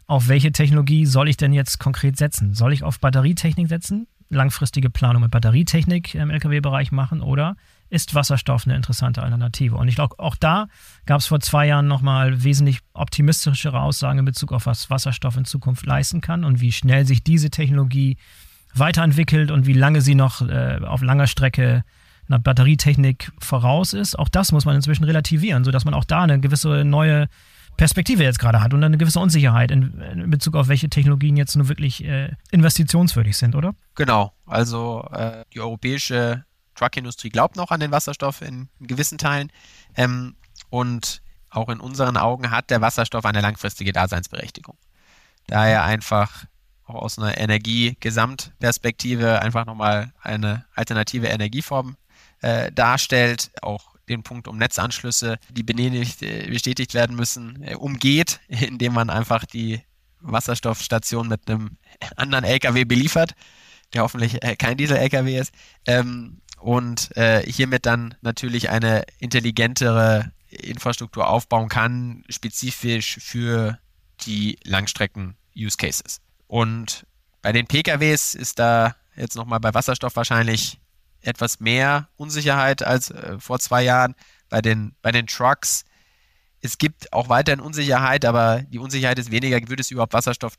Auf 0.07 0.29
welche 0.29 0.53
Technologie 0.53 1.07
soll 1.07 1.29
ich 1.29 1.37
denn 1.37 1.53
jetzt 1.53 1.79
konkret 1.79 2.17
setzen? 2.17 2.55
Soll 2.55 2.73
ich 2.73 2.83
auf 2.83 3.01
Batterietechnik 3.01 3.69
setzen? 3.69 4.07
Langfristige 4.29 4.91
Planung 4.91 5.23
mit 5.23 5.31
Batterietechnik 5.31 6.15
im 6.15 6.31
Lkw-Bereich 6.31 6.91
machen 6.91 7.21
oder 7.21 7.57
ist 7.91 8.15
Wasserstoff 8.15 8.67
eine 8.67 8.75
interessante 8.75 9.23
Alternative. 9.23 9.77
Und 9.77 9.87
ich 9.87 9.97
glaube, 9.97 10.19
auch 10.19 10.35
da 10.35 10.69
gab 11.05 11.21
es 11.21 11.27
vor 11.27 11.41
zwei 11.41 11.67
Jahren 11.67 11.87
nochmal 11.87 12.43
wesentlich 12.43 12.79
optimistischere 12.95 13.81
Aussagen 13.81 14.21
in 14.21 14.25
Bezug 14.25 14.53
auf 14.53 14.65
was 14.65 14.89
Wasserstoff 14.89 15.37
in 15.37 15.45
Zukunft 15.45 15.85
leisten 15.85 16.23
kann 16.23 16.45
und 16.45 16.63
wie 16.63 16.73
schnell 16.73 17.07
sich 17.07 17.23
diese 17.23 17.51
Technologie 17.51 18.17
weiterentwickelt 18.75 19.51
und 19.51 19.67
wie 19.67 19.75
lange 19.75 20.01
sie 20.01 20.15
noch 20.15 20.41
äh, 20.41 20.81
auf 20.83 21.03
langer 21.03 21.27
Strecke 21.27 21.85
einer 22.33 22.41
Batterietechnik 22.41 23.33
voraus 23.39 23.93
ist. 23.93 24.19
Auch 24.19 24.29
das 24.29 24.53
muss 24.53 24.65
man 24.65 24.77
inzwischen 24.77 25.05
relativieren, 25.05 25.65
sodass 25.65 25.85
man 25.85 25.95
auch 25.95 26.05
da 26.05 26.23
eine 26.23 26.41
gewisse 26.41 26.85
neue 26.85 27.29
Perspektive 27.77 28.23
jetzt 28.23 28.39
gerade 28.39 28.61
hat 28.61 28.75
und 28.75 28.85
eine 28.85 28.99
gewisse 28.99 29.19
Unsicherheit 29.19 29.71
in, 29.71 30.01
in 30.01 30.31
Bezug 30.31 30.57
auf 30.57 30.69
welche 30.69 30.91
Technologien 30.91 31.37
jetzt 31.37 31.57
nur 31.57 31.69
wirklich 31.69 32.05
äh, 32.05 32.31
investitionswürdig 32.51 33.37
sind, 33.37 33.55
oder? 33.55 33.75
Genau, 33.95 34.33
also 34.47 35.09
äh, 35.13 35.45
die 35.55 35.61
europäische 35.61 36.45
Truckindustrie 36.75 37.31
glaubt 37.31 37.57
noch 37.57 37.71
an 37.71 37.81
den 37.81 37.91
Wasserstoff 37.91 38.43
in, 38.43 38.69
in 38.79 38.87
gewissen 38.87 39.19
Teilen. 39.19 39.51
Ähm, 39.97 40.37
und 40.71 41.23
auch 41.51 41.69
in 41.69 41.81
unseren 41.81 42.17
Augen 42.17 42.51
hat 42.51 42.71
der 42.71 42.81
Wasserstoff 42.81 43.25
eine 43.25 43.41
langfristige 43.41 43.93
Daseinsberechtigung. 43.93 44.77
Da 45.47 45.67
er 45.67 45.85
einfach 45.85 46.45
auch 46.85 47.03
aus 47.03 47.19
einer 47.19 47.39
Energiegesamtperspektive 47.39 49.41
einfach 49.41 49.67
nochmal 49.67 50.13
eine 50.21 50.65
alternative 50.75 51.29
Energieform 51.29 51.97
äh, 52.43 52.71
darstellt, 52.73 53.51
auch 53.63 53.93
den 54.09 54.23
Punkt 54.23 54.49
um 54.49 54.59
Netzanschlüsse, 54.59 55.39
die 55.51 55.63
äh, 55.63 56.47
bestätigt 56.49 56.95
werden 56.95 57.17
müssen, 57.17 57.63
äh, 57.63 57.75
umgeht, 57.75 58.41
indem 58.49 58.95
man 58.95 59.11
einfach 59.11 59.45
die 59.45 59.81
Wasserstoffstation 60.21 61.29
mit 61.29 61.49
einem 61.49 61.79
anderen 62.17 62.45
LKW 62.45 62.85
beliefert, 62.85 63.35
der 63.93 64.03
hoffentlich 64.03 64.43
äh, 64.43 64.57
kein 64.57 64.77
Diesel-LKW 64.77 65.39
ist. 65.39 65.53
Ähm, 65.87 66.41
und 66.61 67.17
äh, 67.17 67.43
hiermit 67.43 67.87
dann 67.87 68.15
natürlich 68.21 68.71
eine 68.71 69.05
intelligentere 69.19 70.31
Infrastruktur 70.49 71.27
aufbauen 71.27 71.69
kann, 71.69 72.25
spezifisch 72.29 73.19
für 73.21 73.79
die 74.21 74.59
Langstrecken-Use 74.65 75.77
Cases. 75.77 76.21
Und 76.47 77.05
bei 77.41 77.51
den 77.51 77.67
PKWs 77.67 78.35
ist 78.35 78.61
da 78.61 78.95
jetzt 79.17 79.35
nochmal 79.35 79.59
bei 79.59 79.75
Wasserstoff 79.75 80.15
wahrscheinlich 80.15 80.82
etwas 81.23 81.61
mehr 81.61 82.09
Unsicherheit 82.17 82.83
als 82.83 83.11
äh, 83.11 83.39
vor 83.39 83.59
zwei 83.59 83.83
Jahren. 83.83 84.15
Bei 84.49 84.61
den, 84.61 84.95
bei 85.01 85.13
den 85.13 85.27
Trucks, 85.27 85.85
es 86.61 86.79
gibt 86.79 87.13
auch 87.13 87.29
weiterhin 87.29 87.61
Unsicherheit, 87.61 88.25
aber 88.25 88.63
die 88.63 88.79
Unsicherheit 88.79 89.19
ist 89.19 89.31
weniger, 89.31 89.59
wird 89.69 89.81
es 89.81 89.91
überhaupt 89.91 90.13
Wasserstoff 90.13 90.55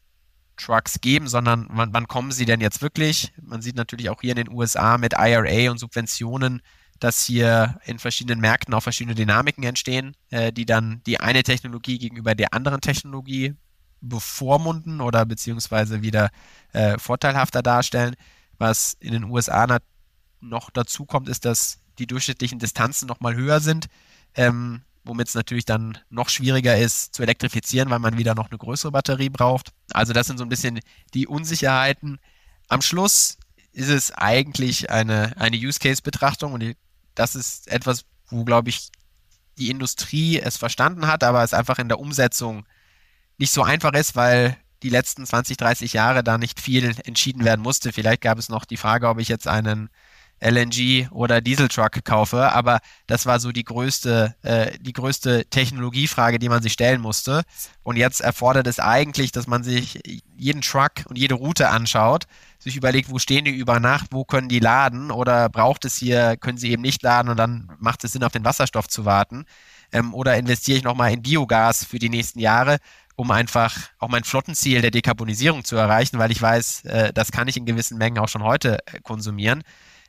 Trucks 0.57 1.01
geben, 1.01 1.27
sondern 1.27 1.67
wann, 1.69 1.93
wann 1.93 2.07
kommen 2.07 2.31
sie 2.31 2.45
denn 2.45 2.61
jetzt 2.61 2.81
wirklich? 2.81 3.33
Man 3.41 3.61
sieht 3.61 3.75
natürlich 3.75 4.09
auch 4.09 4.21
hier 4.21 4.31
in 4.31 4.45
den 4.45 4.49
USA 4.51 4.97
mit 4.97 5.13
IRA 5.13 5.71
und 5.71 5.79
Subventionen, 5.79 6.61
dass 6.99 7.25
hier 7.25 7.79
in 7.85 7.99
verschiedenen 7.99 8.39
Märkten 8.39 8.73
auch 8.73 8.83
verschiedene 8.83 9.15
Dynamiken 9.15 9.63
entstehen, 9.63 10.15
äh, 10.29 10.53
die 10.53 10.65
dann 10.65 11.01
die 11.05 11.19
eine 11.19 11.43
Technologie 11.43 11.97
gegenüber 11.97 12.35
der 12.35 12.53
anderen 12.53 12.81
Technologie 12.81 13.55
bevormunden 14.01 15.01
oder 15.01 15.25
beziehungsweise 15.25 16.01
wieder 16.01 16.29
äh, 16.73 16.97
vorteilhafter 16.99 17.61
darstellen. 17.61 18.15
Was 18.57 18.95
in 18.99 19.13
den 19.13 19.23
USA 19.25 19.65
noch 20.43 20.69
dazu 20.69 21.05
kommt, 21.05 21.29
ist, 21.29 21.45
dass 21.45 21.79
die 21.99 22.07
durchschnittlichen 22.07 22.59
Distanzen 22.59 23.07
nochmal 23.07 23.35
höher 23.35 23.59
sind. 23.59 23.87
Ähm, 24.35 24.81
womit 25.03 25.27
es 25.27 25.35
natürlich 25.35 25.65
dann 25.65 25.97
noch 26.09 26.29
schwieriger 26.29 26.77
ist 26.77 27.13
zu 27.13 27.23
elektrifizieren, 27.23 27.89
weil 27.89 27.99
man 27.99 28.17
wieder 28.17 28.35
noch 28.35 28.49
eine 28.49 28.57
größere 28.57 28.91
Batterie 28.91 29.29
braucht. 29.29 29.73
Also 29.91 30.13
das 30.13 30.27
sind 30.27 30.37
so 30.37 30.45
ein 30.45 30.49
bisschen 30.49 30.79
die 31.13 31.27
Unsicherheiten. 31.27 32.19
Am 32.69 32.81
Schluss 32.81 33.37
ist 33.73 33.89
es 33.89 34.11
eigentlich 34.11 34.89
eine, 34.89 35.33
eine 35.37 35.57
Use-Case-Betrachtung 35.57 36.53
und 36.53 36.75
das 37.15 37.35
ist 37.35 37.67
etwas, 37.67 38.05
wo, 38.29 38.43
glaube 38.43 38.69
ich, 38.69 38.89
die 39.57 39.69
Industrie 39.69 40.39
es 40.39 40.57
verstanden 40.57 41.07
hat, 41.07 41.23
aber 41.23 41.43
es 41.43 41.53
einfach 41.53 41.79
in 41.79 41.89
der 41.89 41.99
Umsetzung 41.99 42.65
nicht 43.37 43.51
so 43.51 43.63
einfach 43.63 43.93
ist, 43.93 44.15
weil 44.15 44.57
die 44.83 44.89
letzten 44.89 45.25
20, 45.25 45.57
30 45.57 45.93
Jahre 45.93 46.23
da 46.23 46.37
nicht 46.37 46.59
viel 46.59 46.95
entschieden 47.03 47.45
werden 47.45 47.61
musste. 47.61 47.91
Vielleicht 47.91 48.21
gab 48.21 48.37
es 48.37 48.49
noch 48.49 48.65
die 48.65 48.77
Frage, 48.77 49.07
ob 49.09 49.19
ich 49.19 49.27
jetzt 49.27 49.47
einen 49.47 49.89
LNG 50.43 51.09
oder 51.11 51.41
Dieseltruck 51.41 52.03
kaufe. 52.03 52.51
Aber 52.51 52.79
das 53.07 53.25
war 53.25 53.39
so 53.39 53.51
die 53.51 53.63
größte, 53.63 54.35
äh, 54.43 54.77
die 54.79 54.93
größte 54.93 55.45
Technologiefrage, 55.49 56.39
die 56.39 56.49
man 56.49 56.61
sich 56.61 56.73
stellen 56.73 57.01
musste. 57.01 57.43
Und 57.83 57.97
jetzt 57.97 58.21
erfordert 58.21 58.67
es 58.67 58.79
eigentlich, 58.79 59.31
dass 59.31 59.47
man 59.47 59.63
sich 59.63 59.99
jeden 60.35 60.61
Truck 60.61 61.05
und 61.05 61.17
jede 61.17 61.35
Route 61.35 61.69
anschaut, 61.69 62.25
sich 62.59 62.75
überlegt, 62.75 63.09
wo 63.09 63.19
stehen 63.19 63.45
die 63.45 63.51
über 63.51 63.79
Nacht, 63.79 64.07
wo 64.11 64.25
können 64.25 64.49
die 64.49 64.59
laden 64.59 65.11
oder 65.11 65.49
braucht 65.49 65.85
es 65.85 65.95
hier, 65.95 66.37
können 66.37 66.57
sie 66.57 66.71
eben 66.71 66.81
nicht 66.81 67.01
laden 67.03 67.29
und 67.29 67.37
dann 67.37 67.71
macht 67.79 68.03
es 68.03 68.11
Sinn, 68.11 68.23
auf 68.23 68.31
den 68.31 68.45
Wasserstoff 68.45 68.87
zu 68.87 69.05
warten. 69.05 69.45
Ähm, 69.91 70.13
oder 70.13 70.37
investiere 70.37 70.77
ich 70.77 70.83
nochmal 70.83 71.13
in 71.13 71.21
Biogas 71.21 71.85
für 71.85 71.99
die 71.99 72.09
nächsten 72.09 72.39
Jahre 72.39 72.77
um 73.15 73.31
einfach 73.31 73.77
auch 73.99 74.09
mein 74.09 74.23
Flottenziel 74.23 74.81
der 74.81 74.91
Dekarbonisierung 74.91 75.63
zu 75.63 75.75
erreichen, 75.75 76.17
weil 76.17 76.31
ich 76.31 76.41
weiß, 76.41 76.85
äh, 76.85 77.13
das 77.13 77.31
kann 77.31 77.47
ich 77.47 77.57
in 77.57 77.65
gewissen 77.65 77.97
Mengen 77.97 78.17
auch 78.17 78.27
schon 78.27 78.43
heute 78.43 78.79
äh, 78.87 78.99
konsumieren. 79.01 79.63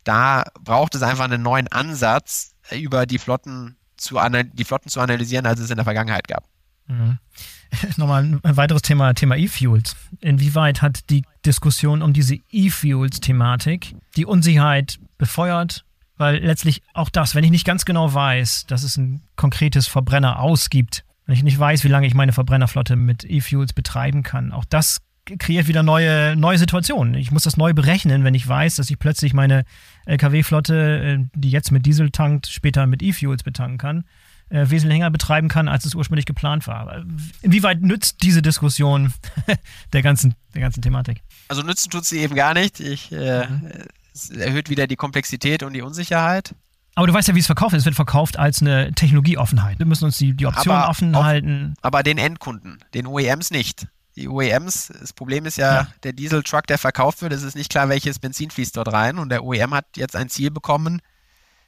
Da 0.05 0.44
braucht 0.61 0.94
es 0.94 1.02
einfach 1.02 1.24
einen 1.24 1.42
neuen 1.42 1.68
Ansatz, 1.68 2.55
äh, 2.70 2.78
über 2.78 3.07
die 3.07 3.18
Flotten 3.18 3.76
zu, 3.96 4.18
die 4.52 4.64
Flotten 4.64 4.88
zu 4.88 5.00
analysieren, 5.00 5.46
als 5.46 5.61
es 5.61 5.70
in 5.70 5.76
der 5.76 5.84
Vergangenheit 5.84 6.28
gab. 6.28 6.44
Mhm. 6.86 7.18
Nochmal 7.96 8.40
ein 8.42 8.57
weiteres 8.57 8.82
Thema, 8.82 9.14
Thema 9.14 9.36
E-Fuels. 9.36 9.96
Inwieweit 10.20 10.82
hat 10.82 11.11
die 11.11 11.24
Diskussion 11.44 12.02
um 12.02 12.12
diese 12.12 12.36
E-Fuels-Thematik 12.50 13.96
die 14.16 14.26
Unsicherheit 14.26 14.98
befeuert? 15.18 15.84
Weil 16.16 16.38
letztlich 16.38 16.82
auch 16.92 17.11
das, 17.11 17.34
wenn 17.34 17.42
ich 17.42 17.50
nicht 17.50 17.66
ganz 17.66 17.84
genau 17.84 18.14
weiß, 18.14 18.66
dass 18.66 18.84
es 18.84 18.96
ein 18.96 19.22
konkretes 19.34 19.88
Verbrenner 19.88 20.38
ausgibt, 20.38 21.05
wenn 21.26 21.34
ich 21.34 21.42
nicht 21.42 21.59
weiß, 21.59 21.82
wie 21.82 21.88
lange 21.88 22.07
ich 22.07 22.14
meine 22.14 22.32
Verbrennerflotte 22.32 22.94
mit 22.94 23.24
E-Fuels 23.24 23.72
betreiben 23.72 24.22
kann, 24.22 24.52
auch 24.52 24.64
das 24.64 25.00
kreiert 25.39 25.68
wieder 25.68 25.83
neue, 25.83 26.37
neue 26.37 26.59
Situationen. 26.59 27.14
Ich 27.14 27.31
muss 27.31 27.45
das 27.45 27.57
neu 27.57 27.72
berechnen, 27.72 28.25
wenn 28.25 28.35
ich 28.35 28.47
weiß, 28.47 28.77
dass 28.77 28.91
ich 28.91 28.99
plötzlich 28.99 29.35
meine 29.35 29.64
Lkw-Flotte, 30.07 31.03
äh, 31.03 31.18
die 31.35 31.51
jetzt 31.51 31.70
mit 31.70 31.87
Diesel 31.87 32.11
tankt, 32.11 32.47
später 32.47 32.87
mit 32.87 33.03
E-Fuels 33.03 33.43
betanken 33.43 33.79
kann, 33.79 34.05
äh, 34.51 34.61
wesentlich 34.61 34.85
länger 34.85 35.11
betreiben 35.11 35.49
kann, 35.49 35.68
als 35.68 35.85
es 35.85 35.95
ursprünglich 35.95 36.27
geplant 36.27 36.66
war. 36.66 37.05
Inwieweit 37.43 37.81
nützt 37.81 38.22
diese 38.22 38.43
Diskussion 38.43 39.12
der 39.93 40.03
ganzen, 40.03 40.35
der 40.55 40.61
ganzen 40.61 40.83
Thematik? 40.83 41.22
Also 41.49 41.62
nützen 41.62 41.91
tut 41.91 42.05
sie 42.05 42.18
eben 42.18 42.35
gar 42.35 42.55
nicht. 42.55 42.81
Ich, 42.81 43.11
äh, 43.12 43.47
mhm. 43.47 43.70
Es 44.14 44.31
erhöht 44.31 44.70
wieder 44.70 44.87
die 44.87 44.97
Komplexität 44.97 45.64
und 45.64 45.72
die 45.72 45.83
Unsicherheit. 45.83 46.55
Aber 46.95 47.09
du 47.09 47.12
weißt 47.12 47.27
ja, 47.27 47.35
wie 47.35 47.41
es 47.41 47.47
verkauft 47.47 47.72
wird. 47.72 47.81
Es 47.81 47.87
wird 47.87 47.97
verkauft 47.97 48.39
als 48.39 48.61
eine 48.61 48.93
Technologieoffenheit. 48.93 49.81
Wir 49.81 49.87
müssen 49.87 50.05
uns 50.05 50.18
die, 50.18 50.35
die 50.35 50.47
Optionen 50.47 50.83
offen 50.83 51.14
auf, 51.16 51.25
halten. 51.25 51.75
Aber 51.83 52.05
den 52.05 52.18
Endkunden, 52.18 52.79
den 52.95 53.09
OEMs 53.09 53.51
nicht 53.51 53.89
die 54.16 54.28
OEMs, 54.28 54.92
das 55.00 55.12
Problem 55.12 55.46
ist 55.46 55.58
ja, 55.58 55.74
ja. 55.74 55.88
der 56.02 56.12
Dieseltruck, 56.12 56.66
der 56.66 56.78
verkauft 56.78 57.22
wird, 57.22 57.32
es 57.32 57.42
ist 57.42 57.56
nicht 57.56 57.70
klar, 57.70 57.88
welches 57.88 58.18
Benzin 58.18 58.50
fließt 58.50 58.76
dort 58.76 58.92
rein. 58.92 59.18
Und 59.18 59.28
der 59.28 59.44
OEM 59.44 59.74
hat 59.74 59.86
jetzt 59.96 60.14
ein 60.14 60.28
Ziel 60.28 60.50
bekommen, 60.50 61.00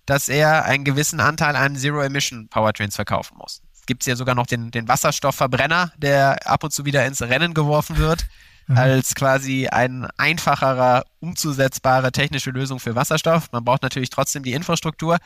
dass 0.07 0.28
er 0.28 0.64
einen 0.64 0.84
gewissen 0.84 1.20
Anteil 1.20 1.57
an 1.57 1.76
Zero-Emission-Powertrains 1.76 2.94
verkaufen 2.94 3.36
muss. 3.38 3.62
Es 3.74 3.86
gibt 3.86 4.07
ja 4.07 4.16
sogar 4.16 4.34
noch 4.34 4.47
den, 4.47 4.70
den 4.70 4.88
Wasserstoffverbrenner, 4.88 5.92
der 5.97 6.47
ab 6.49 6.62
und 6.64 6.72
zu 6.72 6.84
wieder 6.84 7.05
ins 7.07 7.22
Rennen 7.22 7.55
geworfen 7.55 7.99
wird, 7.99 8.26
mhm. 8.68 8.78
als 8.78 9.14
quasi 9.14 9.66
ein 9.66 10.07
einfacherer, 10.16 11.05
umzusetzbare 11.20 12.12
technische 12.12 12.51
Lösung 12.51 12.78
für 12.78 12.94
Wasserstoff. 12.94 13.51
Man 13.53 13.64
braucht 13.64 13.82
natürlich 13.82 14.11
trotzdem 14.11 14.44
die 14.44 14.53
Infrastruktur 14.53 15.18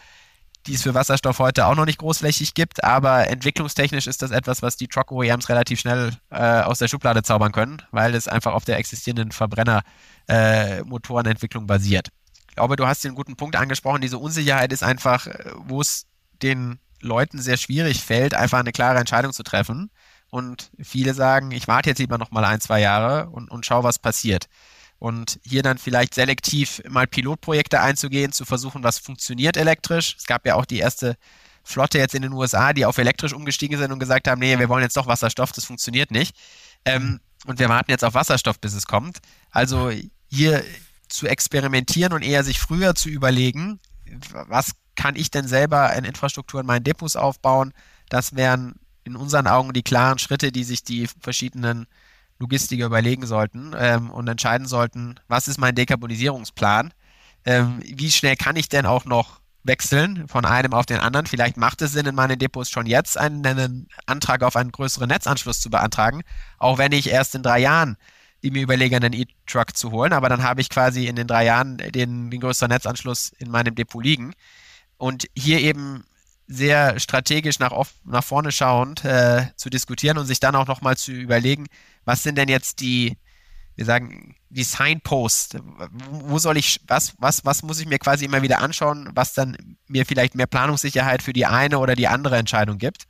die 0.66 0.74
es 0.74 0.82
für 0.82 0.92
Wasserstoff 0.94 1.38
heute 1.38 1.64
auch 1.66 1.74
noch 1.74 1.86
nicht 1.86 1.98
großflächig 1.98 2.54
gibt, 2.54 2.84
aber 2.84 3.28
entwicklungstechnisch 3.28 4.06
ist 4.06 4.22
das 4.22 4.30
etwas, 4.30 4.62
was 4.62 4.76
die 4.76 4.86
Truck-OEMs 4.88 5.48
relativ 5.48 5.80
schnell 5.80 6.12
äh, 6.30 6.60
aus 6.60 6.78
der 6.78 6.88
Schublade 6.88 7.22
zaubern 7.22 7.52
können, 7.52 7.82
weil 7.90 8.14
es 8.14 8.28
einfach 8.28 8.52
auf 8.52 8.64
der 8.64 8.76
existierenden 8.78 9.32
Verbrenner-Motorenentwicklung 9.32 11.64
äh, 11.64 11.66
basiert. 11.66 12.08
Ich 12.48 12.56
glaube, 12.56 12.76
du 12.76 12.86
hast 12.86 13.02
den 13.04 13.14
guten 13.14 13.36
Punkt 13.36 13.56
angesprochen, 13.56 14.02
diese 14.02 14.18
Unsicherheit 14.18 14.72
ist 14.72 14.82
einfach, 14.82 15.26
äh, 15.26 15.52
wo 15.56 15.80
es 15.80 16.06
den 16.42 16.78
Leuten 17.00 17.40
sehr 17.40 17.56
schwierig 17.56 18.02
fällt, 18.02 18.34
einfach 18.34 18.58
eine 18.58 18.72
klare 18.72 18.98
Entscheidung 18.98 19.32
zu 19.32 19.42
treffen. 19.42 19.90
Und 20.28 20.70
viele 20.78 21.14
sagen, 21.14 21.50
ich 21.50 21.66
warte 21.66 21.88
jetzt 21.88 21.98
lieber 21.98 22.18
noch 22.18 22.30
mal 22.30 22.44
ein, 22.44 22.60
zwei 22.60 22.80
Jahre 22.80 23.30
und, 23.30 23.50
und 23.50 23.66
schau, 23.66 23.82
was 23.82 23.98
passiert 23.98 24.48
und 25.00 25.40
hier 25.42 25.62
dann 25.62 25.78
vielleicht 25.78 26.14
selektiv 26.14 26.82
mal 26.88 27.06
Pilotprojekte 27.06 27.80
einzugehen, 27.80 28.32
zu 28.32 28.44
versuchen, 28.44 28.84
was 28.84 28.98
funktioniert 28.98 29.56
elektrisch. 29.56 30.14
Es 30.16 30.26
gab 30.26 30.46
ja 30.46 30.54
auch 30.54 30.66
die 30.66 30.78
erste 30.78 31.16
Flotte 31.64 31.98
jetzt 31.98 32.14
in 32.14 32.22
den 32.22 32.34
USA, 32.34 32.74
die 32.74 32.84
auf 32.84 32.98
elektrisch 32.98 33.32
umgestiegen 33.32 33.78
sind 33.78 33.92
und 33.92 33.98
gesagt 33.98 34.28
haben, 34.28 34.38
nee, 34.38 34.58
wir 34.58 34.68
wollen 34.68 34.82
jetzt 34.82 34.96
doch 34.98 35.06
Wasserstoff, 35.06 35.52
das 35.52 35.64
funktioniert 35.64 36.10
nicht. 36.10 36.36
Ähm, 36.84 37.20
und 37.46 37.58
wir 37.58 37.70
warten 37.70 37.90
jetzt 37.90 38.04
auf 38.04 38.12
Wasserstoff, 38.12 38.60
bis 38.60 38.74
es 38.74 38.86
kommt. 38.86 39.18
Also 39.50 39.90
hier 40.30 40.62
zu 41.08 41.26
experimentieren 41.26 42.12
und 42.12 42.22
eher 42.22 42.44
sich 42.44 42.60
früher 42.60 42.94
zu 42.94 43.08
überlegen, 43.08 43.80
was 44.48 44.72
kann 44.96 45.16
ich 45.16 45.30
denn 45.30 45.48
selber 45.48 45.94
in 45.94 46.04
Infrastruktur 46.04 46.60
in 46.60 46.66
meinen 46.66 46.84
Depots 46.84 47.16
aufbauen, 47.16 47.72
das 48.10 48.36
wären 48.36 48.74
in 49.04 49.16
unseren 49.16 49.46
Augen 49.46 49.72
die 49.72 49.82
klaren 49.82 50.18
Schritte, 50.18 50.52
die 50.52 50.64
sich 50.64 50.84
die 50.84 51.08
verschiedenen 51.20 51.86
Logistiker 52.40 52.86
überlegen 52.86 53.26
sollten 53.26 53.74
ähm, 53.78 54.10
und 54.10 54.26
entscheiden 54.26 54.66
sollten, 54.66 55.20
was 55.28 55.46
ist 55.46 55.58
mein 55.58 55.74
Dekarbonisierungsplan? 55.74 56.92
Ähm, 57.44 57.80
wie 57.84 58.10
schnell 58.10 58.36
kann 58.36 58.56
ich 58.56 58.68
denn 58.68 58.86
auch 58.86 59.04
noch 59.04 59.40
wechseln 59.62 60.26
von 60.26 60.44
einem 60.44 60.72
auf 60.72 60.86
den 60.86 60.98
anderen? 60.98 61.26
Vielleicht 61.26 61.58
macht 61.58 61.82
es 61.82 61.92
Sinn, 61.92 62.06
in 62.06 62.14
meinen 62.14 62.38
Depots 62.38 62.70
schon 62.70 62.86
jetzt 62.86 63.18
einen, 63.18 63.46
einen 63.46 63.88
Antrag 64.06 64.42
auf 64.42 64.56
einen 64.56 64.72
größeren 64.72 65.08
Netzanschluss 65.08 65.60
zu 65.60 65.70
beantragen, 65.70 66.22
auch 66.58 66.78
wenn 66.78 66.92
ich 66.92 67.10
erst 67.10 67.34
in 67.34 67.42
drei 67.42 67.60
Jahren 67.60 67.96
mir 68.42 68.62
überlege, 68.62 68.96
einen 68.96 69.12
E-Truck 69.12 69.76
zu 69.76 69.90
holen, 69.90 70.14
aber 70.14 70.30
dann 70.30 70.42
habe 70.42 70.62
ich 70.62 70.70
quasi 70.70 71.06
in 71.06 71.16
den 71.16 71.26
drei 71.26 71.44
Jahren 71.44 71.76
den, 71.76 72.30
den 72.30 72.40
größeren 72.40 72.70
Netzanschluss 72.70 73.32
in 73.38 73.50
meinem 73.50 73.74
Depot 73.74 74.02
liegen. 74.02 74.32
Und 74.96 75.26
hier 75.36 75.60
eben 75.60 76.04
sehr 76.50 76.98
strategisch 76.98 77.60
nach, 77.60 77.70
oft, 77.70 77.94
nach 78.04 78.24
vorne 78.24 78.50
schauend 78.50 79.04
äh, 79.04 79.46
zu 79.54 79.70
diskutieren 79.70 80.18
und 80.18 80.26
sich 80.26 80.40
dann 80.40 80.56
auch 80.56 80.66
nochmal 80.66 80.96
zu 80.96 81.12
überlegen, 81.12 81.66
was 82.04 82.24
sind 82.24 82.36
denn 82.36 82.48
jetzt 82.48 82.80
die, 82.80 83.16
wir 83.76 83.84
sagen, 83.84 84.34
die 84.48 84.64
Signposts, 84.64 85.58
wo 86.10 86.40
soll 86.40 86.56
ich, 86.56 86.80
was, 86.88 87.14
was, 87.18 87.44
was 87.44 87.62
muss 87.62 87.78
ich 87.78 87.86
mir 87.86 88.00
quasi 88.00 88.24
immer 88.24 88.42
wieder 88.42 88.58
anschauen, 88.58 89.10
was 89.14 89.32
dann 89.32 89.76
mir 89.86 90.04
vielleicht 90.04 90.34
mehr 90.34 90.48
Planungssicherheit 90.48 91.22
für 91.22 91.32
die 91.32 91.46
eine 91.46 91.78
oder 91.78 91.94
die 91.94 92.08
andere 92.08 92.36
Entscheidung 92.36 92.78
gibt. 92.78 93.04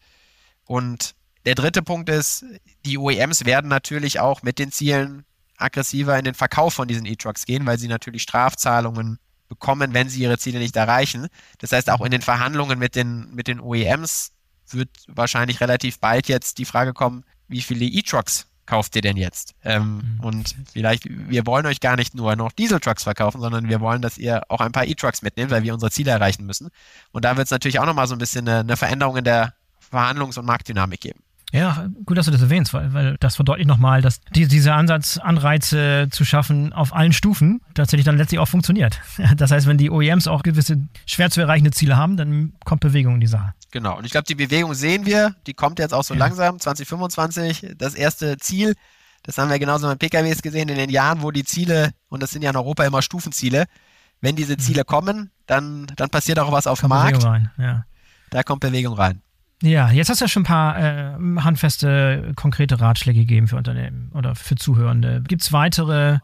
Und 0.67 1.15
der 1.47 1.55
dritte 1.55 1.81
Punkt 1.83 2.11
ist, 2.11 2.45
die 2.85 2.99
OEMs 2.99 3.47
werden 3.47 3.69
natürlich 3.69 4.21
auch 4.21 4.43
mit 4.43 4.59
den 4.59 4.71
Zielen 4.71 5.25
aggressiver 5.57 6.19
in 6.19 6.27
den 6.27 6.35
Verkauf 6.35 6.75
von 6.75 6.89
diesen 6.89 7.07
E-Trucks 7.07 7.47
gehen, 7.47 7.65
weil 7.65 7.79
sie 7.79 7.89
natürlich 7.89 8.21
Strafzahlungen 8.21 9.19
bekommen, 9.51 9.93
wenn 9.93 10.09
sie 10.09 10.23
ihre 10.23 10.39
Ziele 10.39 10.61
nicht 10.61 10.77
erreichen. 10.77 11.27
Das 11.59 11.73
heißt, 11.73 11.91
auch 11.91 12.01
in 12.01 12.11
den 12.11 12.23
Verhandlungen 12.23 12.79
mit 12.79 12.97
den, 12.97 13.35
mit 13.35 13.49
den 13.49 13.61
OEMs 13.61 14.33
wird 14.71 14.89
wahrscheinlich 15.09 15.61
relativ 15.61 15.99
bald 15.99 16.29
jetzt 16.29 16.57
die 16.57 16.65
Frage 16.65 16.95
kommen, 16.95 17.25
wie 17.49 17.61
viele 17.61 17.85
E-Trucks 17.85 18.47
kauft 18.65 18.95
ihr 18.95 19.03
denn 19.03 19.17
jetzt? 19.17 19.55
Ähm, 19.65 20.17
mhm. 20.19 20.21
Und 20.21 20.57
vielleicht, 20.73 21.05
wir 21.09 21.45
wollen 21.45 21.67
euch 21.67 21.81
gar 21.81 21.97
nicht 21.97 22.15
nur 22.15 22.37
noch 22.37 22.53
Dieseltrucks 22.53 23.03
verkaufen, 23.03 23.41
sondern 23.41 23.69
wir 23.69 23.81
wollen, 23.81 24.01
dass 24.01 24.17
ihr 24.17 24.43
auch 24.49 24.61
ein 24.61 24.73
paar 24.73 24.87
E-Trucks 24.87 25.23
mitnehmt, 25.23 25.51
weil 25.51 25.65
wir 25.65 25.75
unsere 25.75 25.91
Ziele 25.91 26.13
erreichen 26.13 26.47
müssen. 26.47 26.69
Und 27.11 27.25
da 27.25 27.37
wird 27.37 27.47
es 27.47 27.51
natürlich 27.51 27.81
auch 27.81 27.87
nochmal 27.87 28.07
so 28.07 28.15
ein 28.15 28.19
bisschen 28.19 28.49
eine, 28.49 28.61
eine 28.61 28.77
Veränderung 28.77 29.17
in 29.17 29.25
der 29.25 29.55
Verhandlungs- 29.91 30.39
und 30.39 30.47
Marktdynamik 30.47 31.01
geben. 31.01 31.21
Ja, 31.53 31.89
gut, 32.05 32.17
dass 32.17 32.27
du 32.27 32.33
das 32.33 32.43
erwähnst, 32.43 32.73
weil, 32.73 32.93
weil 32.93 33.17
das 33.19 33.37
verdeutlicht 33.37 33.69
nochmal, 33.69 34.03
dass 34.03 34.21
die, 34.35 34.47
dieser 34.47 34.77
Ansatz, 34.77 35.19
Anreize 35.19 36.09
zu 36.11 36.25
schaffen 36.25 36.73
auf 36.73 36.95
allen 36.95 37.13
Stufen, 37.13 37.61
tatsächlich 37.75 38.05
dann 38.05 38.17
letztlich 38.17 38.39
auch 38.39 38.49
funktioniert. 38.49 39.01
Das 39.37 39.51
heißt, 39.51 39.67
wenn 39.67 39.79
die 39.79 39.91
OEMs 39.91 40.27
auch 40.29 40.43
gewisse 40.43 40.77
schwer 41.07 41.31
zu 41.31 41.41
erreichende 41.41 41.71
Ziele 41.71 41.97
haben, 41.97 42.17
dann 42.17 42.53
kommt 42.65 42.81
Bewegung 42.81 43.15
in 43.15 43.21
die 43.21 43.27
Sache. 43.27 43.55
Genau, 43.71 43.97
und 43.97 44.05
ich 44.05 44.11
glaube, 44.11 44.27
die 44.27 44.35
Bewegung 44.35 44.75
sehen 44.75 45.07
wir, 45.07 45.35
die 45.47 45.55
kommt 45.55 45.79
jetzt 45.79 45.95
auch 45.95 46.05
so 46.05 46.15
ja. 46.15 46.21
langsam, 46.21 46.59
2025, 46.59 47.75
das 47.79 47.95
erste 47.95 48.37
Ziel. 48.39 48.75
Das 49.23 49.39
haben 49.39 49.51
wir 49.51 49.59
genauso 49.59 49.89
mit 49.89 49.99
PKWs 49.99 50.43
gesehen 50.43 50.69
in 50.69 50.77
den 50.77 50.91
Jahren, 50.91 51.23
wo 51.23 51.31
die 51.31 51.45
Ziele, 51.45 51.91
und 52.09 52.23
das 52.23 52.31
sind 52.31 52.43
ja 52.43 52.51
in 52.51 52.57
Europa 52.57 52.85
immer 52.85 53.03
Stufenziele, 53.03 53.67
wenn 54.21 54.37
diese 54.37 54.55
mhm. 54.55 54.59
Ziele 54.59 54.83
mhm. 54.83 54.87
kommen, 54.87 55.31
dann, 55.47 55.87
dann 55.97 56.11
passiert 56.11 56.39
auch 56.39 56.53
was 56.53 56.67
auf 56.67 56.81
dem 56.81 56.91
Markt. 56.91 57.13
Bewegung 57.13 57.31
rein, 57.31 57.51
ja. 57.59 57.85
Da 58.31 58.43
kommt 58.43 58.61
Bewegung 58.61 58.95
rein. 58.95 59.23
Ja, 59.63 59.91
jetzt 59.91 60.09
hast 60.09 60.21
du 60.21 60.25
ja 60.25 60.29
schon 60.29 60.43
ein 60.43 60.47
paar 60.47 60.79
äh, 60.79 61.19
handfeste, 61.41 62.33
konkrete 62.35 62.81
Ratschläge 62.81 63.21
gegeben 63.21 63.47
für 63.47 63.57
Unternehmen 63.57 64.11
oder 64.15 64.35
für 64.35 64.57
Zuhörende. 64.57 65.23
Gibt 65.27 65.43
es 65.43 65.53
weitere 65.53 66.19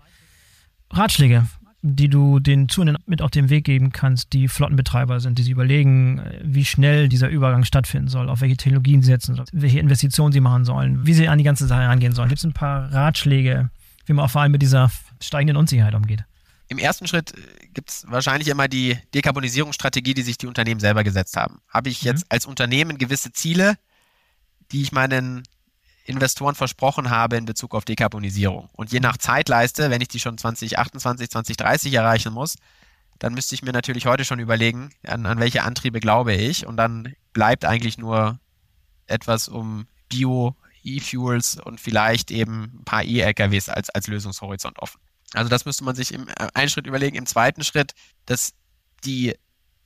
Ratschläge, 0.91 1.47
die 1.83 2.09
du 2.09 2.41
den 2.41 2.69
Zuhörenden 2.69 3.03
mit 3.07 3.21
auf 3.21 3.31
den 3.31 3.51
Weg 3.51 3.65
geben 3.65 3.93
kannst, 3.93 4.33
die 4.33 4.49
Flottenbetreiber 4.49 5.21
sind, 5.21 5.39
die 5.39 5.43
sich 5.43 5.53
überlegen, 5.53 6.23
wie 6.43 6.65
schnell 6.65 7.09
dieser 7.09 7.29
Übergang 7.29 7.65
stattfinden 7.65 8.09
soll, 8.09 8.31
auf 8.31 8.41
welche 8.41 8.57
Technologien 8.57 9.03
sie 9.03 9.09
setzen 9.09 9.35
sollen, 9.35 9.49
welche 9.53 9.81
Investitionen 9.81 10.33
sie 10.33 10.41
machen 10.41 10.65
sollen, 10.65 11.07
wie 11.07 11.13
sie 11.13 11.29
an 11.29 11.39
die 11.39 11.45
ganze 11.45 11.67
Sache 11.67 11.83
herangehen 11.83 12.13
sollen? 12.13 12.29
Gibt 12.29 12.39
es 12.39 12.45
ein 12.45 12.55
paar 12.55 12.91
Ratschläge, 12.91 13.71
wie 14.07 14.13
man 14.15 14.25
auch 14.25 14.31
vor 14.31 14.41
allem 14.41 14.53
mit 14.53 14.63
dieser 14.63 14.91
steigenden 15.21 15.57
Unsicherheit 15.57 15.95
umgeht? 15.95 16.25
Im 16.69 16.79
ersten 16.79 17.07
Schritt 17.07 17.33
äh, 17.33 17.67
gibt 17.69 17.91
es 17.91 18.05
wahrscheinlich 18.09 18.49
immer 18.49 18.69
die 18.69 18.99
Dekarbonisierungsstrategie, 19.15 20.15
die 20.15 20.23
sich 20.23 20.39
die 20.39 20.47
Unternehmen 20.47 20.81
selber 20.81 21.05
gesetzt 21.05 21.37
haben. 21.37 21.61
Habe 21.69 21.89
ich 21.89 22.03
jetzt 22.03 22.23
mhm. 22.23 22.29
als 22.31 22.47
Unternehmen 22.47 22.99
gewisse 22.99 23.33
Ziele, 23.33 23.77
die 24.73 24.83
ich 24.83 24.93
meinen 24.93 25.43
Investoren 26.05 26.55
versprochen 26.55 27.11
habe 27.11 27.37
in 27.37 27.45
Bezug 27.45 27.75
auf 27.75 27.85
Dekarbonisierung. 27.85 28.69
Und 28.73 28.93
je 28.93 29.01
nach 29.01 29.17
Zeitleiste, 29.17 29.91
wenn 29.91 30.01
ich 30.01 30.09
die 30.09 30.21
schon 30.21 30.39
2028, 30.39 31.31
2030 31.31 31.95
erreichen 31.95 32.33
muss, 32.33 32.57
dann 33.19 33.35
müsste 33.35 33.55
ich 33.55 33.63
mir 33.63 33.73
natürlich 33.73 34.07
heute 34.07 34.25
schon 34.25 34.39
überlegen, 34.39 34.91
an, 35.05 35.27
an 35.27 35.41
welche 35.41 35.63
Antriebe 35.63 36.01
glaube 36.01 36.35
ich. 36.35 36.67
Und 36.67 36.77
dann 36.77 37.15
bleibt 37.33 37.65
eigentlich 37.65 37.99
nur 37.99 38.39
etwas 39.07 39.49
um 39.49 39.87
Bio, 40.09 40.55
E-Fuels 40.83 41.59
und 41.65 41.81
vielleicht 41.81 42.31
eben 42.31 42.81
ein 42.81 42.85
paar 42.85 43.03
E-LKWs 43.03 43.69
als, 43.69 43.91
als 43.91 44.07
Lösungshorizont 44.07 44.79
offen. 44.79 45.01
Also 45.37 45.49
das 45.49 45.65
müsste 45.65 45.85
man 45.85 45.95
sich 45.95 46.13
im 46.13 46.29
äh, 46.29 46.49
einen 46.55 46.69
Schritt 46.69 46.87
überlegen. 46.87 47.17
Im 47.17 47.27
zweiten 47.27 47.63
Schritt, 47.63 47.93
dass 48.25 48.53
die 49.05 49.35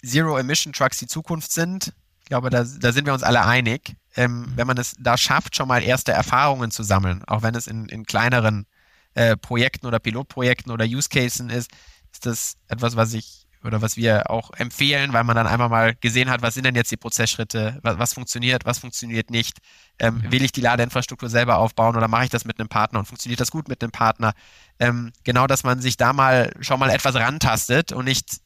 Zero-Emission-Trucks 0.04 0.98
die 0.98 1.06
Zukunft 1.06 1.52
sind. 1.52 1.92
Ich 2.20 2.26
glaube, 2.26 2.50
da, 2.50 2.64
da 2.64 2.92
sind 2.92 3.06
wir 3.06 3.12
uns 3.12 3.22
alle 3.22 3.44
einig. 3.44 3.96
Ähm, 4.16 4.52
wenn 4.56 4.66
man 4.66 4.78
es 4.78 4.96
da 4.98 5.16
schafft, 5.16 5.56
schon 5.56 5.68
mal 5.68 5.82
erste 5.82 6.12
Erfahrungen 6.12 6.70
zu 6.70 6.82
sammeln, 6.82 7.24
auch 7.26 7.42
wenn 7.42 7.54
es 7.54 7.66
in, 7.66 7.86
in 7.86 8.04
kleineren 8.04 8.66
äh, 9.14 9.36
Projekten 9.36 9.86
oder 9.86 9.98
Pilotprojekten 9.98 10.72
oder 10.72 10.84
Use 10.84 11.08
Cases 11.08 11.52
ist, 11.52 11.70
ist 12.12 12.26
das 12.26 12.56
etwas, 12.68 12.96
was 12.96 13.12
ich 13.12 13.39
oder 13.62 13.82
was 13.82 13.96
wir 13.96 14.30
auch 14.30 14.52
empfehlen, 14.54 15.12
weil 15.12 15.24
man 15.24 15.36
dann 15.36 15.46
einmal 15.46 15.68
mal 15.68 15.94
gesehen 15.94 16.30
hat, 16.30 16.42
was 16.42 16.54
sind 16.54 16.64
denn 16.64 16.74
jetzt 16.74 16.90
die 16.90 16.96
Prozessschritte, 16.96 17.78
was, 17.82 17.98
was 17.98 18.14
funktioniert, 18.14 18.64
was 18.64 18.78
funktioniert 18.78 19.30
nicht. 19.30 19.58
Ähm, 19.98 20.22
will 20.30 20.42
ich 20.42 20.52
die 20.52 20.62
Ladeinfrastruktur 20.62 21.28
selber 21.28 21.58
aufbauen 21.58 21.96
oder 21.96 22.08
mache 22.08 22.24
ich 22.24 22.30
das 22.30 22.44
mit 22.44 22.58
einem 22.58 22.68
Partner 22.68 23.00
und 23.00 23.06
funktioniert 23.06 23.40
das 23.40 23.50
gut 23.50 23.68
mit 23.68 23.82
einem 23.82 23.92
Partner? 23.92 24.32
Ähm, 24.78 25.12
genau, 25.24 25.46
dass 25.46 25.62
man 25.62 25.80
sich 25.80 25.96
da 25.96 26.12
mal 26.12 26.52
schon 26.60 26.80
mal 26.80 26.90
etwas 26.90 27.14
rantastet 27.14 27.92
und 27.92 28.06
nicht 28.06 28.40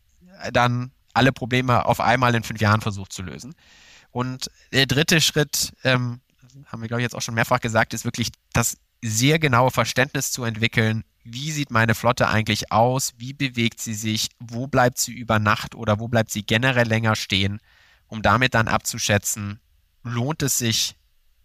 dann 0.53 0.91
alle 1.13 1.33
Probleme 1.33 1.87
auf 1.87 2.01
einmal 2.01 2.35
in 2.35 2.43
fünf 2.43 2.61
Jahren 2.61 2.81
versucht 2.81 3.13
zu 3.13 3.23
lösen. 3.23 3.55
Und 4.11 4.51
der 4.73 4.87
dritte 4.87 5.21
Schritt, 5.21 5.73
ähm, 5.85 6.21
haben 6.67 6.83
wir 6.83 6.89
glaube 6.89 7.03
ich 7.03 7.05
jetzt 7.05 7.15
auch 7.15 7.23
schon 7.23 7.35
mehrfach 7.35 7.61
gesagt, 7.61 7.95
ist 7.95 8.05
wirklich 8.05 8.31
das 8.53 8.77
sehr 9.01 9.39
genaue 9.39 9.71
Verständnis 9.71 10.33
zu 10.33 10.45
entwickeln, 10.45 11.05
wie 11.25 11.51
sieht 11.51 11.71
meine 11.71 11.95
Flotte 11.95 12.29
eigentlich 12.29 12.71
aus, 12.71 13.15
wie 13.17 13.33
bewegt 13.33 13.81
sie 13.81 13.95
sich, 13.95 14.29
wo 14.39 14.67
bleibt 14.67 14.99
sie 14.99 15.13
über 15.13 15.39
Nacht 15.39 15.75
oder 15.75 15.99
wo 15.99 16.09
bleibt 16.09 16.31
sie 16.31 16.45
generell 16.45 16.87
länger 16.87 17.17
stehen, 17.17 17.61
um 18.07 18.23
damit 18.23 18.55
dann 18.55 18.69
abzuschätzen, 18.69 19.61
lohnt 20.03 20.43
es 20.43 20.59
sich 20.59 20.97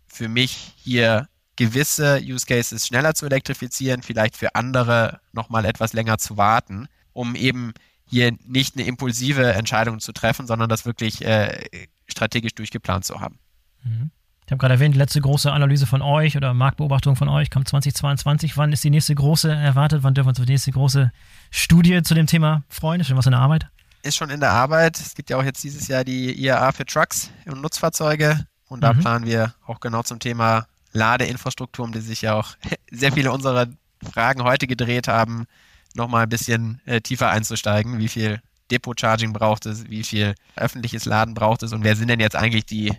für 0.07 0.27
mich 0.27 0.73
hier 0.77 1.27
gewisse 1.55 2.21
Use 2.21 2.45
Cases 2.45 2.85
schneller 2.85 3.15
zu 3.15 3.25
elektrifizieren, 3.25 4.01
vielleicht 4.01 4.37
für 4.37 4.55
andere 4.55 5.21
nochmal 5.31 5.65
etwas 5.65 5.93
länger 5.93 6.17
zu 6.17 6.37
warten, 6.37 6.87
um 7.13 7.35
eben 7.35 7.73
hier 8.05 8.31
nicht 8.45 8.75
eine 8.75 8.85
impulsive 8.85 9.53
Entscheidung 9.53 9.99
zu 9.99 10.11
treffen, 10.11 10.47
sondern 10.47 10.69
das 10.69 10.85
wirklich 10.85 11.23
äh, 11.23 11.87
strategisch 12.07 12.55
durchgeplant 12.55 13.05
zu 13.05 13.19
haben. 13.19 13.39
Mhm. 13.83 14.11
Ich 14.49 14.51
habe 14.51 14.61
gerade 14.61 14.73
erwähnt, 14.73 14.95
die 14.95 14.97
letzte 14.97 15.21
große 15.21 15.51
Analyse 15.51 15.85
von 15.85 16.01
euch 16.01 16.35
oder 16.35 16.55
Marktbeobachtung 16.55 17.15
von 17.15 17.29
euch 17.29 17.51
kommt 17.51 17.67
2022. 17.67 18.57
Wann 18.57 18.73
ist 18.73 18.83
die 18.83 18.89
nächste 18.89 19.13
große 19.13 19.51
erwartet? 19.51 20.01
Wann 20.01 20.15
dürfen 20.15 20.25
wir 20.25 20.29
uns 20.29 20.39
auf 20.39 20.47
die 20.47 20.53
nächste 20.53 20.71
große 20.71 21.11
Studie 21.51 22.01
zu 22.01 22.15
dem 22.15 22.25
Thema 22.25 22.63
freuen? 22.67 22.99
Ist 22.99 23.09
schon 23.09 23.17
was 23.17 23.27
in 23.27 23.33
der 23.33 23.41
Arbeit? 23.41 23.67
Ist 24.01 24.15
schon 24.15 24.31
in 24.31 24.39
der 24.39 24.49
Arbeit. 24.49 24.99
Es 24.99 25.13
gibt 25.13 25.29
ja 25.29 25.37
auch 25.37 25.43
jetzt 25.43 25.63
dieses 25.63 25.87
Jahr 25.87 26.03
die 26.03 26.31
IAA 26.31 26.71
für 26.71 26.83
Trucks 26.83 27.29
und 27.45 27.61
Nutzfahrzeuge. 27.61 28.43
Und 28.69 28.81
da 28.81 28.93
mhm. 28.93 29.01
planen 29.01 29.25
wir 29.27 29.53
auch 29.67 29.79
genau 29.79 30.01
zum 30.01 30.17
Thema 30.17 30.65
Ladeinfrastruktur, 30.93 31.85
um 31.85 31.91
die 31.91 32.01
sich 32.01 32.23
ja 32.23 32.33
auch 32.33 32.55
sehr 32.91 33.11
viele 33.11 33.31
unserer 33.31 33.67
Fragen 34.01 34.41
heute 34.41 34.65
gedreht 34.65 35.07
haben, 35.07 35.45
nochmal 35.93 36.23
ein 36.23 36.29
bisschen 36.29 36.81
äh, 36.87 37.01
tiefer 37.01 37.29
einzusteigen. 37.29 37.99
Wie 37.99 38.07
viel 38.07 38.41
Depot-Charging 38.71 39.31
braucht 39.31 39.67
es? 39.67 39.87
Wie 39.91 40.03
viel 40.03 40.33
öffentliches 40.55 41.05
Laden 41.05 41.35
braucht 41.35 41.61
es? 41.61 41.71
Und 41.71 41.83
wer 41.83 41.95
sind 41.95 42.07
denn 42.07 42.19
jetzt 42.19 42.35
eigentlich 42.35 42.65
die 42.65 42.97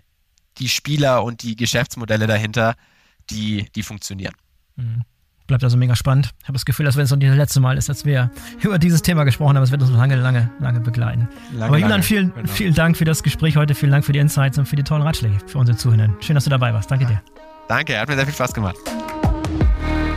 die 0.59 0.69
Spieler 0.69 1.25
und 1.25 1.43
die 1.43 1.57
Geschäftsmodelle 1.57 2.27
dahinter, 2.27 2.75
die, 3.31 3.67
die 3.75 3.83
funktionieren. 3.83 4.35
Mhm. 4.77 5.03
Bleibt 5.47 5.65
also 5.65 5.77
mega 5.77 5.97
spannend. 5.97 6.31
Ich 6.41 6.45
habe 6.45 6.53
das 6.53 6.65
Gefühl, 6.65 6.87
dass 6.87 6.97
wenn 6.97 7.03
es 7.03 7.11
noch 7.11 7.19
das 7.19 7.35
letzte 7.35 7.59
Mal 7.59 7.77
ist, 7.77 7.89
dass 7.89 8.05
wir 8.05 8.31
über 8.61 8.79
dieses 8.79 9.03
Thema 9.03 9.25
gesprochen 9.25 9.57
haben, 9.57 9.65
es 9.65 9.73
wird 9.73 9.83
uns 9.83 9.91
lange, 9.91 10.15
lange, 10.15 10.49
lange 10.61 10.79
begleiten. 10.79 11.29
Lange, 11.53 11.65
Aber 11.65 11.79
Julian, 11.79 12.05
vielen, 12.05 12.33
genau. 12.33 12.47
vielen 12.47 12.75
Dank 12.75 12.97
für 12.97 13.05
das 13.05 13.25
Gespräch 13.25 13.57
heute, 13.57 13.75
vielen 13.75 13.91
Dank 13.91 14.05
für 14.05 14.13
die 14.13 14.21
Insights 14.21 14.59
und 14.59 14.67
für 14.67 14.77
die 14.77 14.85
tollen 14.85 15.03
Ratschläge 15.03 15.39
für 15.49 15.59
unsere 15.59 15.77
Zuhörenden. 15.77 16.15
Schön, 16.21 16.35
dass 16.37 16.45
du 16.45 16.51
dabei 16.51 16.73
warst. 16.73 16.89
Danke 16.89 17.07
dir. 17.07 17.21
Danke, 17.67 17.99
hat 17.99 18.09
mir 18.09 18.15
sehr 18.15 18.27
viel 18.27 18.35
Spaß 18.35 18.55
gemacht. 18.55 18.77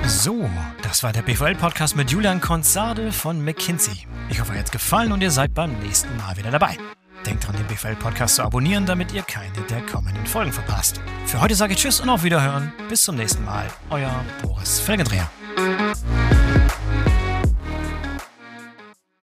So, 0.06 0.48
das 0.84 1.02
war 1.02 1.14
der 1.14 1.24
BVL-Podcast 1.24 1.96
mit 1.96 2.12
Julian 2.12 2.40
Konsade 2.40 3.12
von 3.12 3.44
McKinsey. 3.44 4.06
Ich 4.30 4.40
hoffe, 4.40 4.52
euch 4.52 4.60
hat 4.60 4.66
es 4.66 4.72
gefallen 4.72 5.12
und 5.12 5.22
ihr 5.22 5.32
seid 5.32 5.56
beim 5.56 5.80
nächsten 5.80 6.16
Mal 6.18 6.38
wieder 6.38 6.52
dabei. 6.52 6.78
Denkt 7.26 7.48
dran, 7.48 7.56
den 7.56 7.66
BFL-Podcast 7.68 8.36
zu 8.36 8.44
abonnieren, 8.44 8.86
damit 8.86 9.12
ihr 9.14 9.24
keine 9.24 9.52
der 9.70 9.82
kommenden 9.86 10.26
Folgen 10.26 10.52
verpasst. 10.52 11.00
Für 11.26 11.40
heute 11.42 11.56
sage 11.56 11.74
ich 11.74 11.80
Tschüss 11.80 12.02
und 12.02 12.10
auf 12.10 12.24
Wiederhören. 12.24 12.74
Bis 12.90 13.04
zum 13.04 13.16
nächsten 13.16 13.46
Mal. 13.46 13.66
Euer 13.90 14.24
Boris 14.42 14.80
Felgendreher. 14.80 15.30